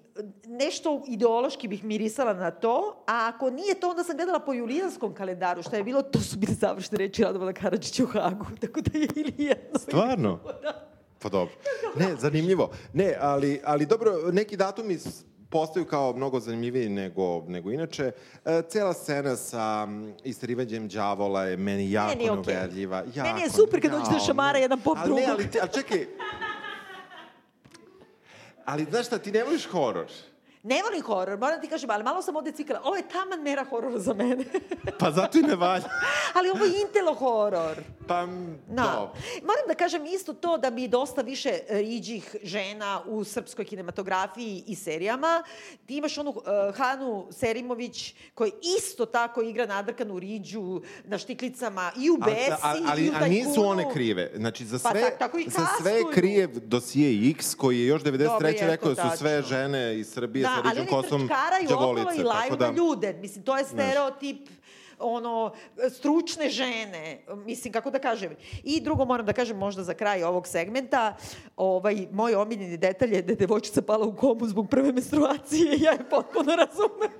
nešto 0.46 1.02
ideološki 1.08 1.68
bih 1.68 1.84
mirisala 1.84 2.34
na 2.34 2.50
to, 2.50 3.04
a 3.06 3.32
ako 3.34 3.50
nije 3.50 3.74
to, 3.80 3.90
onda 3.90 4.04
sam 4.04 4.16
gledala 4.16 4.38
po 4.40 4.52
julijanskom 4.52 5.14
kalendaru, 5.14 5.62
šta 5.62 5.76
je 5.76 5.84
bilo, 5.84 6.02
to 6.02 6.20
su 6.20 6.38
bile 6.38 6.54
završne 6.54 6.98
reči 6.98 7.22
Radovana 7.22 7.52
Karadžića 7.52 8.04
u 8.04 8.06
Hagu, 8.06 8.46
tako 8.60 8.80
da 8.80 8.98
je 8.98 9.08
ili 9.16 9.34
jedno. 9.36 9.78
Stvarno? 9.78 10.40
Da. 10.62 10.90
Pa 11.22 11.28
dobro. 11.28 11.54
Ne, 11.96 12.16
zanimljivo. 12.16 12.70
Ne, 12.92 13.16
ali, 13.20 13.60
ali 13.64 13.86
dobro, 13.86 14.30
neki 14.32 14.56
datumi 14.56 14.98
postaju 15.50 15.84
kao 15.84 16.12
mnogo 16.12 16.40
zanimljiviji 16.40 16.88
nego, 16.88 17.44
nego 17.48 17.70
inače. 17.70 18.12
E, 18.44 18.62
cela 18.68 18.92
scena 18.92 19.36
sa 19.36 19.88
istarivanjem 20.24 20.88
đavola 20.88 21.44
je 21.44 21.56
meni 21.56 21.92
jako 21.92 22.08
Meni 22.08 22.24
je 22.24 22.30
okej. 22.30 22.54
neuverljiva. 22.54 23.02
Jako, 23.14 23.28
Meni 23.28 23.40
je 23.40 23.50
super 23.50 23.82
kad 23.82 23.90
dođe 23.90 24.10
da 24.10 24.18
šamara 24.18 24.58
jedan 24.58 24.80
pop 24.80 24.98
ali 24.98 25.10
Ne, 25.10 25.26
drugog. 25.26 25.40
ali, 25.52 25.60
ali 25.60 25.70
čekaj. 25.72 26.06
Ali 28.64 28.84
znaš 28.84 29.06
šta, 29.06 29.18
ti 29.18 29.32
ne 29.32 29.44
voliš 29.44 29.66
horor. 29.66 30.06
Ne 30.62 30.82
volim 30.82 31.02
horor, 31.02 31.38
moram 31.38 31.54
da 31.54 31.60
ti 31.60 31.68
kažem, 31.68 31.90
ali 31.90 32.04
malo 32.04 32.22
sam 32.22 32.36
ovde 32.36 32.52
cvikala. 32.52 32.80
Ovo 32.84 32.96
je 32.96 33.02
taman 33.04 33.42
mera 33.42 33.64
horora 33.64 33.98
za 33.98 34.14
mene. 34.14 34.44
Pa 35.00 35.10
zato 35.10 35.38
i 35.38 35.42
ne 35.42 35.54
valja. 35.56 35.84
ali 36.34 36.50
ovo 36.50 36.64
je 36.64 36.80
intelo 36.80 37.14
horor. 37.14 37.76
Pa, 38.06 38.18
m, 38.18 38.58
Da. 38.68 39.12
Moram 39.36 39.64
da 39.68 39.74
kažem 39.74 40.06
isto 40.06 40.32
to 40.32 40.58
da 40.58 40.70
mi 40.70 40.82
je 40.82 40.88
dosta 40.88 41.22
više 41.22 41.50
riđih 41.68 42.36
žena 42.42 43.00
u 43.06 43.24
srpskoj 43.24 43.64
kinematografiji 43.64 44.64
i 44.66 44.74
serijama. 44.74 45.42
Ti 45.86 45.96
imaš 45.96 46.18
onu 46.18 46.30
uh, 46.30 46.44
Hanu 46.76 47.26
Serimović 47.30 48.14
koja 48.34 48.50
isto 48.78 49.06
tako 49.06 49.42
igra 49.42 49.66
nadrkanu 49.66 50.18
riđu 50.18 50.80
na 51.04 51.18
štiklicama 51.18 51.92
i 51.96 52.10
u 52.10 52.18
Ali, 52.22 52.34
Besi 52.34 52.52
ali, 52.62 52.80
i 52.80 52.84
ali 52.86 53.10
u 53.10 53.12
a 53.14 53.28
nisu 53.28 53.44
Tajkunu. 53.46 53.68
one 53.68 53.92
krive. 53.92 54.30
Znači, 54.36 54.64
za 54.64 54.78
Pa 54.78 54.90
sve, 54.90 55.00
tak- 55.02 55.18
tako 55.18 55.38
i 55.38 55.46
za 55.48 55.66
sve 55.80 56.00
krijev 56.12 56.50
dosije 56.58 57.30
X, 57.30 57.54
koji 57.54 57.80
je 57.80 57.86
još 57.86 58.02
93. 58.02 58.18
Dobro, 58.18 58.48
je 58.48 58.56
rekao 58.60 58.94
da 58.94 59.10
su 59.10 59.18
sve 59.18 59.42
žene 59.42 59.98
iz 59.98 60.08
Srbije 60.08 60.49
Da, 60.50 60.62
sa 60.62 60.68
ali 60.68 60.80
riđom 60.80 60.94
oni 60.94 61.02
kosom 61.02 61.20
trčkaraju 61.20 61.68
okolo 61.74 62.12
i 62.16 62.22
laju 62.22 62.50
tako 62.50 62.62
na 62.62 62.70
ljude. 62.76 63.12
Mislim, 63.12 63.44
to 63.44 63.56
je 63.56 63.64
stereotip 63.64 64.48
ono, 65.00 65.52
stručne 65.90 66.48
žene, 66.48 67.24
mislim, 67.34 67.72
kako 67.72 67.90
da 67.90 67.98
kažem. 67.98 68.36
I 68.64 68.80
drugo 68.80 69.04
moram 69.04 69.26
da 69.26 69.32
kažem 69.32 69.56
možda 69.56 69.82
za 69.82 69.94
kraj 69.94 70.22
ovog 70.22 70.46
segmenta, 70.46 71.16
ovaj, 71.56 72.06
moj 72.12 72.34
omiljeni 72.34 72.76
detalj 72.76 73.14
je 73.14 73.22
da 73.22 73.32
je 73.32 73.36
devojčica 73.36 73.82
pala 73.82 74.06
u 74.06 74.16
komu 74.16 74.46
zbog 74.46 74.68
prve 74.70 74.92
menstruacije, 74.92 75.76
ja 75.84 75.92
je 75.92 76.08
potpuno 76.10 76.56
razumem. 76.56 77.10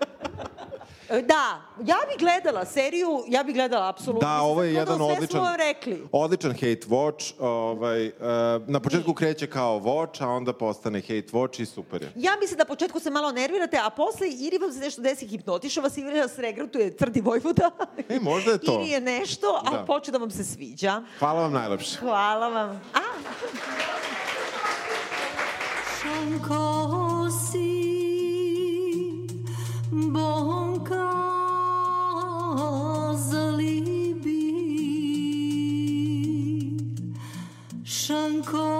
Da, 1.11 1.63
ja 1.85 1.97
bih 2.09 2.19
gledala 2.19 2.65
seriju, 2.65 3.25
ja 3.29 3.43
bih 3.43 3.55
gledala 3.55 3.89
apsolutno. 3.89 4.29
Da, 4.29 4.41
ovo 4.41 4.63
je 4.63 4.75
jedan 4.75 5.01
odličan, 5.01 5.57
rekli. 5.59 6.03
odličan 6.13 6.53
hate 6.53 6.87
watch. 6.89 7.33
Ovaj, 7.39 8.07
uh, 8.07 8.13
na 8.67 8.81
početku 8.81 9.15
kreće 9.15 9.47
kao 9.47 9.81
watch, 9.81 10.25
a 10.25 10.29
onda 10.29 10.53
postane 10.53 11.01
hate 11.01 11.27
watch 11.33 11.61
i 11.63 11.67
super 11.67 12.03
je. 12.03 12.13
Ja 12.17 12.33
mislim 12.41 12.59
da 12.59 12.65
početku 12.65 13.01
se 13.01 13.11
malo 13.11 13.33
nervirate, 13.33 13.79
a 13.83 13.91
posle 13.91 14.29
ili 14.29 14.59
vam 14.59 14.73
se 14.73 14.79
nešto 14.79 15.03
desi 15.03 15.27
hipnotiša 15.27 15.81
vas 15.81 15.97
ili 15.97 16.21
vas 16.21 16.39
regrutuje 16.39 16.97
crdi 16.97 17.21
Vojvoda. 17.21 17.71
E, 18.09 18.21
možda 18.21 18.51
je 18.51 18.59
to. 18.59 18.73
Ili 18.81 18.89
je 18.91 19.01
nešto, 19.01 19.61
a 19.67 19.71
Da. 19.71 19.85
počne 19.85 20.13
da 20.13 20.19
vam 20.19 20.31
se 20.31 20.45
sviđa. 20.45 21.03
Hvala 21.19 21.41
vam 21.43 21.53
najlepše. 21.53 21.99
Hvala 21.99 22.49
vam. 22.49 22.81
A, 22.95 23.01
Šanko 26.03 27.27
si, 27.51 27.91
bonka 29.91 30.60
zalibi. 38.43 38.51
Šanko 38.53 38.80